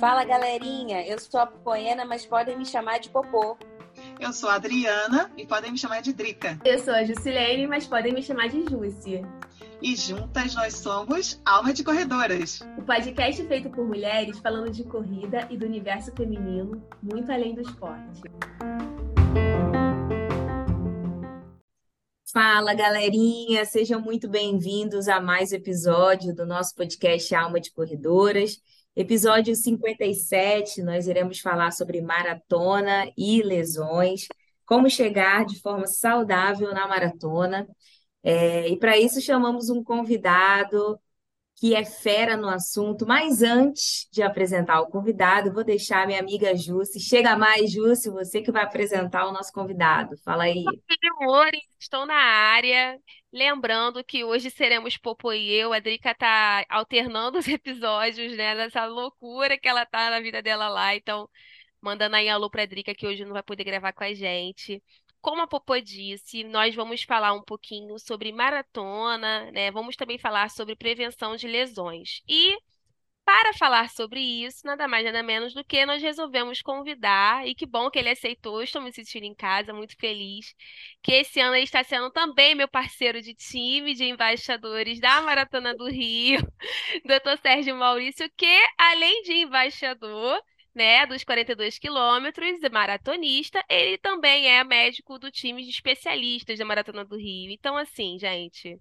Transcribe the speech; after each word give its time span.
Fala 0.00 0.24
galerinha, 0.24 1.04
eu 1.04 1.18
sou 1.18 1.40
a 1.40 1.46
Poena, 1.46 2.04
mas 2.04 2.24
podem 2.24 2.56
me 2.56 2.64
chamar 2.64 2.98
de 2.98 3.08
Popô. 3.08 3.58
Eu 4.20 4.32
sou 4.32 4.48
a 4.48 4.54
Adriana 4.54 5.28
e 5.36 5.44
podem 5.44 5.72
me 5.72 5.78
chamar 5.78 6.02
de 6.02 6.12
Drica. 6.12 6.56
Eu 6.64 6.78
sou 6.78 6.94
a 6.94 7.02
Jusilene, 7.02 7.66
mas 7.66 7.84
podem 7.84 8.14
me 8.14 8.22
chamar 8.22 8.48
de 8.48 8.62
Júcia. 8.62 9.22
E 9.82 9.96
juntas 9.96 10.54
nós 10.54 10.74
somos 10.76 11.40
Alma 11.44 11.72
de 11.72 11.82
Corredoras. 11.82 12.60
O 12.78 12.82
podcast 12.82 13.44
feito 13.44 13.70
por 13.70 13.84
mulheres 13.84 14.38
falando 14.38 14.70
de 14.70 14.84
corrida 14.84 15.48
e 15.50 15.56
do 15.56 15.66
universo 15.66 16.12
feminino, 16.12 16.80
muito 17.02 17.32
além 17.32 17.56
do 17.56 17.62
esporte. 17.62 18.22
Fala, 22.32 22.72
galerinha! 22.72 23.64
Sejam 23.64 24.00
muito 24.00 24.28
bem-vindos 24.28 25.08
a 25.08 25.20
mais 25.20 25.50
um 25.50 25.56
episódio 25.56 26.32
do 26.32 26.46
nosso 26.46 26.72
podcast 26.76 27.34
Alma 27.34 27.58
de 27.58 27.72
Corredoras. 27.72 28.62
Episódio 28.98 29.54
57, 29.54 30.82
nós 30.82 31.06
iremos 31.06 31.38
falar 31.38 31.70
sobre 31.70 32.00
maratona 32.00 33.08
e 33.16 33.40
lesões, 33.44 34.26
como 34.66 34.90
chegar 34.90 35.46
de 35.46 35.60
forma 35.60 35.86
saudável 35.86 36.74
na 36.74 36.88
maratona. 36.88 37.64
É, 38.24 38.68
e 38.68 38.76
para 38.76 38.98
isso 38.98 39.20
chamamos 39.20 39.70
um 39.70 39.84
convidado 39.84 40.98
que 41.54 41.76
é 41.76 41.84
fera 41.84 42.36
no 42.36 42.48
assunto. 42.48 43.06
Mas 43.06 43.40
antes 43.40 44.08
de 44.10 44.20
apresentar 44.20 44.80
o 44.80 44.88
convidado, 44.88 45.52
vou 45.52 45.62
deixar 45.62 46.04
minha 46.04 46.18
amiga 46.18 46.56
Jússi. 46.56 46.98
Chega 46.98 47.36
mais, 47.36 47.70
Jússi, 47.70 48.10
você 48.10 48.42
que 48.42 48.50
vai 48.50 48.64
apresentar 48.64 49.28
o 49.28 49.32
nosso 49.32 49.52
convidado. 49.52 50.16
Fala 50.24 50.42
aí. 50.42 50.64
Oi, 50.64 51.50
estou 51.78 52.04
na 52.04 52.16
área. 52.16 52.98
Lembrando 53.32 54.02
que 54.02 54.24
hoje 54.24 54.50
seremos 54.50 54.96
Popo 54.96 55.32
e 55.32 55.50
eu. 55.52 55.72
A 55.72 55.78
Drica 55.80 56.14
tá 56.14 56.64
alternando 56.68 57.38
os 57.38 57.46
episódios, 57.48 58.36
né? 58.36 58.54
Nessa 58.54 58.86
loucura 58.86 59.58
que 59.58 59.68
ela 59.68 59.84
tá 59.84 60.10
na 60.10 60.20
vida 60.20 60.42
dela 60.42 60.68
lá. 60.68 60.94
Então, 60.96 61.28
mandando 61.80 62.16
aí 62.16 62.28
alô 62.28 62.50
pra 62.50 62.66
Drica 62.66 62.94
que 62.94 63.06
hoje 63.06 63.24
não 63.24 63.32
vai 63.32 63.42
poder 63.42 63.64
gravar 63.64 63.92
com 63.92 64.04
a 64.04 64.14
gente. 64.14 64.82
Como 65.20 65.42
a 65.42 65.46
Popô 65.46 65.78
disse, 65.80 66.44
nós 66.44 66.74
vamos 66.74 67.02
falar 67.02 67.32
um 67.34 67.42
pouquinho 67.42 67.98
sobre 67.98 68.32
maratona, 68.32 69.50
né? 69.50 69.70
Vamos 69.70 69.96
também 69.96 70.18
falar 70.18 70.48
sobre 70.50 70.76
prevenção 70.76 71.36
de 71.36 71.46
lesões. 71.46 72.22
E 72.28 72.56
para 73.28 73.52
falar 73.52 73.90
sobre 73.90 74.20
isso, 74.20 74.66
nada 74.66 74.88
mais 74.88 75.04
nada 75.04 75.22
menos 75.22 75.52
do 75.52 75.62
que 75.62 75.84
nós 75.84 76.02
resolvemos 76.02 76.62
convidar, 76.62 77.46
e 77.46 77.54
que 77.54 77.66
bom 77.66 77.90
que 77.90 77.98
ele 77.98 78.08
aceitou, 78.08 78.62
estou 78.62 78.80
me 78.80 78.90
sentindo 78.90 79.24
em 79.24 79.34
casa, 79.34 79.70
muito 79.74 79.94
feliz, 79.98 80.54
que 81.02 81.12
esse 81.12 81.38
ano 81.38 81.54
ele 81.54 81.64
está 81.64 81.84
sendo 81.84 82.10
também 82.10 82.54
meu 82.54 82.66
parceiro 82.66 83.20
de 83.20 83.34
time 83.34 83.92
de 83.92 84.04
embaixadores 84.04 84.98
da 84.98 85.20
Maratona 85.20 85.74
do 85.74 85.90
Rio, 85.90 86.40
Dr. 87.04 87.38
Sérgio 87.42 87.76
Maurício, 87.76 88.30
que 88.34 88.46
além 88.78 89.20
de 89.24 89.34
embaixador, 89.34 90.40
né, 90.74 91.04
dos 91.04 91.22
42 91.22 91.78
quilômetros, 91.78 92.58
maratonista, 92.72 93.62
ele 93.68 93.98
também 93.98 94.48
é 94.48 94.64
médico 94.64 95.18
do 95.18 95.30
time 95.30 95.62
de 95.64 95.68
especialistas 95.68 96.58
da 96.58 96.64
Maratona 96.64 97.04
do 97.04 97.18
Rio. 97.18 97.50
Então, 97.50 97.76
assim, 97.76 98.18
gente, 98.18 98.78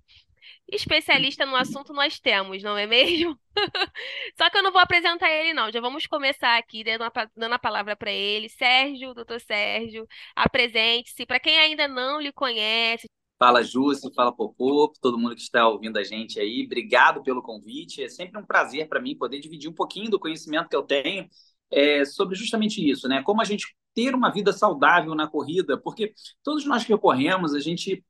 especialista 0.67 1.45
no 1.45 1.55
assunto 1.55 1.93
nós 1.93 2.19
temos, 2.19 2.61
não 2.63 2.77
é 2.77 2.85
mesmo? 2.85 3.37
Só 4.37 4.49
que 4.49 4.57
eu 4.57 4.63
não 4.63 4.71
vou 4.71 4.81
apresentar 4.81 5.29
ele, 5.31 5.53
não. 5.53 5.71
Já 5.71 5.79
vamos 5.79 6.05
começar 6.07 6.57
aqui 6.57 6.83
dando 6.83 7.03
a, 7.03 7.11
dando 7.35 7.53
a 7.53 7.59
palavra 7.59 7.95
para 7.95 8.11
ele. 8.11 8.49
Sérgio, 8.49 9.13
doutor 9.13 9.39
Sérgio, 9.39 10.07
apresente-se. 10.35 11.25
Para 11.25 11.39
quem 11.39 11.57
ainda 11.57 11.87
não 11.87 12.19
lhe 12.19 12.31
conhece, 12.31 13.07
Fala 13.39 13.61
Júcio, 13.61 14.11
fala 14.15 14.35
Popô, 14.35 14.91
todo 14.99 15.17
mundo 15.17 15.35
que 15.35 15.41
está 15.41 15.67
ouvindo 15.67 15.97
a 15.97 16.03
gente 16.03 16.39
aí, 16.39 16.63
obrigado 16.65 17.21
pelo 17.21 17.41
convite. 17.41 18.03
É 18.03 18.09
sempre 18.09 18.39
um 18.39 18.45
prazer 18.45 18.89
para 18.89 18.99
mim 18.99 19.15
poder 19.15 19.39
dividir 19.39 19.69
um 19.69 19.73
pouquinho 19.73 20.09
do 20.09 20.19
conhecimento 20.19 20.67
que 20.67 20.75
eu 20.75 20.81
tenho 20.81 21.29
é, 21.71 22.03
sobre 22.03 22.35
justamente 22.35 22.83
isso, 22.83 23.07
né? 23.07 23.21
Como 23.23 23.39
a 23.39 23.45
gente 23.45 23.75
ter 23.93 24.15
uma 24.15 24.31
vida 24.31 24.51
saudável 24.51 25.13
na 25.13 25.27
corrida, 25.27 25.77
porque 25.77 26.13
todos 26.43 26.65
nós 26.65 26.83
que 26.83 26.97
corremos, 26.97 27.53
a 27.53 27.59
gente 27.59 28.03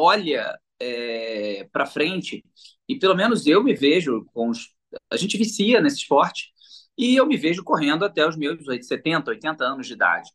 olha 0.00 0.58
é, 0.80 1.68
para 1.72 1.86
frente 1.86 2.44
e 2.88 2.98
pelo 2.98 3.14
menos 3.14 3.46
eu 3.46 3.62
me 3.62 3.74
vejo 3.74 4.24
com 4.32 4.48
os, 4.48 4.74
a 5.10 5.16
gente 5.16 5.36
vicia 5.36 5.80
nesse 5.80 5.98
esporte 5.98 6.48
e 6.96 7.16
eu 7.16 7.26
me 7.26 7.36
vejo 7.36 7.62
correndo 7.62 8.04
até 8.04 8.26
os 8.26 8.36
meus 8.36 8.64
70, 8.64 9.30
80 9.30 9.64
anos 9.64 9.86
de 9.86 9.92
idade. 9.92 10.30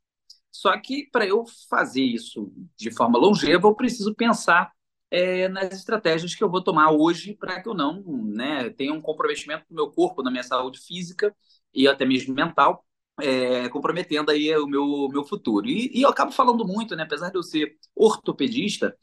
Só 0.52 0.80
que 0.80 1.10
para 1.12 1.26
eu 1.26 1.46
fazer 1.70 2.02
isso 2.02 2.52
de 2.78 2.90
forma 2.90 3.20
longeva, 3.20 3.68
eu 3.68 3.76
preciso 3.76 4.16
pensar 4.16 4.72
é, 5.12 5.48
nas 5.50 5.72
estratégias 5.74 6.34
que 6.34 6.44
eu 6.44 6.50
vou 6.50 6.64
tomar 6.64 6.92
hoje 6.92 7.36
para 7.36 7.62
que 7.62 7.68
eu 7.68 7.74
não 7.74 8.02
né, 8.24 8.70
tenha 8.72 8.94
um 8.94 9.02
comprometimento 9.02 9.66
no 9.70 9.76
meu 9.76 9.92
corpo, 9.92 10.24
na 10.24 10.32
minha 10.32 10.44
saúde 10.44 10.80
física 10.80 11.36
e 11.74 11.88
até 11.88 12.06
mesmo 12.06 12.34
mental, 12.34 12.86
é, 13.22 13.70
comprometendo 13.70 14.32
aí 14.32 14.56
o 14.58 14.68
meu, 14.68 15.08
meu 15.10 15.24
futuro. 15.24 15.68
E, 15.68 15.92
e, 15.94 16.02
eu 16.02 16.10
acabo 16.10 16.32
falando 16.32 16.66
muito, 16.66 16.96
né? 16.96 17.04
Apesar 17.04 17.30
de 17.30 17.38
eu 17.38 17.44
ser 17.44 17.78
ortopedista, 17.96 18.96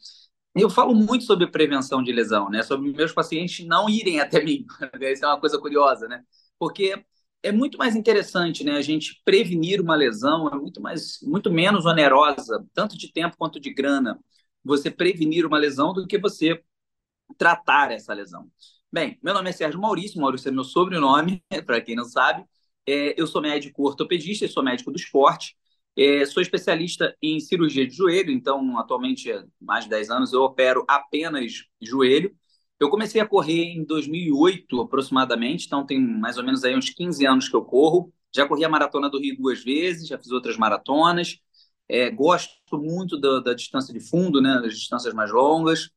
eu 0.55 0.69
falo 0.69 0.93
muito 0.93 1.23
sobre 1.25 1.47
prevenção 1.47 2.03
de 2.03 2.11
lesão, 2.11 2.49
né? 2.49 2.61
Sobre 2.63 2.91
meus 2.91 3.11
pacientes 3.11 3.65
não 3.65 3.89
irem 3.89 4.19
até 4.19 4.43
mim. 4.43 4.65
Isso 5.01 5.25
é 5.25 5.27
uma 5.27 5.39
coisa 5.39 5.59
curiosa, 5.59 6.07
né? 6.07 6.23
Porque 6.59 7.03
é 7.41 7.51
muito 7.51 7.77
mais 7.77 7.95
interessante, 7.95 8.63
né? 8.63 8.73
A 8.73 8.81
gente 8.81 9.21
prevenir 9.25 9.81
uma 9.81 9.95
lesão 9.95 10.47
é 10.47 10.55
muito 10.55 10.81
mais, 10.81 11.19
muito 11.23 11.51
menos 11.51 11.85
onerosa, 11.85 12.65
tanto 12.73 12.97
de 12.97 13.11
tempo 13.11 13.35
quanto 13.37 13.59
de 13.59 13.73
grana, 13.73 14.19
você 14.63 14.89
prevenir 14.91 15.45
uma 15.45 15.57
lesão 15.57 15.93
do 15.93 16.07
que 16.07 16.17
você 16.17 16.61
tratar 17.37 17.91
essa 17.91 18.13
lesão. 18.13 18.49
Bem, 18.91 19.17
meu 19.23 19.33
nome 19.33 19.49
é 19.49 19.53
Sérgio 19.53 19.79
Maurício, 19.81 20.21
Maurício 20.21 20.49
é 20.49 20.51
meu 20.51 20.63
sobrenome, 20.63 21.43
para 21.65 21.81
quem 21.81 21.95
não 21.95 22.05
sabe. 22.05 22.45
É, 22.87 23.19
eu 23.19 23.25
sou 23.25 23.41
médico 23.41 23.83
ortopedista, 23.87 24.47
sou 24.47 24.63
médico 24.63 24.91
do 24.91 24.97
esporte, 24.97 25.57
é, 25.95 26.25
sou 26.25 26.41
especialista 26.41 27.15
em 27.21 27.39
cirurgia 27.39 27.85
de 27.85 27.95
joelho, 27.95 28.31
então, 28.31 28.77
atualmente, 28.79 29.31
há 29.31 29.45
mais 29.61 29.83
de 29.83 29.91
10 29.91 30.09
anos, 30.09 30.33
eu 30.33 30.41
opero 30.41 30.83
apenas 30.87 31.65
joelho. 31.81 32.35
Eu 32.79 32.89
comecei 32.89 33.21
a 33.21 33.27
correr 33.27 33.63
em 33.63 33.85
2008, 33.85 34.81
aproximadamente, 34.81 35.65
então 35.67 35.85
tem 35.85 35.99
mais 36.01 36.37
ou 36.37 36.43
menos 36.43 36.63
aí 36.63 36.75
uns 36.75 36.89
15 36.89 37.25
anos 37.25 37.47
que 37.47 37.55
eu 37.55 37.63
corro. 37.63 38.11
Já 38.35 38.47
corri 38.47 38.65
a 38.65 38.69
Maratona 38.69 39.09
do 39.09 39.19
Rio 39.19 39.37
duas 39.37 39.63
vezes, 39.63 40.07
já 40.07 40.17
fiz 40.17 40.31
outras 40.31 40.57
maratonas. 40.57 41.37
É, 41.87 42.09
gosto 42.09 42.51
muito 42.73 43.19
da, 43.19 43.39
da, 43.39 43.53
distância 43.53 43.93
de 43.93 43.99
fundo, 43.99 44.41
né, 44.41 44.59
das 44.61 44.73
distâncias 44.73 45.13
mais 45.13 45.31
longas. 45.31 45.89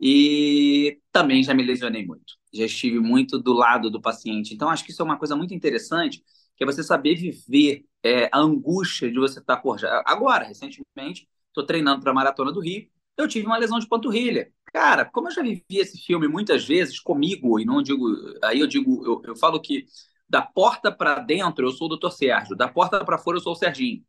E 0.00 0.98
também 1.12 1.42
já 1.42 1.54
me 1.54 1.62
lesionei 1.62 2.04
muito. 2.04 2.34
Já 2.52 2.64
estive 2.64 2.98
muito 2.98 3.38
do 3.38 3.52
lado 3.52 3.90
do 3.90 4.00
paciente. 4.00 4.52
Então, 4.54 4.68
acho 4.68 4.84
que 4.84 4.90
isso 4.90 5.02
é 5.02 5.04
uma 5.04 5.18
coisa 5.18 5.36
muito 5.36 5.54
interessante, 5.54 6.22
que 6.56 6.64
é 6.64 6.66
você 6.66 6.82
saber 6.82 7.14
viver 7.14 7.84
é, 8.02 8.28
a 8.32 8.38
angústia 8.38 9.10
de 9.10 9.18
você 9.18 9.40
estar 9.40 9.58
por 9.58 9.76
Agora, 10.04 10.44
recentemente, 10.44 11.28
estou 11.48 11.64
treinando 11.64 12.02
para 12.02 12.10
a 12.10 12.14
Maratona 12.14 12.52
do 12.52 12.60
Rio, 12.60 12.88
eu 13.16 13.28
tive 13.28 13.46
uma 13.46 13.56
lesão 13.56 13.78
de 13.78 13.88
panturrilha. 13.88 14.52
Cara, 14.72 15.04
como 15.04 15.28
eu 15.28 15.32
já 15.32 15.42
vivi 15.42 15.64
esse 15.70 15.98
filme 15.98 16.28
muitas 16.28 16.66
vezes 16.66 17.00
comigo, 17.00 17.58
e 17.58 17.64
não 17.64 17.82
digo. 17.82 18.06
Aí 18.42 18.60
eu 18.60 18.66
digo, 18.66 19.04
eu, 19.06 19.22
eu 19.24 19.36
falo 19.36 19.60
que 19.60 19.86
da 20.28 20.42
porta 20.42 20.92
para 20.92 21.20
dentro 21.20 21.66
eu 21.66 21.72
sou 21.72 21.86
o 21.86 21.88
doutor 21.90 22.10
Sérgio, 22.10 22.56
da 22.56 22.68
porta 22.68 23.04
para 23.04 23.18
fora 23.18 23.36
eu 23.38 23.40
sou 23.40 23.52
o 23.52 23.56
Serginho. 23.56 24.04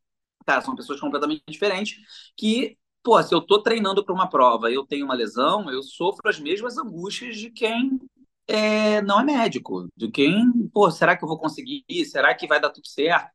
Cara, 0.46 0.62
são 0.62 0.76
pessoas 0.76 1.00
completamente 1.00 1.44
diferentes 1.50 2.00
que 2.36 2.78
pô, 3.04 3.22
se 3.24 3.34
eu 3.34 3.42
tô 3.42 3.62
treinando 3.62 4.04
para 4.04 4.14
uma 4.14 4.30
prova 4.30 4.72
eu 4.72 4.86
tenho 4.86 5.06
uma 5.06 5.14
lesão, 5.14 5.70
eu 5.72 5.82
sofro 5.84 6.30
as 6.30 6.40
mesmas 6.40 6.78
angústias 6.78 7.38
de 7.38 7.50
quem 7.50 8.00
é, 8.48 9.02
não 9.02 9.20
é 9.20 9.24
médico, 9.24 9.88
de 9.96 10.10
quem, 10.10 10.52
pô, 10.74 10.90
será 10.92 11.18
que 11.18 11.24
eu 11.24 11.28
vou 11.28 11.40
conseguir? 11.40 11.84
Será 12.06 12.34
que 12.36 12.48
vai 12.48 12.60
dar 12.62 12.70
tudo 12.70 12.88
certo? 12.88 13.32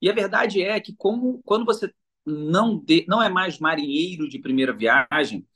E 0.00 0.10
a 0.10 0.14
verdade 0.14 0.62
é 0.62 0.80
que 0.80 0.94
como, 0.94 1.42
quando 1.44 1.64
você 1.64 1.92
não, 2.24 2.78
de, 2.78 3.04
não 3.08 3.22
é 3.22 3.28
mais 3.28 3.58
marinheiro 3.58 4.28
de 4.28 4.38
primeira 4.38 4.72
viagem, 4.72 5.46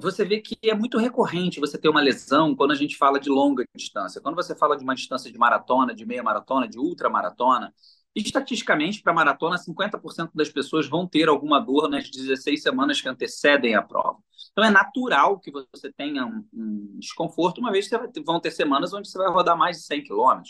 você 0.00 0.24
vê 0.24 0.40
que 0.40 0.56
é 0.64 0.74
muito 0.74 0.98
recorrente 0.98 1.60
você 1.60 1.78
ter 1.78 1.88
uma 1.88 2.00
lesão 2.00 2.56
quando 2.56 2.72
a 2.72 2.74
gente 2.74 2.96
fala 2.96 3.20
de 3.20 3.28
longa 3.28 3.64
distância. 3.76 4.20
Quando 4.20 4.36
você 4.36 4.56
fala 4.56 4.76
de 4.76 4.82
uma 4.82 4.94
distância 4.94 5.30
de 5.30 5.38
maratona, 5.38 5.94
de 5.94 6.06
meia 6.06 6.22
maratona, 6.22 6.68
de 6.68 6.78
ultramaratona, 6.78 7.72
Estatisticamente, 8.14 9.00
para 9.02 9.12
maratona, 9.12 9.56
50% 9.56 10.32
das 10.34 10.50
pessoas 10.50 10.86
vão 10.86 11.06
ter 11.06 11.28
alguma 11.28 11.58
dor 11.58 11.88
nas 11.88 12.10
16 12.10 12.62
semanas 12.62 13.00
que 13.00 13.08
antecedem 13.08 13.74
a 13.74 13.80
prova. 13.80 14.18
Então, 14.52 14.64
é 14.64 14.70
natural 14.70 15.40
que 15.40 15.50
você 15.50 15.90
tenha 15.92 16.26
um, 16.26 16.46
um 16.52 16.98
desconforto, 16.98 17.58
uma 17.58 17.72
vez 17.72 17.88
que 17.88 17.96
vai, 17.96 18.08
vão 18.24 18.38
ter 18.38 18.50
semanas 18.50 18.92
onde 18.92 19.08
você 19.08 19.16
vai 19.16 19.30
rodar 19.30 19.56
mais 19.56 19.78
de 19.78 19.84
100 19.84 20.04
km, 20.04 20.42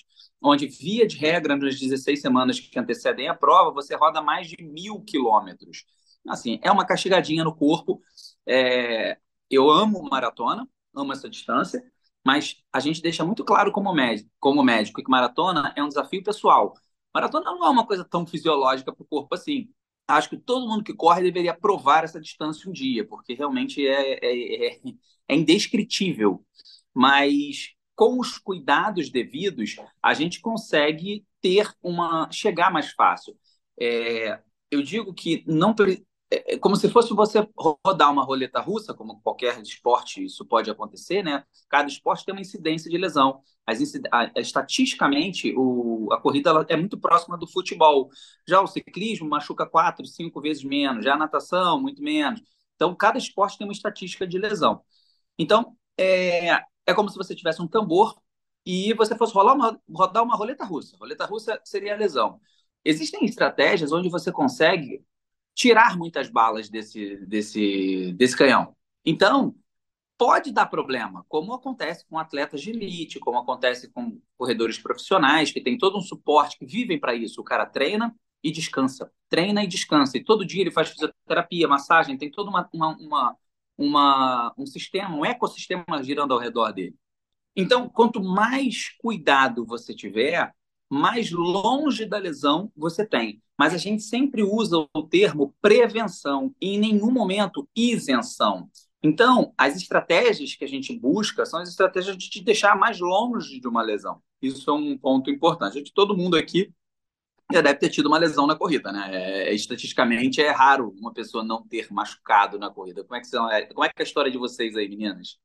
onde, 0.42 0.66
via 0.66 1.06
de 1.06 1.16
regra, 1.16 1.56
nas 1.56 1.78
16 1.78 2.20
semanas 2.20 2.58
que 2.58 2.78
antecedem 2.78 3.28
a 3.28 3.34
prova, 3.34 3.70
você 3.72 3.94
roda 3.94 4.20
mais 4.20 4.48
de 4.48 4.56
mil 4.60 5.00
quilômetros. 5.02 5.84
Assim, 6.28 6.58
é 6.62 6.70
uma 6.70 6.84
castigadinha 6.84 7.44
no 7.44 7.54
corpo. 7.54 8.00
É... 8.46 9.18
Eu 9.50 9.70
amo 9.70 10.02
maratona, 10.10 10.68
amo 10.94 11.12
essa 11.12 11.28
distância, 11.28 11.82
mas 12.24 12.56
a 12.72 12.80
gente 12.80 13.02
deixa 13.02 13.24
muito 13.24 13.44
claro 13.44 13.70
como 13.72 13.92
médico, 13.92 14.30
como 14.40 14.62
médico 14.62 15.02
que 15.02 15.10
maratona 15.10 15.72
é 15.76 15.82
um 15.82 15.88
desafio 15.88 16.22
pessoal. 16.24 16.74
Maratona 17.14 17.44
não 17.52 17.64
é 17.64 17.70
uma 17.70 17.86
coisa 17.86 18.04
tão 18.04 18.26
fisiológica 18.26 18.92
para 18.92 19.02
o 19.02 19.06
corpo 19.06 19.34
assim. 19.34 19.68
Acho 20.06 20.30
que 20.30 20.36
todo 20.36 20.68
mundo 20.68 20.84
que 20.84 20.94
corre 20.94 21.22
deveria 21.22 21.54
provar 21.54 22.04
essa 22.04 22.20
distância 22.20 22.68
um 22.68 22.72
dia, 22.72 23.06
porque 23.06 23.34
realmente 23.34 23.86
é, 23.86 24.18
é, 24.24 24.66
é, 24.68 24.80
é 25.28 25.34
indescritível. 25.34 26.44
Mas 26.94 27.70
com 27.94 28.18
os 28.18 28.38
cuidados 28.38 29.10
devidos, 29.10 29.76
a 30.02 30.14
gente 30.14 30.40
consegue 30.40 31.24
ter 31.40 31.72
uma 31.82 32.30
chegar 32.30 32.70
mais 32.70 32.90
fácil. 32.92 33.36
É, 33.78 34.40
eu 34.70 34.82
digo 34.82 35.14
que 35.14 35.44
não 35.46 35.74
é, 36.32 36.54
é 36.54 36.58
como 36.58 36.76
se 36.76 36.88
fosse 36.88 37.12
você 37.12 37.46
rodar 37.84 38.10
uma 38.10 38.24
roleta 38.24 38.60
russa, 38.60 38.94
como 38.94 39.20
qualquer 39.20 39.60
esporte 39.60 40.24
isso 40.24 40.46
pode 40.46 40.70
acontecer, 40.70 41.22
né? 41.22 41.44
Cada 41.68 41.88
esporte 41.88 42.24
tem 42.24 42.34
uma 42.34 42.40
incidência 42.40 42.90
de 42.90 42.96
lesão. 42.96 43.42
As 43.66 43.80
estatisticamente, 44.36 45.54
o, 45.56 46.08
a 46.12 46.20
corrida 46.20 46.50
ela 46.50 46.66
é 46.68 46.76
muito 46.76 46.98
próxima 46.98 47.36
do 47.36 47.46
futebol. 47.46 48.08
Já 48.48 48.60
o 48.60 48.66
ciclismo 48.66 49.28
machuca 49.28 49.66
quatro, 49.66 50.06
cinco 50.06 50.40
vezes 50.40 50.64
menos. 50.64 51.04
Já 51.04 51.14
a 51.14 51.18
natação, 51.18 51.80
muito 51.80 52.02
menos. 52.02 52.40
Então, 52.74 52.94
cada 52.96 53.18
esporte 53.18 53.58
tem 53.58 53.66
uma 53.66 53.72
estatística 53.72 54.26
de 54.26 54.38
lesão. 54.38 54.82
Então, 55.38 55.76
é, 55.98 56.52
é 56.86 56.94
como 56.94 57.08
se 57.10 57.16
você 57.16 57.34
tivesse 57.34 57.60
um 57.62 57.68
tambor 57.68 58.16
e 58.66 58.94
você 58.94 59.16
fosse 59.16 59.34
rolar 59.34 59.54
uma, 59.54 59.80
rodar 59.94 60.22
uma 60.22 60.36
roleta 60.36 60.64
russa. 60.64 60.96
Roleta 60.98 61.26
russa 61.26 61.60
seria 61.64 61.94
a 61.94 61.96
lesão. 61.96 62.40
Existem 62.84 63.24
estratégias 63.24 63.92
onde 63.92 64.08
você 64.08 64.32
consegue 64.32 65.04
tirar 65.54 65.96
muitas 65.96 66.28
balas 66.28 66.68
desse, 66.68 67.16
desse, 67.26 68.12
desse 68.14 68.36
canhão. 68.36 68.74
Então, 69.04 69.54
pode 70.16 70.52
dar 70.52 70.66
problema, 70.66 71.24
como 71.28 71.52
acontece 71.52 72.06
com 72.08 72.18
atletas 72.18 72.60
de 72.60 72.70
elite, 72.70 73.18
como 73.18 73.38
acontece 73.38 73.90
com 73.90 74.20
corredores 74.36 74.78
profissionais, 74.78 75.50
que 75.50 75.60
tem 75.60 75.76
todo 75.76 75.98
um 75.98 76.00
suporte, 76.00 76.58
que 76.58 76.66
vivem 76.66 76.98
para 76.98 77.14
isso. 77.14 77.40
O 77.40 77.44
cara 77.44 77.66
treina 77.66 78.14
e 78.42 78.50
descansa, 78.50 79.10
treina 79.28 79.64
e 79.64 79.66
descansa. 79.66 80.16
E 80.16 80.24
todo 80.24 80.44
dia 80.44 80.60
ele 80.60 80.70
faz 80.70 80.90
fisioterapia, 80.90 81.68
massagem, 81.68 82.16
tem 82.16 82.30
todo 82.30 82.48
uma, 82.48 82.68
uma, 82.72 82.96
uma, 82.96 83.36
uma 83.76 84.54
um 84.56 84.66
sistema, 84.66 85.14
um 85.14 85.24
ecossistema 85.24 86.02
girando 86.02 86.32
ao 86.34 86.40
redor 86.40 86.72
dele. 86.72 86.96
Então, 87.54 87.88
quanto 87.88 88.22
mais 88.22 88.88
cuidado 88.98 89.66
você 89.66 89.94
tiver, 89.94 90.54
mais 90.92 91.30
longe 91.30 92.04
da 92.04 92.18
lesão 92.18 92.70
você 92.76 93.06
tem. 93.06 93.40
Mas 93.58 93.72
a 93.72 93.78
gente 93.78 94.02
sempre 94.02 94.42
usa 94.42 94.86
o 94.94 95.02
termo 95.02 95.54
prevenção 95.62 96.54
e 96.60 96.74
em 96.74 96.78
nenhum 96.78 97.10
momento 97.10 97.66
isenção. 97.74 98.68
Então, 99.02 99.54
as 99.56 99.74
estratégias 99.74 100.54
que 100.54 100.64
a 100.64 100.68
gente 100.68 100.94
busca 100.94 101.46
são 101.46 101.60
as 101.60 101.70
estratégias 101.70 102.16
de 102.18 102.28
te 102.28 102.44
deixar 102.44 102.76
mais 102.76 103.00
longe 103.00 103.58
de 103.58 103.66
uma 103.66 103.80
lesão. 103.80 104.20
Isso 104.42 104.70
é 104.70 104.74
um 104.74 104.98
ponto 104.98 105.30
importante. 105.30 105.82
Todo 105.94 106.16
mundo 106.16 106.36
aqui 106.36 106.70
já 107.50 107.62
deve 107.62 107.78
ter 107.78 107.88
tido 107.88 108.06
uma 108.06 108.18
lesão 108.18 108.46
na 108.46 108.54
corrida, 108.54 108.92
né? 108.92 109.08
É, 109.12 109.54
estatisticamente 109.54 110.42
é 110.42 110.50
raro 110.50 110.94
uma 110.98 111.12
pessoa 111.12 111.42
não 111.42 111.66
ter 111.66 111.90
machucado 111.90 112.58
na 112.58 112.68
corrida. 112.68 113.02
Como 113.02 113.16
é 113.16 113.20
que, 113.20 113.26
são, 113.28 113.50
é, 113.50 113.64
como 113.64 113.84
é 113.84 113.88
que 113.88 113.94
é 113.98 114.02
a 114.02 114.06
história 114.06 114.30
de 114.30 114.38
vocês 114.38 114.76
aí, 114.76 114.88
meninas? 114.88 115.38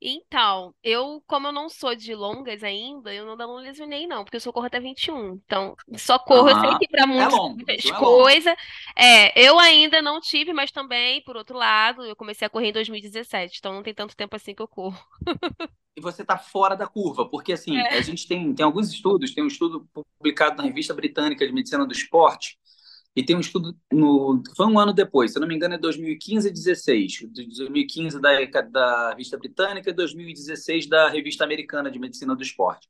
Então, 0.00 0.74
eu, 0.82 1.22
como 1.26 1.46
eu 1.46 1.52
não 1.52 1.68
sou 1.68 1.94
de 1.94 2.14
longas 2.14 2.62
ainda, 2.62 3.12
eu 3.14 3.24
não, 3.24 3.36
não 3.36 3.56
lesionei, 3.56 4.06
não, 4.06 4.22
porque 4.22 4.36
eu 4.36 4.40
só 4.40 4.52
corro 4.52 4.66
até 4.66 4.78
21. 4.78 5.34
Então, 5.46 5.74
só 5.96 6.18
corro, 6.18 6.50
eu 6.50 6.60
sei 6.60 6.78
que 6.78 6.88
para 6.88 7.04
é 7.04 7.06
muitas 7.06 7.32
é 7.32 7.36
longo, 7.36 7.62
é 7.66 7.98
coisas. 7.98 8.54
É, 8.96 9.40
eu 9.40 9.58
ainda 9.58 10.02
não 10.02 10.20
tive, 10.20 10.52
mas 10.52 10.70
também, 10.70 11.22
por 11.22 11.36
outro 11.36 11.56
lado, 11.56 12.04
eu 12.04 12.14
comecei 12.14 12.46
a 12.46 12.50
correr 12.50 12.68
em 12.68 12.72
2017, 12.72 13.58
então 13.58 13.72
não 13.72 13.82
tem 13.82 13.94
tanto 13.94 14.16
tempo 14.16 14.36
assim 14.36 14.54
que 14.54 14.62
eu 14.62 14.68
corro. 14.68 14.98
E 15.96 16.00
você 16.00 16.22
está 16.22 16.36
fora 16.36 16.74
da 16.74 16.88
curva, 16.88 17.28
porque 17.28 17.52
assim, 17.52 17.76
é. 17.76 17.96
a 17.96 18.00
gente 18.00 18.26
tem, 18.26 18.52
tem 18.52 18.64
alguns 18.64 18.90
estudos, 18.90 19.32
tem 19.32 19.44
um 19.44 19.48
estudo 19.48 19.88
publicado 20.18 20.56
na 20.56 20.64
revista 20.64 20.92
britânica 20.92 21.46
de 21.46 21.52
medicina 21.52 21.86
do 21.86 21.92
esporte, 21.92 22.58
e 23.16 23.22
tem 23.22 23.36
um 23.36 23.40
estudo, 23.40 23.76
no, 23.92 24.42
foi 24.56 24.66
um 24.66 24.78
ano 24.78 24.92
depois, 24.92 25.30
se 25.30 25.38
eu 25.38 25.40
não 25.40 25.46
me 25.46 25.54
engano 25.54 25.74
é 25.74 25.78
2015 25.78 26.48
e 26.48 26.52
16, 26.52 27.28
2015 27.30 28.20
da, 28.20 28.30
da 28.62 29.10
revista 29.10 29.38
britânica 29.38 29.90
e 29.90 29.92
2016 29.92 30.88
da 30.88 31.08
revista 31.08 31.44
americana 31.44 31.90
de 31.90 31.98
medicina 31.98 32.34
do 32.34 32.42
esporte, 32.42 32.88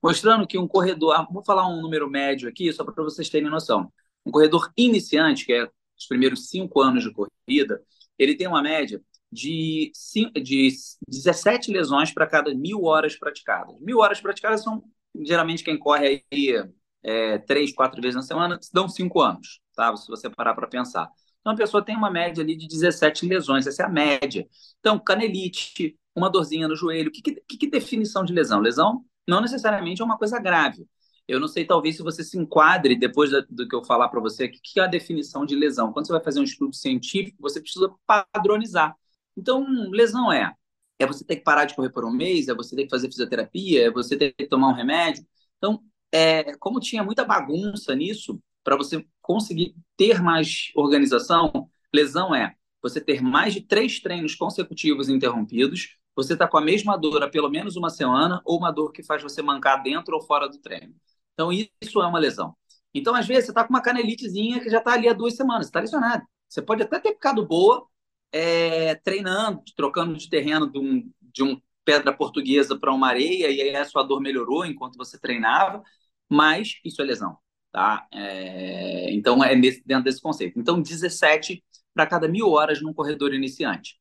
mostrando 0.00 0.46
que 0.46 0.56
um 0.56 0.68
corredor, 0.68 1.16
ah, 1.16 1.26
vou 1.28 1.44
falar 1.44 1.66
um 1.66 1.82
número 1.82 2.08
médio 2.08 2.48
aqui, 2.48 2.72
só 2.72 2.84
para 2.84 3.02
vocês 3.02 3.28
terem 3.28 3.50
noção, 3.50 3.92
um 4.24 4.30
corredor 4.30 4.72
iniciante, 4.76 5.44
que 5.44 5.52
é 5.52 5.68
os 5.98 6.06
primeiros 6.06 6.48
cinco 6.48 6.80
anos 6.80 7.02
de 7.02 7.12
corrida, 7.12 7.82
ele 8.16 8.36
tem 8.36 8.46
uma 8.46 8.62
média 8.62 9.02
de, 9.30 9.90
cinco, 9.92 10.40
de 10.40 10.68
17 11.08 11.72
lesões 11.72 12.12
para 12.12 12.28
cada 12.28 12.54
mil 12.54 12.84
horas 12.84 13.16
praticadas. 13.16 13.76
Mil 13.80 13.98
horas 13.98 14.20
praticadas 14.20 14.62
são 14.62 14.84
geralmente 15.16 15.64
quem 15.64 15.76
corre 15.76 16.24
aí 16.32 16.70
é, 17.02 17.38
três, 17.38 17.72
quatro 17.72 18.00
vezes 18.00 18.16
na 18.16 18.22
semana, 18.22 18.58
dão 18.72 18.88
cinco 18.88 19.20
anos 19.20 19.63
tá? 19.74 19.94
Se 19.96 20.08
você 20.08 20.30
parar 20.30 20.54
para 20.54 20.66
pensar. 20.66 21.10
Então, 21.40 21.52
a 21.52 21.56
pessoa 21.56 21.84
tem 21.84 21.96
uma 21.96 22.10
média 22.10 22.42
ali 22.42 22.56
de 22.56 22.66
17 22.66 23.26
lesões, 23.26 23.66
essa 23.66 23.82
é 23.82 23.86
a 23.86 23.88
média. 23.88 24.48
Então, 24.80 24.98
canelite, 24.98 25.98
uma 26.14 26.30
dorzinha 26.30 26.66
no 26.66 26.76
joelho. 26.76 27.10
Que, 27.10 27.20
que, 27.22 27.56
que 27.58 27.66
definição 27.66 28.24
de 28.24 28.32
lesão? 28.32 28.60
Lesão 28.60 29.04
não 29.28 29.40
necessariamente 29.40 30.00
é 30.02 30.04
uma 30.04 30.18
coisa 30.18 30.38
grave. 30.40 30.86
Eu 31.26 31.40
não 31.40 31.48
sei, 31.48 31.64
talvez, 31.64 31.96
se 31.96 32.02
você 32.02 32.22
se 32.22 32.38
enquadre, 32.38 32.96
depois 32.98 33.30
do 33.48 33.66
que 33.66 33.74
eu 33.74 33.84
falar 33.84 34.08
para 34.08 34.20
você, 34.20 34.46
o 34.46 34.50
que 34.50 34.78
é 34.78 34.84
a 34.84 34.86
definição 34.86 35.46
de 35.46 35.54
lesão. 35.54 35.92
Quando 35.92 36.06
você 36.06 36.12
vai 36.12 36.22
fazer 36.22 36.40
um 36.40 36.44
estudo 36.44 36.74
científico, 36.74 37.38
você 37.40 37.60
precisa 37.60 37.90
padronizar. 38.06 38.94
Então, 39.36 39.66
lesão 39.90 40.32
é 40.32 40.54
é 40.98 41.06
você 41.06 41.24
ter 41.24 41.36
que 41.36 41.42
parar 41.42 41.64
de 41.64 41.74
correr 41.74 41.90
por 41.90 42.04
um 42.04 42.10
mês, 42.10 42.48
é 42.48 42.54
você 42.54 42.76
ter 42.76 42.84
que 42.84 42.90
fazer 42.90 43.08
fisioterapia, 43.08 43.86
é 43.86 43.90
você 43.90 44.16
ter 44.16 44.32
que 44.32 44.46
tomar 44.46 44.68
um 44.68 44.74
remédio. 44.74 45.26
Então, 45.58 45.82
é, 46.12 46.56
como 46.58 46.80
tinha 46.80 47.02
muita 47.02 47.24
bagunça 47.24 47.94
nisso, 47.94 48.40
para 48.64 48.76
você 48.76 49.06
conseguir 49.22 49.76
ter 49.96 50.20
mais 50.22 50.72
organização, 50.74 51.70
lesão 51.92 52.34
é 52.34 52.56
você 52.82 53.00
ter 53.00 53.22
mais 53.22 53.54
de 53.54 53.62
três 53.62 54.00
treinos 54.00 54.34
consecutivos 54.34 55.08
interrompidos, 55.08 55.96
você 56.14 56.34
está 56.34 56.46
com 56.46 56.58
a 56.58 56.60
mesma 56.60 56.96
dor 56.96 57.22
há 57.22 57.28
pelo 57.28 57.48
menos 57.48 57.76
uma 57.76 57.90
semana, 57.90 58.40
ou 58.44 58.58
uma 58.58 58.70
dor 58.70 58.92
que 58.92 59.02
faz 59.02 59.22
você 59.22 59.42
mancar 59.42 59.82
dentro 59.82 60.14
ou 60.14 60.22
fora 60.22 60.48
do 60.48 60.58
treino. 60.58 60.94
Então, 61.32 61.50
isso 61.52 62.00
é 62.02 62.06
uma 62.06 62.18
lesão. 62.18 62.54
Então, 62.92 63.14
às 63.14 63.26
vezes, 63.26 63.46
você 63.46 63.50
está 63.50 63.64
com 63.64 63.70
uma 63.70 63.82
canelitezinha 63.82 64.60
que 64.60 64.70
já 64.70 64.78
está 64.78 64.92
ali 64.92 65.08
há 65.08 65.12
duas 65.12 65.34
semanas, 65.34 65.66
está 65.66 65.80
lesionado. 65.80 66.22
Você 66.48 66.62
pode 66.62 66.82
até 66.82 67.00
ter 67.00 67.14
ficado 67.14 67.44
boa 67.46 67.86
é, 68.30 68.94
treinando, 68.96 69.62
trocando 69.76 70.16
de 70.16 70.28
terreno 70.28 70.70
de 70.70 70.78
um, 70.78 71.10
de 71.20 71.42
um 71.42 71.60
pedra 71.84 72.12
portuguesa 72.12 72.78
para 72.78 72.92
uma 72.92 73.08
areia, 73.08 73.50
e 73.50 73.60
aí 73.62 73.76
a 73.76 73.84
sua 73.84 74.02
dor 74.02 74.20
melhorou 74.20 74.64
enquanto 74.64 74.96
você 74.96 75.18
treinava, 75.18 75.82
mas 76.28 76.80
isso 76.84 77.02
é 77.02 77.04
lesão. 77.04 77.36
Tá? 77.74 78.06
É, 78.12 79.12
então, 79.12 79.42
é 79.42 79.56
nesse, 79.56 79.82
dentro 79.84 80.04
desse 80.04 80.22
conceito. 80.22 80.56
Então, 80.60 80.80
17 80.80 81.60
para 81.92 82.06
cada 82.06 82.28
mil 82.28 82.50
horas 82.50 82.80
num 82.80 82.94
corredor 82.94 83.34
iniciante. 83.34 83.98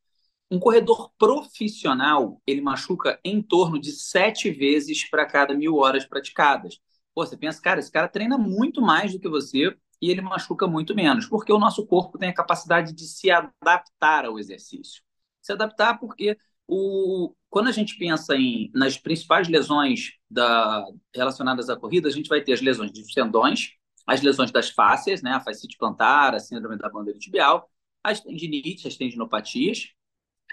Um 0.52 0.60
corredor 0.60 1.12
profissional, 1.18 2.40
ele 2.46 2.62
machuca 2.62 3.20
em 3.25 3.42
torno 3.42 3.81
de 3.81 3.92
sete 3.92 4.52
vezes 4.52 5.10
para 5.10 5.25
cada 5.25 5.56
mil 5.56 5.78
horas 5.78 6.06
praticadas. 6.06 6.80
Pô, 7.16 7.26
você 7.26 7.36
pensa, 7.36 7.59
cara, 7.59 7.80
esse 7.80 7.92
cara 7.92 8.07
treina 8.07 8.38
muito 8.38 8.80
mais 8.80 9.12
do 9.12 9.19
que 9.19 9.28
você 9.28 9.76
e 10.00 10.12
ele 10.12 10.21
machuca 10.21 10.68
muito 10.68 10.94
menos, 10.94 11.26
porque 11.26 11.52
o 11.52 11.57
nosso 11.57 11.83
corpo 11.88 12.19
tem 12.19 12.30
a 12.30 12.33
capacidade 12.33 12.94
de 12.94 13.07
se 13.07 13.31
adaptar 13.31 14.26
ao 14.26 14.38
exercício. 14.38 15.02
Se 15.42 15.52
adaptar 15.52 16.00
porque 16.00 16.38
o, 16.68 17.33
quando 17.54 17.68
a 17.68 17.72
gente 17.72 17.95
pensa 18.00 18.36
em, 18.36 18.72
nas 18.74 18.98
principais 18.98 19.48
lesões 19.48 20.14
da, 20.28 20.83
relacionadas 21.14 21.69
à 21.69 21.76
corrida, 21.76 22.07
a 22.07 22.12
gente 22.12 22.28
vai 22.28 22.42
ter 22.42 22.54
as 22.54 22.62
lesões 22.62 22.92
dos 22.92 23.14
tendões, 23.14 23.74
as 24.07 24.24
lesões 24.24 24.52
das 24.52 24.72
fáscias, 24.72 25.22
né, 25.22 25.33
a 25.33 25.40
fascite 25.40 25.78
plantar, 25.78 26.33
a 26.33 26.40
síndrome 26.40 26.80
da 26.80 26.90
bandeira 26.90 27.19
tibial, 27.19 27.69
as 28.04 28.19
tendinites, 28.19 28.83
as 28.88 28.95
tendinopatias, 28.95 29.90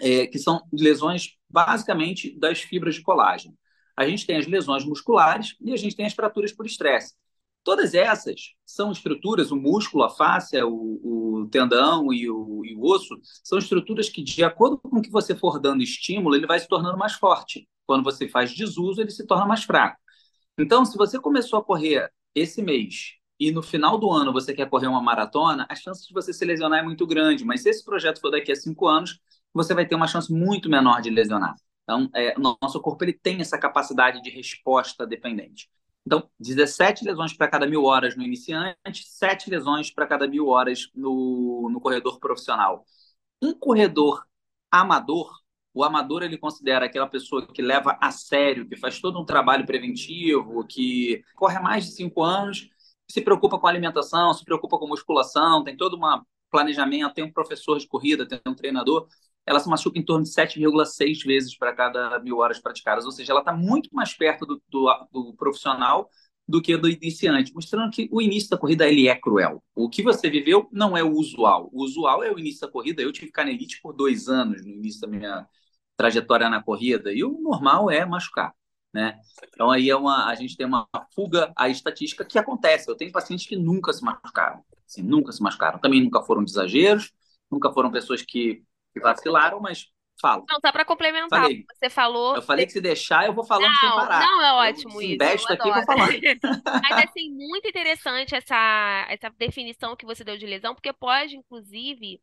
é, 0.02 0.26
que 0.26 0.38
são 0.38 0.60
lesões 0.70 1.38
basicamente 1.48 2.38
das 2.38 2.60
fibras 2.60 2.96
de 2.96 3.00
colágeno. 3.00 3.56
A 3.96 4.06
gente 4.06 4.26
tem 4.26 4.36
as 4.36 4.46
lesões 4.46 4.84
musculares 4.84 5.56
e 5.58 5.72
a 5.72 5.76
gente 5.78 5.96
tem 5.96 6.04
as 6.04 6.12
fraturas 6.12 6.52
por 6.52 6.66
estresse. 6.66 7.14
Todas 7.62 7.94
essas 7.94 8.54
são 8.64 8.90
estruturas, 8.90 9.50
o 9.50 9.56
músculo, 9.56 10.04
a 10.04 10.08
fáscia, 10.08 10.66
o, 10.66 11.42
o 11.42 11.48
tendão 11.48 12.12
e 12.12 12.28
o, 12.30 12.64
e 12.64 12.74
o, 12.74 12.82
osso, 12.82 13.18
são 13.44 13.58
estruturas 13.58 14.08
que, 14.08 14.22
de 14.22 14.42
acordo 14.42 14.78
com 14.78 14.98
o 14.98 15.02
que 15.02 15.10
você 15.10 15.34
for 15.34 15.60
dando 15.60 15.82
estímulo, 15.82 16.34
ele 16.34 16.46
vai 16.46 16.58
se 16.58 16.66
tornando 16.66 16.96
mais 16.96 17.14
forte. 17.14 17.68
Quando 17.86 18.02
você 18.02 18.28
faz 18.28 18.54
desuso, 18.54 19.00
ele 19.00 19.10
se 19.10 19.26
torna 19.26 19.46
mais 19.46 19.64
fraco. 19.64 19.98
Então, 20.58 20.84
se 20.84 20.96
você 20.96 21.18
começou 21.18 21.58
a 21.58 21.64
correr 21.64 22.10
esse 22.34 22.62
mês 22.62 23.14
e 23.38 23.50
no 23.50 23.62
final 23.62 23.98
do 23.98 24.10
ano 24.10 24.32
você 24.32 24.54
quer 24.54 24.68
correr 24.68 24.86
uma 24.86 25.02
maratona, 25.02 25.66
a 25.68 25.74
chance 25.74 26.06
de 26.06 26.12
você 26.14 26.32
se 26.32 26.44
lesionar 26.44 26.80
é 26.80 26.82
muito 26.82 27.06
grande. 27.06 27.44
Mas 27.44 27.62
se 27.62 27.70
esse 27.70 27.84
projeto 27.84 28.20
for 28.20 28.30
daqui 28.30 28.52
a 28.52 28.56
cinco 28.56 28.86
anos, 28.86 29.20
você 29.52 29.74
vai 29.74 29.86
ter 29.86 29.94
uma 29.94 30.06
chance 30.06 30.32
muito 30.32 30.68
menor 30.68 31.00
de 31.00 31.10
lesionar. 31.10 31.54
Então, 31.82 32.08
é, 32.14 32.38
nosso 32.38 32.80
corpo 32.80 33.02
ele 33.04 33.12
tem 33.12 33.40
essa 33.40 33.58
capacidade 33.58 34.22
de 34.22 34.30
resposta 34.30 35.06
dependente. 35.06 35.68
Então, 36.06 36.28
17 36.38 37.04
lesões 37.04 37.32
para 37.32 37.48
cada 37.48 37.66
mil 37.66 37.84
horas 37.84 38.16
no 38.16 38.22
iniciante, 38.22 39.04
7 39.06 39.50
lesões 39.50 39.90
para 39.90 40.06
cada 40.06 40.26
mil 40.26 40.48
horas 40.48 40.88
no, 40.94 41.68
no 41.70 41.80
corredor 41.80 42.18
profissional. 42.18 42.84
Um 43.42 43.54
corredor 43.54 44.24
amador, 44.70 45.30
o 45.74 45.84
amador 45.84 46.22
ele 46.22 46.38
considera 46.38 46.86
aquela 46.86 47.06
pessoa 47.06 47.46
que 47.46 47.62
leva 47.62 47.98
a 48.00 48.10
sério, 48.10 48.68
que 48.68 48.76
faz 48.76 49.00
todo 49.00 49.20
um 49.20 49.24
trabalho 49.24 49.66
preventivo, 49.66 50.66
que 50.66 51.22
corre 51.36 51.56
há 51.56 51.62
mais 51.62 51.86
de 51.86 51.92
5 51.92 52.22
anos, 52.22 52.68
se 53.08 53.20
preocupa 53.20 53.58
com 53.58 53.66
alimentação, 53.66 54.32
se 54.34 54.44
preocupa 54.44 54.78
com 54.78 54.86
musculação, 54.86 55.64
tem 55.64 55.76
todo 55.76 55.96
um 55.96 56.22
planejamento, 56.50 57.14
tem 57.14 57.24
um 57.24 57.32
professor 57.32 57.78
de 57.78 57.86
corrida, 57.86 58.26
tem 58.26 58.40
um 58.46 58.54
treinador 58.54 59.08
ela 59.46 59.60
se 59.60 59.68
machuca 59.68 59.98
em 59.98 60.04
torno 60.04 60.24
de 60.24 60.30
7,6 60.30 61.24
vezes 61.24 61.56
para 61.56 61.74
cada 61.74 62.18
mil 62.20 62.38
horas 62.38 62.60
praticadas, 62.60 63.04
ou 63.04 63.10
seja, 63.12 63.32
ela 63.32 63.40
está 63.40 63.52
muito 63.52 63.88
mais 63.92 64.14
perto 64.14 64.46
do, 64.46 64.62
do, 64.68 65.08
do, 65.12 65.34
profissional 65.34 66.08
do 66.46 66.60
que 66.60 66.76
do 66.76 66.88
iniciante, 66.88 67.54
mostrando 67.54 67.90
que 67.90 68.08
o 68.10 68.20
início 68.20 68.50
da 68.50 68.58
corrida 68.58 68.86
ele 68.86 69.08
é 69.08 69.14
cruel. 69.14 69.62
O 69.74 69.88
que 69.88 70.02
você 70.02 70.28
viveu 70.28 70.68
não 70.72 70.96
é 70.96 71.02
o 71.02 71.12
usual. 71.12 71.70
O 71.72 71.84
usual 71.84 72.24
é 72.24 72.32
o 72.32 72.38
início 72.38 72.62
da 72.62 72.72
corrida. 72.72 73.00
Eu 73.02 73.12
tive 73.12 73.30
canelite 73.30 73.80
por 73.80 73.92
dois 73.92 74.28
anos 74.28 74.64
no 74.64 74.70
início 74.70 75.00
da 75.00 75.06
minha 75.06 75.46
trajetória 75.96 76.48
na 76.48 76.62
corrida 76.62 77.12
e 77.12 77.22
o 77.22 77.40
normal 77.40 77.90
é 77.90 78.04
machucar. 78.04 78.52
Né? 78.92 79.20
Então 79.48 79.70
aí 79.70 79.88
é 79.88 79.94
uma, 79.94 80.26
a 80.26 80.34
gente 80.34 80.56
tem 80.56 80.66
uma 80.66 80.88
fuga 81.14 81.52
à 81.56 81.68
estatística 81.68 82.24
que 82.24 82.38
acontece. 82.38 82.90
Eu 82.90 82.96
tenho 82.96 83.12
pacientes 83.12 83.46
que 83.46 83.56
nunca 83.56 83.92
se 83.92 84.02
machucaram, 84.02 84.64
assim, 84.86 85.02
nunca 85.02 85.30
se 85.30 85.42
machucaram. 85.42 85.78
Também 85.78 86.02
nunca 86.02 86.22
foram 86.22 86.42
de 86.42 86.50
exageros, 86.50 87.12
nunca 87.50 87.72
foram 87.72 87.90
pessoas 87.90 88.22
que, 88.22 88.64
que 88.92 89.00
vacilaram, 89.00 89.60
mas 89.60 89.86
falo. 90.20 90.44
Não, 90.48 90.58
só 90.60 90.70
para 90.70 90.84
complementar, 90.84 91.42
falei. 91.42 91.64
você 91.72 91.90
falou. 91.90 92.36
Eu 92.36 92.42
falei 92.42 92.66
que 92.66 92.72
se 92.72 92.80
deixar, 92.80 93.26
eu 93.26 93.32
vou 93.32 93.44
falando 93.44 93.72
não, 93.72 93.80
sem 93.80 93.90
parar. 93.90 94.20
Não, 94.20 94.42
é 94.42 94.70
ótimo 94.70 94.94
eu, 94.94 95.02
isso. 95.02 95.14
Investo 95.14 95.52
aqui 95.52 95.70
vou 95.70 95.84
falar. 95.84 96.08
Mas 96.82 97.08
assim, 97.08 97.30
muito 97.30 97.68
interessante 97.68 98.34
essa, 98.34 99.06
essa 99.08 99.30
definição 99.30 99.96
que 99.96 100.06
você 100.06 100.22
deu 100.22 100.36
de 100.36 100.46
lesão, 100.46 100.74
porque 100.74 100.92
pode, 100.92 101.36
inclusive, 101.36 102.20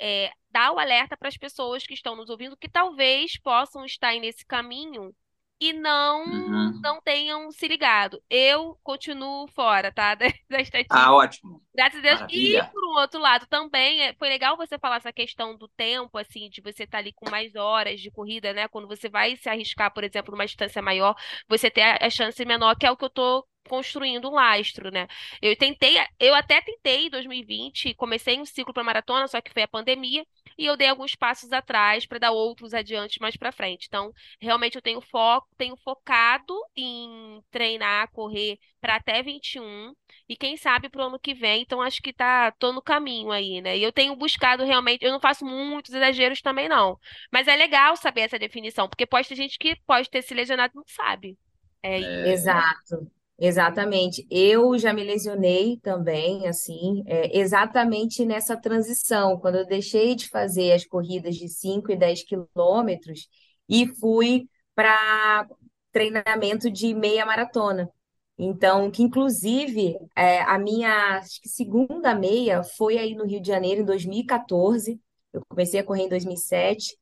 é, 0.00 0.30
dar 0.50 0.72
o 0.72 0.78
alerta 0.78 1.16
para 1.16 1.28
as 1.28 1.36
pessoas 1.36 1.86
que 1.86 1.94
estão 1.94 2.16
nos 2.16 2.28
ouvindo 2.28 2.56
que 2.56 2.68
talvez 2.68 3.38
possam 3.38 3.84
estar 3.84 4.14
nesse 4.14 4.44
caminho 4.44 5.14
e 5.60 5.72
não 5.72 6.24
uhum. 6.24 6.80
não 6.82 7.00
tenham 7.00 7.50
se 7.50 7.66
ligado. 7.66 8.22
Eu 8.28 8.78
continuo 8.82 9.46
fora, 9.48 9.92
tá? 9.92 10.14
Da, 10.16 10.26
da 10.48 10.60
estatística. 10.60 10.96
Ah, 10.96 11.14
ótimo. 11.14 11.62
Graças 11.74 11.98
a 11.98 12.02
Deus. 12.02 12.20
Maravilha. 12.20 12.58
E 12.58 12.72
por 12.72 12.84
um 12.84 13.00
outro 13.00 13.20
lado 13.20 13.46
também, 13.46 14.02
é, 14.02 14.14
foi 14.14 14.28
legal 14.28 14.56
você 14.56 14.78
falar 14.78 14.96
essa 14.96 15.12
questão 15.12 15.56
do 15.56 15.68
tempo, 15.68 16.16
assim, 16.16 16.48
de 16.48 16.60
você 16.60 16.84
estar 16.84 16.92
tá 16.92 16.98
ali 16.98 17.12
com 17.12 17.28
mais 17.30 17.54
horas 17.54 18.00
de 18.00 18.10
corrida, 18.10 18.52
né? 18.52 18.68
Quando 18.68 18.88
você 18.88 19.08
vai 19.08 19.36
se 19.36 19.48
arriscar, 19.48 19.92
por 19.92 20.04
exemplo, 20.04 20.32
numa 20.32 20.46
distância 20.46 20.80
maior, 20.80 21.14
você 21.48 21.70
ter 21.70 21.82
a, 21.82 22.06
a 22.06 22.10
chance 22.10 22.42
menor, 22.44 22.76
que 22.76 22.86
é 22.86 22.90
o 22.90 22.96
que 22.96 23.04
eu 23.04 23.10
tô 23.10 23.46
construindo 23.66 24.28
um 24.28 24.34
lastro, 24.34 24.90
né? 24.90 25.06
Eu 25.42 25.56
tentei, 25.56 25.96
eu 26.18 26.34
até 26.34 26.60
tentei 26.60 27.06
em 27.06 27.10
2020, 27.10 27.94
comecei 27.94 28.38
um 28.40 28.44
ciclo 28.44 28.72
para 28.72 28.84
maratona, 28.84 29.28
só 29.28 29.40
que 29.40 29.52
foi 29.52 29.62
a 29.62 29.68
pandemia, 29.68 30.24
e 30.58 30.66
eu 30.66 30.76
dei 30.76 30.88
alguns 30.88 31.14
passos 31.14 31.52
atrás 31.52 32.06
para 32.06 32.18
dar 32.18 32.30
outros 32.32 32.74
adiante 32.74 33.20
mais 33.20 33.36
para 33.36 33.52
frente. 33.52 33.86
Então, 33.86 34.12
realmente 34.40 34.76
eu 34.76 34.82
tenho 34.82 35.00
foco, 35.00 35.48
tenho 35.56 35.76
focado 35.76 36.54
em 36.76 37.42
treinar, 37.50 38.10
correr 38.10 38.58
para 38.80 38.96
até 38.96 39.22
21 39.22 39.94
e 40.28 40.36
quem 40.36 40.56
sabe 40.56 40.88
para 40.88 41.02
o 41.02 41.06
ano 41.06 41.18
que 41.18 41.34
vem. 41.34 41.62
Então, 41.62 41.80
acho 41.80 42.00
que 42.02 42.12
tá 42.12 42.50
tô 42.52 42.72
no 42.72 42.82
caminho 42.82 43.30
aí, 43.30 43.60
né? 43.60 43.76
E 43.76 43.82
eu 43.82 43.92
tenho 43.92 44.16
buscado 44.16 44.64
realmente, 44.64 45.04
eu 45.04 45.12
não 45.12 45.20
faço 45.20 45.44
muitos 45.44 45.92
exageros 45.94 46.40
também 46.40 46.68
não, 46.68 46.98
mas 47.32 47.48
é 47.48 47.56
legal 47.56 47.96
saber 47.96 48.22
essa 48.22 48.38
definição, 48.38 48.88
porque 48.88 49.06
pode 49.06 49.28
ter 49.28 49.34
gente 49.34 49.58
que 49.58 49.76
pode 49.86 50.10
ter 50.10 50.22
se 50.22 50.34
lesionado 50.34 50.72
e 50.74 50.76
não 50.76 50.84
sabe. 50.86 51.38
É, 51.82 52.00
é... 52.00 52.32
Exato. 52.32 53.10
Exatamente. 53.38 54.26
Eu 54.30 54.78
já 54.78 54.92
me 54.94 55.04
lesionei 55.04 55.78
também, 55.80 56.46
assim, 56.48 57.02
é, 57.06 57.38
exatamente 57.38 58.24
nessa 58.24 58.56
transição, 58.56 59.38
quando 59.38 59.56
eu 59.56 59.66
deixei 59.66 60.14
de 60.14 60.28
fazer 60.28 60.72
as 60.72 60.86
corridas 60.86 61.36
de 61.36 61.46
5 61.48 61.92
e 61.92 61.96
10 61.96 62.22
quilômetros 62.24 63.28
e 63.68 63.86
fui 64.00 64.48
para 64.74 65.46
treinamento 65.92 66.70
de 66.70 66.94
meia 66.94 67.26
maratona. 67.26 67.90
Então, 68.38 68.90
que 68.90 69.02
inclusive 69.02 69.96
é, 70.16 70.40
a 70.42 70.58
minha 70.58 71.20
segunda 71.44 72.14
meia 72.14 72.62
foi 72.62 72.98
aí 72.98 73.14
no 73.14 73.24
Rio 73.26 73.40
de 73.40 73.48
Janeiro 73.48 73.82
em 73.82 73.84
2014. 73.84 74.98
Eu 75.32 75.42
comecei 75.48 75.80
a 75.80 75.84
correr 75.84 76.04
em 76.04 76.08
2007. 76.08 76.96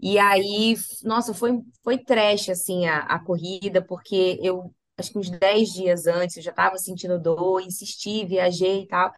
E 0.00 0.18
aí, 0.18 0.74
nossa, 1.04 1.32
foi, 1.34 1.60
foi 1.82 1.98
trash, 1.98 2.50
assim, 2.50 2.86
a, 2.86 2.98
a 3.00 3.18
corrida, 3.24 3.80
porque 3.82 4.38
eu 4.42 4.72
acho 4.98 5.10
que 5.12 5.18
uns 5.18 5.30
10 5.30 5.70
dias 5.72 6.06
antes, 6.06 6.36
eu 6.36 6.42
já 6.42 6.50
estava 6.50 6.78
sentindo 6.78 7.18
dor, 7.20 7.60
insisti, 7.60 8.24
viajei 8.24 8.82
e 8.82 8.86
tal. 8.86 9.12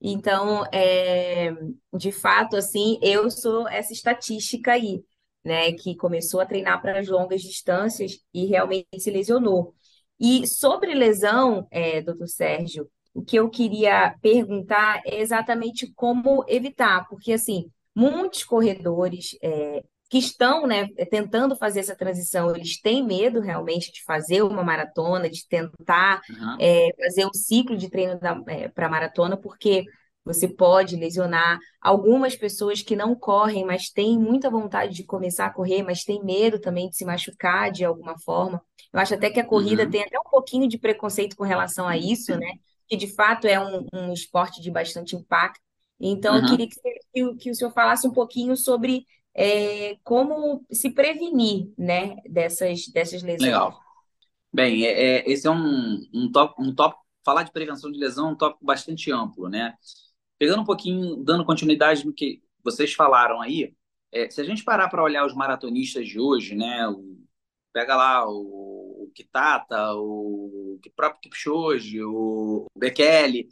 Então, 0.00 0.64
é, 0.72 1.52
de 1.96 2.10
fato, 2.12 2.56
assim, 2.56 2.98
eu 3.02 3.30
sou 3.30 3.68
essa 3.68 3.92
estatística 3.92 4.72
aí, 4.72 5.02
né, 5.44 5.72
que 5.72 5.96
começou 5.96 6.40
a 6.40 6.46
treinar 6.46 6.80
para 6.82 6.98
as 6.98 7.08
longas 7.08 7.42
distâncias 7.42 8.18
e 8.34 8.46
realmente 8.46 8.88
se 8.98 9.10
lesionou. 9.10 9.74
E 10.18 10.46
sobre 10.46 10.94
lesão, 10.94 11.66
é, 11.70 12.00
doutor 12.02 12.28
Sérgio, 12.28 12.88
o 13.14 13.22
que 13.22 13.36
eu 13.36 13.48
queria 13.50 14.16
perguntar 14.20 15.02
é 15.06 15.20
exatamente 15.20 15.92
como 15.94 16.44
evitar, 16.48 17.06
porque, 17.08 17.32
assim, 17.32 17.70
muitos 17.94 18.44
corredores 18.44 19.36
é, 19.42 19.84
que 20.12 20.18
estão 20.18 20.66
né, 20.66 20.88
tentando 21.10 21.56
fazer 21.56 21.80
essa 21.80 21.96
transição, 21.96 22.54
eles 22.54 22.78
têm 22.78 23.02
medo 23.02 23.40
realmente 23.40 23.90
de 23.90 24.04
fazer 24.04 24.42
uma 24.42 24.62
maratona, 24.62 25.26
de 25.26 25.48
tentar 25.48 26.20
uhum. 26.28 26.56
é, 26.60 26.90
fazer 27.02 27.24
um 27.24 27.32
ciclo 27.32 27.78
de 27.78 27.88
treino 27.88 28.20
é, 28.46 28.68
para 28.68 28.90
maratona, 28.90 29.38
porque 29.38 29.86
você 30.22 30.46
pode 30.46 30.96
lesionar 30.96 31.58
algumas 31.80 32.36
pessoas 32.36 32.82
que 32.82 32.94
não 32.94 33.14
correm, 33.14 33.64
mas 33.64 33.88
têm 33.88 34.18
muita 34.18 34.50
vontade 34.50 34.92
de 34.92 35.02
começar 35.02 35.46
a 35.46 35.50
correr, 35.50 35.82
mas 35.82 36.04
têm 36.04 36.22
medo 36.22 36.60
também 36.60 36.90
de 36.90 36.96
se 36.98 37.06
machucar 37.06 37.72
de 37.72 37.82
alguma 37.82 38.18
forma. 38.18 38.62
Eu 38.92 39.00
acho 39.00 39.14
até 39.14 39.30
que 39.30 39.40
a 39.40 39.46
corrida 39.46 39.84
uhum. 39.84 39.90
tem 39.90 40.02
até 40.02 40.18
um 40.18 40.30
pouquinho 40.30 40.68
de 40.68 40.76
preconceito 40.76 41.34
com 41.34 41.44
relação 41.44 41.88
a 41.88 41.96
isso, 41.96 42.36
né? 42.36 42.52
Que 42.86 42.98
de 42.98 43.06
fato 43.14 43.46
é 43.46 43.58
um, 43.58 43.86
um 43.94 44.12
esporte 44.12 44.60
de 44.60 44.70
bastante 44.70 45.16
impacto. 45.16 45.62
Então, 45.98 46.34
uhum. 46.34 46.42
eu 46.42 46.48
queria 46.50 46.68
que, 46.68 46.80
que, 47.14 47.34
que 47.36 47.50
o 47.50 47.54
senhor 47.54 47.72
falasse 47.72 48.06
um 48.06 48.12
pouquinho 48.12 48.54
sobre 48.58 49.06
é, 49.34 49.96
como 50.04 50.64
se 50.70 50.90
prevenir 50.90 51.72
né, 51.76 52.16
dessas, 52.28 52.88
dessas 52.88 53.22
lesões. 53.22 53.42
Legal. 53.42 53.80
Bem, 54.52 54.84
é, 54.84 54.90
é, 54.90 55.30
esse 55.30 55.46
é 55.46 55.50
um, 55.50 56.02
um 56.12 56.30
tópico, 56.30 56.62
um 56.62 56.74
tópico, 56.74 57.02
falar 57.24 57.42
de 57.42 57.52
prevenção 57.52 57.90
de 57.90 57.98
lesão 57.98 58.28
é 58.28 58.32
um 58.32 58.36
tópico 58.36 58.64
bastante 58.64 59.10
amplo, 59.10 59.48
né? 59.48 59.74
Pegando 60.38 60.62
um 60.62 60.66
pouquinho, 60.66 61.16
dando 61.16 61.44
continuidade 61.44 62.04
no 62.04 62.12
que 62.12 62.42
vocês 62.62 62.92
falaram 62.92 63.40
aí, 63.40 63.74
é, 64.12 64.28
se 64.28 64.40
a 64.40 64.44
gente 64.44 64.64
parar 64.64 64.88
para 64.88 65.02
olhar 65.02 65.24
os 65.24 65.34
maratonistas 65.34 66.06
de 66.06 66.20
hoje, 66.20 66.54
né? 66.54 66.86
O, 66.88 67.18
pega 67.72 67.96
lá 67.96 68.28
o, 68.28 69.04
o 69.04 69.10
Kitata, 69.14 69.94
o, 69.94 70.78
o 70.84 70.90
próprio 70.94 71.22
Kipchoge, 71.22 72.02
o 72.04 72.66
Bekele, 72.76 73.48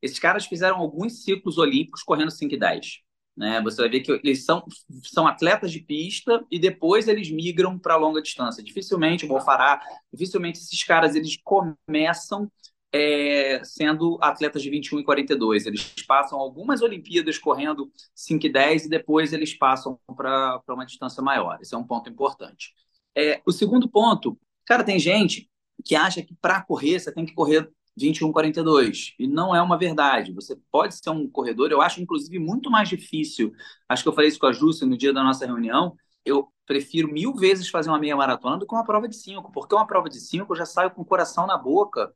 esses 0.00 0.18
caras 0.18 0.46
fizeram 0.46 0.76
alguns 0.76 1.24
ciclos 1.24 1.58
olímpicos 1.58 2.02
correndo 2.02 2.30
5 2.30 2.54
e 2.54 2.58
10. 2.58 3.03
Né? 3.36 3.60
Você 3.62 3.82
vai 3.82 3.90
ver 3.90 4.00
que 4.00 4.12
eles 4.12 4.44
são, 4.44 4.64
são 5.02 5.26
atletas 5.26 5.72
de 5.72 5.80
pista 5.80 6.44
e 6.50 6.58
depois 6.58 7.08
eles 7.08 7.30
migram 7.30 7.78
para 7.78 7.96
longa 7.96 8.22
distância. 8.22 8.62
Dificilmente 8.62 9.24
o 9.24 9.28
Bofará, 9.28 9.80
dificilmente 10.12 10.58
esses 10.58 10.82
caras 10.84 11.14
eles 11.14 11.36
começam 11.42 12.50
é, 12.92 13.60
sendo 13.64 14.16
atletas 14.20 14.62
de 14.62 14.70
21 14.70 15.00
e 15.00 15.04
42. 15.04 15.66
Eles 15.66 15.94
passam 16.06 16.38
algumas 16.38 16.80
Olimpíadas 16.80 17.36
correndo 17.36 17.90
5 18.14 18.46
e 18.46 18.52
10 18.52 18.84
e 18.84 18.88
depois 18.88 19.32
eles 19.32 19.52
passam 19.52 19.98
para 20.16 20.62
uma 20.68 20.86
distância 20.86 21.20
maior. 21.20 21.58
Esse 21.60 21.74
é 21.74 21.78
um 21.78 21.86
ponto 21.86 22.08
importante. 22.08 22.72
É, 23.16 23.42
o 23.44 23.50
segundo 23.50 23.88
ponto, 23.88 24.38
cara, 24.64 24.84
tem 24.84 24.98
gente 24.98 25.50
que 25.84 25.96
acha 25.96 26.22
que 26.22 26.34
para 26.40 26.62
correr 26.62 27.00
você 27.00 27.12
tem 27.12 27.26
que 27.26 27.34
correr 27.34 27.68
21,42. 27.96 29.14
E 29.18 29.26
não 29.26 29.54
é 29.54 29.62
uma 29.62 29.78
verdade. 29.78 30.32
Você 30.32 30.56
pode 30.70 30.94
ser 30.96 31.10
um 31.10 31.28
corredor, 31.28 31.70
eu 31.70 31.80
acho, 31.80 32.00
inclusive, 32.00 32.38
muito 32.38 32.70
mais 32.70 32.88
difícil. 32.88 33.52
Acho 33.88 34.02
que 34.02 34.08
eu 34.08 34.12
falei 34.12 34.28
isso 34.28 34.38
com 34.38 34.46
a 34.46 34.52
Júcia 34.52 34.86
no 34.86 34.96
dia 34.96 35.12
da 35.12 35.22
nossa 35.22 35.46
reunião. 35.46 35.96
Eu 36.24 36.48
prefiro 36.66 37.08
mil 37.12 37.34
vezes 37.34 37.68
fazer 37.68 37.90
uma 37.90 37.98
meia 37.98 38.16
maratona 38.16 38.56
do 38.58 38.66
que 38.66 38.74
uma 38.74 38.84
prova 38.84 39.08
de 39.08 39.16
cinco, 39.16 39.52
porque 39.52 39.74
uma 39.74 39.86
prova 39.86 40.08
de 40.08 40.18
cinco 40.20 40.52
eu 40.52 40.56
já 40.56 40.66
saio 40.66 40.90
com 40.90 41.02
o 41.02 41.04
coração 41.04 41.46
na 41.46 41.58
boca 41.58 42.12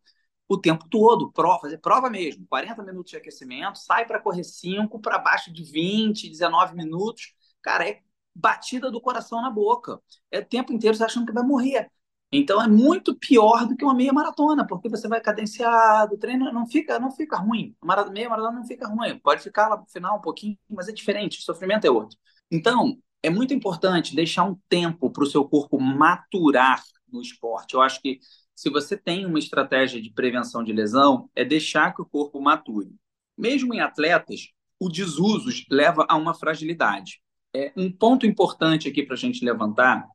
o 0.49 0.56
tempo 0.58 0.88
todo, 0.88 1.30
prova, 1.30 1.61
fazer 1.61 1.78
prova 1.78 2.08
mesmo, 2.08 2.47
40 2.49 2.82
minutos 2.82 3.11
de 3.11 3.16
aquecimento, 3.18 3.78
sai 3.78 4.06
para 4.06 4.20
correr 4.20 4.44
5, 4.44 4.99
para 5.00 5.18
baixo 5.18 5.52
de 5.52 5.62
20, 5.62 6.28
19 6.28 6.75
minutos. 6.75 7.35
Cara, 7.62 7.88
é 7.88 8.00
batida 8.35 8.90
do 8.90 9.00
coração 9.00 9.42
na 9.42 9.50
boca. 9.50 10.00
É 10.30 10.38
o 10.40 10.44
tempo 10.44 10.73
inteiro 10.73 10.97
você 10.97 11.04
achando 11.04 11.26
que 11.26 11.32
vai 11.32 11.42
morrer. 11.42 11.90
Então 12.30 12.62
é 12.62 12.68
muito 12.68 13.16
pior 13.16 13.66
do 13.66 13.75
que 13.75 13.85
uma 13.85 13.94
meia 13.94 14.12
maratona, 14.12 14.66
porque 14.66 14.88
você 14.88 15.08
vai 15.08 15.20
cadenciado, 15.20 16.14
o 16.14 16.18
treino 16.18 16.52
não 16.52 16.66
fica, 16.66 16.99
não 16.99 17.11
fica 17.11 17.38
ruim. 17.38 17.75
Meia 18.12 18.28
maratona 18.28 18.58
não 18.58 18.66
fica 18.66 18.87
ruim, 18.87 19.18
pode 19.18 19.42
ficar 19.42 19.68
lá 19.68 19.78
no 19.78 19.87
final 19.87 20.18
um 20.18 20.20
pouquinho, 20.20 20.58
mas 20.68 20.88
é 20.88 20.92
diferente, 20.92 21.38
o 21.38 21.42
sofrimento 21.42 21.87
é 21.87 21.90
outro. 21.90 22.18
Então, 22.50 22.99
é 23.23 23.30
muito 23.30 23.54
importante 23.54 24.14
deixar 24.14 24.44
um 24.44 24.56
tempo 24.68 25.11
para 25.11 25.25
o 25.25 25.26
seu 25.26 25.44
corpo 25.44 25.80
maturar 25.80 26.82
no 27.11 27.20
esporte. 27.20 27.75
Eu 27.75 27.80
acho 27.80 28.00
que 28.00 28.20
se 28.54 28.68
você 28.70 28.97
tem 28.97 29.25
uma 29.25 29.38
estratégia 29.38 30.00
de 30.00 30.11
prevenção 30.11 30.62
de 30.62 30.73
lesão, 30.73 31.30
é 31.35 31.44
deixar 31.44 31.94
que 31.94 32.02
o 32.02 32.06
corpo 32.06 32.40
mature. 32.40 32.90
Mesmo 33.37 33.73
em 33.73 33.80
atletas, 33.80 34.49
o 34.78 34.88
desuso 34.88 35.49
leva 35.70 36.04
a 36.08 36.16
uma 36.16 36.35
fragilidade. 36.35 37.20
É, 37.54 37.73
um 37.76 37.90
ponto 37.90 38.26
importante 38.26 38.88
aqui 38.88 39.02
para 39.02 39.14
a 39.14 39.18
gente 39.18 39.44
levantar 39.44 40.06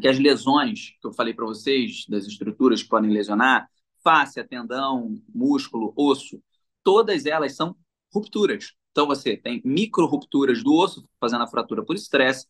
que 0.00 0.08
as 0.08 0.18
lesões 0.18 0.96
que 1.00 1.06
eu 1.06 1.12
falei 1.12 1.34
para 1.34 1.44
vocês, 1.44 2.06
das 2.08 2.26
estruturas 2.26 2.82
que 2.82 2.88
podem 2.88 3.10
lesionar, 3.10 3.68
face, 4.02 4.42
tendão, 4.44 5.20
músculo, 5.32 5.92
osso, 5.96 6.42
todas 6.82 7.26
elas 7.26 7.54
são 7.54 7.76
rupturas. 8.12 8.72
Então 8.90 9.06
você 9.06 9.36
tem 9.36 9.62
micro 9.64 10.06
rupturas 10.06 10.62
do 10.62 10.74
osso, 10.74 11.08
fazendo 11.20 11.44
a 11.44 11.46
fratura 11.46 11.84
por 11.84 11.94
estresse, 11.94 12.46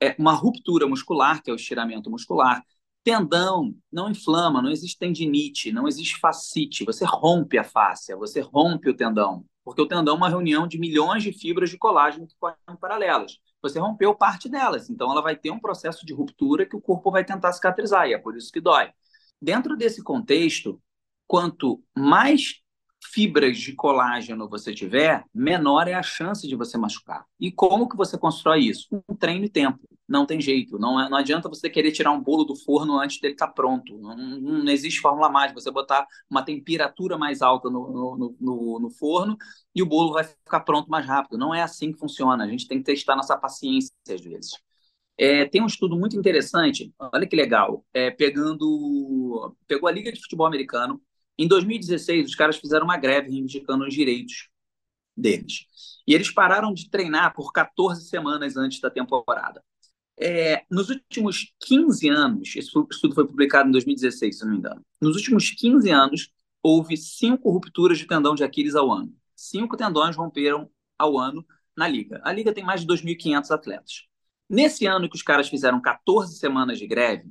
é 0.00 0.14
uma 0.18 0.32
ruptura 0.32 0.86
muscular, 0.86 1.42
que 1.42 1.50
é 1.50 1.52
o 1.52 1.56
estiramento 1.56 2.10
muscular, 2.10 2.64
Tendão 3.08 3.74
não 3.90 4.10
inflama, 4.10 4.60
não 4.60 4.70
existe 4.70 4.98
tendinite, 4.98 5.72
não 5.72 5.88
existe 5.88 6.18
fascite. 6.18 6.84
Você 6.84 7.06
rompe 7.06 7.56
a 7.56 7.64
fáscia, 7.64 8.14
você 8.14 8.40
rompe 8.40 8.90
o 8.90 8.94
tendão, 8.94 9.46
porque 9.64 9.80
o 9.80 9.86
tendão 9.86 10.14
é 10.14 10.16
uma 10.18 10.28
reunião 10.28 10.66
de 10.68 10.78
milhões 10.78 11.22
de 11.22 11.32
fibras 11.32 11.70
de 11.70 11.78
colágeno 11.78 12.26
que 12.26 12.36
correm 12.38 12.56
paralelas. 12.78 13.38
Você 13.62 13.78
rompeu 13.78 14.14
parte 14.14 14.48
delas, 14.48 14.88
então 14.88 15.10
ela 15.10 15.20
vai 15.20 15.36
ter 15.36 15.50
um 15.50 15.58
processo 15.58 16.06
de 16.06 16.14
ruptura 16.14 16.66
que 16.66 16.76
o 16.76 16.80
corpo 16.80 17.10
vai 17.10 17.24
tentar 17.24 17.52
cicatrizar, 17.52 18.06
e 18.08 18.14
é 18.14 18.18
por 18.18 18.36
isso 18.36 18.52
que 18.52 18.60
dói. 18.60 18.90
Dentro 19.40 19.76
desse 19.76 20.02
contexto, 20.02 20.80
quanto 21.26 21.82
mais 21.96 22.60
fibras 23.02 23.58
de 23.58 23.72
colágeno 23.74 24.48
você 24.48 24.74
tiver, 24.74 25.24
menor 25.34 25.88
é 25.88 25.94
a 25.94 26.02
chance 26.02 26.46
de 26.46 26.56
você 26.56 26.76
machucar. 26.76 27.24
E 27.40 27.50
como 27.50 27.88
que 27.88 27.96
você 27.96 28.18
constrói 28.18 28.60
isso? 28.60 28.88
Um 29.08 29.14
treino 29.14 29.44
e 29.44 29.48
tempo. 29.48 29.78
Não 30.08 30.24
tem 30.24 30.40
jeito. 30.40 30.78
Não, 30.78 31.00
é, 31.00 31.08
não 31.08 31.18
adianta 31.18 31.48
você 31.48 31.68
querer 31.68 31.92
tirar 31.92 32.12
um 32.12 32.20
bolo 32.20 32.44
do 32.44 32.56
forno 32.56 32.98
antes 32.98 33.20
dele 33.20 33.34
estar 33.34 33.48
tá 33.48 33.52
pronto. 33.52 33.98
Não, 33.98 34.16
não, 34.16 34.72
existe 34.72 35.00
fórmula 35.00 35.28
mágica. 35.28 35.60
Você 35.60 35.70
botar 35.70 36.06
uma 36.30 36.42
temperatura 36.42 37.18
mais 37.18 37.42
alta 37.42 37.68
no, 37.68 38.16
no, 38.16 38.36
no, 38.40 38.80
no 38.80 38.90
forno 38.90 39.36
e 39.74 39.82
o 39.82 39.86
bolo 39.86 40.12
vai 40.12 40.24
ficar 40.24 40.60
pronto 40.60 40.88
mais 40.88 41.06
rápido. 41.06 41.38
Não 41.38 41.54
é 41.54 41.62
assim 41.62 41.92
que 41.92 41.98
funciona. 41.98 42.44
A 42.44 42.48
gente 42.48 42.66
tem 42.66 42.78
que 42.78 42.84
testar 42.84 43.16
nossa 43.16 43.36
paciência 43.36 43.92
às 44.08 44.20
vezes. 44.20 44.52
É, 45.20 45.44
tem 45.46 45.60
um 45.60 45.66
estudo 45.66 45.98
muito 45.98 46.16
interessante, 46.16 46.94
olha 46.96 47.26
que 47.26 47.34
legal, 47.34 47.84
é, 47.92 48.08
pegando, 48.08 49.52
pegou 49.66 49.88
a 49.88 49.92
Liga 49.92 50.12
de 50.12 50.20
Futebol 50.20 50.46
Americano, 50.46 51.02
em 51.38 51.46
2016, 51.46 52.28
os 52.28 52.34
caras 52.34 52.56
fizeram 52.56 52.84
uma 52.84 52.96
greve 52.96 53.30
reivindicando 53.30 53.84
os 53.84 53.94
direitos 53.94 54.48
deles. 55.16 55.66
E 56.06 56.14
eles 56.14 56.30
pararam 56.30 56.72
de 56.72 56.90
treinar 56.90 57.34
por 57.34 57.52
14 57.52 58.08
semanas 58.08 58.56
antes 58.56 58.80
da 58.80 58.90
temporada. 58.90 59.62
É, 60.20 60.64
nos 60.68 60.88
últimos 60.88 61.54
15 61.60 62.08
anos, 62.08 62.48
esse 62.56 62.68
estudo 62.68 63.14
foi 63.14 63.26
publicado 63.26 63.68
em 63.68 63.72
2016, 63.72 64.38
se 64.38 64.44
não 64.44 64.52
me 64.52 64.58
engano. 64.58 64.84
Nos 65.00 65.16
últimos 65.16 65.50
15 65.50 65.90
anos, 65.90 66.32
houve 66.62 66.96
cinco 66.96 67.50
rupturas 67.50 67.98
de 67.98 68.06
tendão 68.06 68.34
de 68.34 68.42
Aquiles 68.42 68.74
ao 68.74 68.90
ano. 68.90 69.14
Cinco 69.36 69.76
tendões 69.76 70.16
romperam 70.16 70.68
ao 70.98 71.16
ano 71.18 71.46
na 71.76 71.86
liga. 71.86 72.20
A 72.24 72.32
liga 72.32 72.52
tem 72.52 72.64
mais 72.64 72.80
de 72.80 72.86
2.500 72.88 73.50
atletas. 73.52 74.08
Nesse 74.50 74.86
ano 74.86 75.08
que 75.08 75.14
os 75.14 75.22
caras 75.22 75.48
fizeram 75.48 75.80
14 75.80 76.36
semanas 76.36 76.78
de 76.78 76.86
greve, 76.86 77.30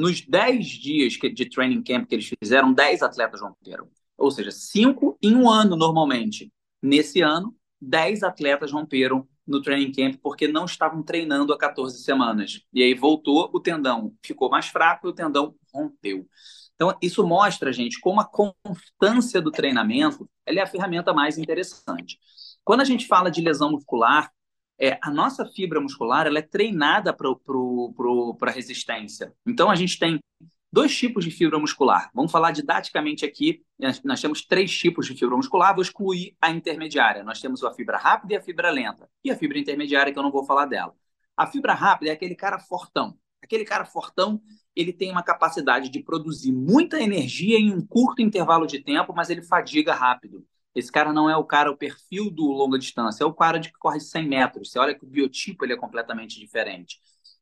nos 0.00 0.22
10 0.22 0.66
dias 0.66 1.12
de 1.12 1.48
training 1.48 1.82
camp 1.82 2.08
que 2.08 2.14
eles 2.14 2.30
fizeram, 2.42 2.72
10 2.72 3.02
atletas 3.02 3.42
romperam. 3.42 3.86
Ou 4.16 4.30
seja, 4.30 4.50
5 4.50 5.18
em 5.22 5.36
um 5.36 5.48
ano 5.48 5.76
normalmente. 5.76 6.50
Nesse 6.82 7.20
ano, 7.20 7.54
10 7.80 8.22
atletas 8.22 8.72
romperam 8.72 9.28
no 9.46 9.60
training 9.60 9.92
camp 9.92 10.16
porque 10.22 10.48
não 10.48 10.64
estavam 10.64 11.02
treinando 11.02 11.52
há 11.52 11.58
14 11.58 12.02
semanas. 12.02 12.62
E 12.72 12.82
aí 12.82 12.94
voltou, 12.94 13.50
o 13.52 13.60
tendão 13.60 14.14
ficou 14.24 14.48
mais 14.48 14.68
fraco 14.68 15.06
e 15.06 15.10
o 15.10 15.12
tendão 15.12 15.54
rompeu. 15.72 16.26
Então, 16.74 16.96
isso 17.02 17.26
mostra, 17.26 17.70
gente, 17.70 18.00
como 18.00 18.22
a 18.22 18.24
constância 18.24 19.38
do 19.42 19.50
treinamento 19.50 20.26
é 20.46 20.58
a 20.58 20.66
ferramenta 20.66 21.12
mais 21.12 21.36
interessante. 21.36 22.18
Quando 22.64 22.80
a 22.80 22.84
gente 22.84 23.06
fala 23.06 23.30
de 23.30 23.42
lesão 23.42 23.70
muscular, 23.72 24.32
é, 24.80 24.98
a 25.02 25.10
nossa 25.10 25.44
fibra 25.44 25.80
muscular 25.80 26.26
ela 26.26 26.38
é 26.38 26.42
treinada 26.42 27.14
para 27.14 28.50
resistência. 28.50 29.34
Então, 29.46 29.70
a 29.70 29.74
gente 29.74 29.98
tem 29.98 30.18
dois 30.72 30.96
tipos 30.96 31.24
de 31.24 31.30
fibra 31.30 31.58
muscular. 31.58 32.10
Vamos 32.14 32.32
falar 32.32 32.52
didaticamente 32.52 33.24
aqui. 33.24 33.62
Nós 33.78 34.20
temos 34.20 34.44
três 34.46 34.74
tipos 34.74 35.06
de 35.06 35.14
fibra 35.14 35.36
muscular. 35.36 35.74
Vou 35.74 35.82
excluir 35.82 36.34
a 36.40 36.50
intermediária. 36.50 37.22
Nós 37.22 37.40
temos 37.40 37.62
a 37.62 37.72
fibra 37.74 37.98
rápida 37.98 38.34
e 38.34 38.36
a 38.36 38.40
fibra 38.40 38.70
lenta. 38.70 39.08
E 39.22 39.30
a 39.30 39.36
fibra 39.36 39.58
intermediária, 39.58 40.12
que 40.12 40.18
eu 40.18 40.22
não 40.22 40.32
vou 40.32 40.44
falar 40.44 40.64
dela. 40.64 40.94
A 41.36 41.46
fibra 41.46 41.74
rápida 41.74 42.10
é 42.10 42.14
aquele 42.14 42.34
cara 42.34 42.58
fortão. 42.58 43.16
Aquele 43.42 43.64
cara 43.64 43.84
fortão, 43.84 44.40
ele 44.74 44.92
tem 44.92 45.10
uma 45.10 45.22
capacidade 45.22 45.88
de 45.88 46.02
produzir 46.02 46.52
muita 46.52 47.00
energia 47.00 47.58
em 47.58 47.72
um 47.74 47.84
curto 47.84 48.22
intervalo 48.22 48.66
de 48.66 48.78
tempo, 48.80 49.12
mas 49.14 49.28
ele 49.28 49.42
fadiga 49.42 49.94
rápido. 49.94 50.44
Esse 50.74 50.90
cara 50.90 51.12
não 51.12 51.28
é 51.28 51.36
o 51.36 51.44
cara, 51.44 51.70
o 51.70 51.76
perfil 51.76 52.30
do 52.30 52.46
longa 52.46 52.78
distância, 52.78 53.24
é 53.24 53.26
o 53.26 53.34
cara 53.34 53.58
de 53.58 53.70
que 53.70 53.78
corre 53.78 54.00
100 54.00 54.28
metros. 54.28 54.70
Você 54.70 54.78
olha 54.78 54.94
que 54.94 55.04
o 55.04 55.08
biotipo 55.08 55.64
ele 55.64 55.72
é 55.72 55.76
completamente 55.76 56.38
diferente. 56.38 56.98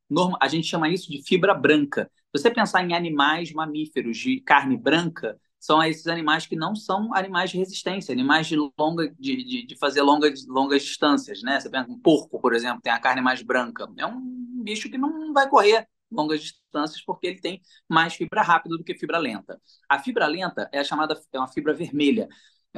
Norma, 0.09 0.38
a 0.41 0.49
gente 0.49 0.67
chama 0.67 0.88
isso 0.88 1.11
de 1.11 1.23
fibra 1.23 1.55
branca. 1.55 2.11
Se 2.35 2.43
você 2.43 2.51
pensar 2.51 2.83
em 2.83 2.95
animais 2.95 3.53
mamíferos 3.53 4.17
de 4.17 4.41
carne 4.41 4.77
branca, 4.77 5.38
são 5.61 5.83
esses 5.83 6.07
animais 6.07 6.47
que 6.47 6.57
não 6.57 6.75
são 6.75 7.12
animais 7.14 7.51
de 7.51 7.59
resistência, 7.59 8.12
animais 8.12 8.47
de 8.47 8.57
longa 8.79 9.09
de, 9.19 9.45
de, 9.45 9.67
de 9.67 9.77
fazer 9.77 10.03
longas, 10.03 10.47
longas 10.47 10.83
distâncias, 10.83 11.43
né? 11.43 11.61
Você 11.61 11.69
pensa 11.69 11.91
um 11.91 11.99
porco, 11.99 12.41
por 12.41 12.55
exemplo, 12.55 12.81
tem 12.81 12.93
a 12.93 12.99
carne 12.99 13.21
mais 13.21 13.43
branca. 13.43 13.87
É 13.99 14.07
um 14.07 14.62
bicho 14.62 14.88
que 14.88 14.97
não 14.97 15.33
vai 15.33 15.49
correr 15.49 15.87
longas 16.11 16.41
distâncias 16.41 17.03
porque 17.05 17.27
ele 17.27 17.41
tem 17.41 17.61
mais 17.88 18.14
fibra 18.14 18.41
rápida 18.43 18.77
do 18.77 18.85
que 18.85 18.95
fibra 18.95 19.19
lenta. 19.19 19.61
A 19.88 19.99
fibra 19.99 20.27
lenta 20.27 20.69
é 20.73 20.79
a 20.79 20.85
chamada 20.85 21.21
é 21.33 21.38
uma 21.38 21.49
fibra 21.49 21.75
vermelha 21.75 22.29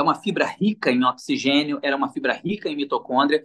é 0.01 0.05
uma 0.05 0.15
fibra 0.15 0.47
rica 0.47 0.91
em 0.91 1.05
oxigênio, 1.05 1.79
era 1.83 1.97
uma 1.97 2.11
fibra 2.11 2.33
rica 2.33 2.69
em 2.69 2.77
mitocôndria 2.77 3.45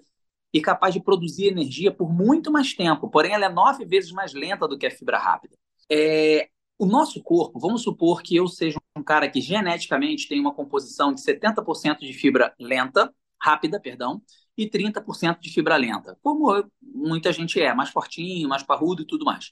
e 0.53 0.61
capaz 0.61 0.93
de 0.93 1.01
produzir 1.01 1.47
energia 1.47 1.91
por 1.91 2.11
muito 2.11 2.51
mais 2.51 2.73
tempo. 2.73 3.09
Porém, 3.09 3.33
ela 3.33 3.45
é 3.45 3.49
nove 3.49 3.85
vezes 3.85 4.11
mais 4.11 4.33
lenta 4.33 4.67
do 4.67 4.77
que 4.77 4.85
a 4.85 4.91
fibra 4.91 5.17
rápida. 5.17 5.55
É, 5.91 6.49
o 6.77 6.85
nosso 6.85 7.21
corpo, 7.21 7.59
vamos 7.59 7.83
supor 7.83 8.21
que 8.21 8.35
eu 8.35 8.47
seja 8.47 8.77
um 8.97 9.03
cara 9.03 9.29
que 9.29 9.41
geneticamente 9.41 10.27
tem 10.27 10.39
uma 10.39 10.53
composição 10.53 11.13
de 11.13 11.21
70% 11.21 11.99
de 11.99 12.13
fibra 12.13 12.53
lenta, 12.59 13.13
rápida, 13.41 13.79
perdão, 13.79 14.21
e 14.57 14.69
30% 14.69 15.39
de 15.39 15.49
fibra 15.49 15.75
lenta, 15.75 16.17
como 16.21 16.63
muita 16.81 17.31
gente 17.33 17.59
é, 17.61 17.73
mais 17.73 17.89
fortinho, 17.89 18.47
mais 18.47 18.63
parrudo 18.63 19.03
e 19.03 19.05
tudo 19.05 19.25
mais. 19.25 19.51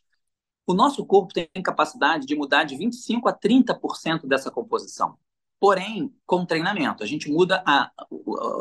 O 0.66 0.74
nosso 0.74 1.06
corpo 1.06 1.34
tem 1.34 1.50
capacidade 1.62 2.26
de 2.26 2.36
mudar 2.36 2.64
de 2.64 2.78
25 2.78 3.28
a 3.28 3.34
30% 3.34 4.26
dessa 4.26 4.50
composição. 4.50 5.18
Porém, 5.64 6.14
com 6.26 6.46
treinamento, 6.46 7.06
a 7.06 7.08
gente 7.08 7.32
muda 7.32 7.64
a. 7.66 7.90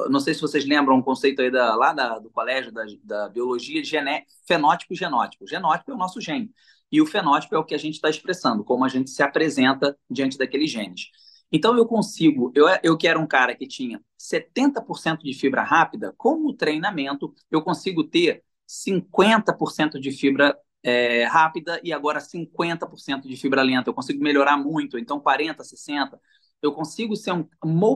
Não 0.09 0.21
sei 0.21 0.35
se 0.35 0.41
vocês 0.41 0.65
lembram 0.65 0.95
um 0.95 1.03
conceito 1.03 1.43
aí 1.43 1.51
da, 1.51 1.75
lá 1.75 1.93
da, 1.93 2.21
do 2.21 2.31
colégio 2.31 2.71
da, 2.71 2.85
da 3.03 3.29
biologia 3.29 3.83
gené, 3.83 4.23
fenótipo 4.47 4.93
e 4.93 4.97
genótipo. 4.97 5.43
O 5.43 5.49
genótipo 5.49 5.91
é 5.91 5.95
o 5.95 5.99
nosso 5.99 6.21
gene. 6.21 6.53
E 6.93 7.03
o 7.03 7.07
fenótipo 7.07 7.57
é 7.57 7.59
o 7.59 7.65
que 7.65 7.75
a 7.75 7.79
gente 7.79 7.95
está 7.95 8.09
expressando, 8.09 8.63
como 8.63 8.85
a 8.85 8.89
gente 8.89 9.11
se 9.11 9.21
apresenta 9.21 9.99
diante 10.09 10.39
daqueles 10.39 10.71
genes. 10.71 11.09
Então, 11.51 11.77
eu 11.77 11.87
consigo, 11.87 12.53
eu, 12.55 12.69
eu 12.85 12.97
que 12.97 13.09
era 13.09 13.19
um 13.19 13.27
cara 13.27 13.57
que 13.57 13.67
tinha 13.67 14.01
70% 14.17 15.25
de 15.25 15.35
fibra 15.35 15.65
rápida, 15.65 16.15
com 16.17 16.47
o 16.47 16.55
treinamento, 16.55 17.35
eu 17.51 17.63
consigo 17.63 18.05
ter 18.05 18.45
50% 18.65 19.99
de 19.99 20.13
fibra 20.13 20.57
é, 20.85 21.25
rápida 21.25 21.81
e 21.83 21.93
agora 21.93 22.21
50% 22.21 23.23
de 23.23 23.37
fibra 23.37 23.61
lenta. 23.61 23.91
Eu 23.91 23.95
consigo 23.95 24.23
melhorar 24.23 24.57
muito, 24.57 24.97
então 24.97 25.21
40%, 25.21 25.57
60% 25.57 26.21
eu 26.63 26.73
consigo 26.73 27.17
ser 27.17 27.33
um, 27.33 27.47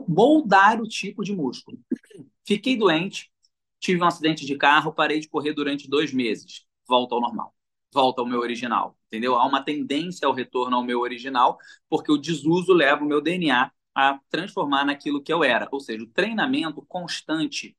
moldar 0.09 0.81
o 0.81 0.89
tipo 0.89 1.23
de 1.23 1.33
músculo. 1.33 1.79
Fiquei 2.45 2.77
doente, 2.77 3.31
tive 3.81 4.03
um 4.03 4.07
acidente 4.07 4.45
de 4.45 4.57
carro, 4.57 4.93
parei 4.93 5.21
de 5.21 5.29
correr 5.29 5.53
durante 5.53 5.89
dois 5.89 6.13
meses. 6.13 6.67
Volta 6.89 7.15
ao 7.15 7.21
normal, 7.21 7.55
volta 7.93 8.21
ao 8.21 8.27
meu 8.27 8.41
original, 8.41 8.99
entendeu? 9.07 9.37
Há 9.37 9.47
uma 9.47 9.63
tendência 9.63 10.27
ao 10.27 10.35
retorno 10.35 10.77
ao 10.77 10.85
meu 10.85 11.01
original, 11.01 11.59
porque 11.89 12.11
o 12.13 12.19
desuso 12.19 12.73
leva 12.73 13.05
o 13.05 13.09
meu 13.09 13.21
DNA 13.21 13.71
a 13.95 14.21
transformar 14.29 14.85
naquilo 14.85 15.23
que 15.23 15.33
eu 15.33 15.43
era. 15.43 15.69
Ou 15.73 15.81
seja, 15.81 16.03
o 16.05 16.09
treinamento 16.09 16.83
constante, 16.87 17.77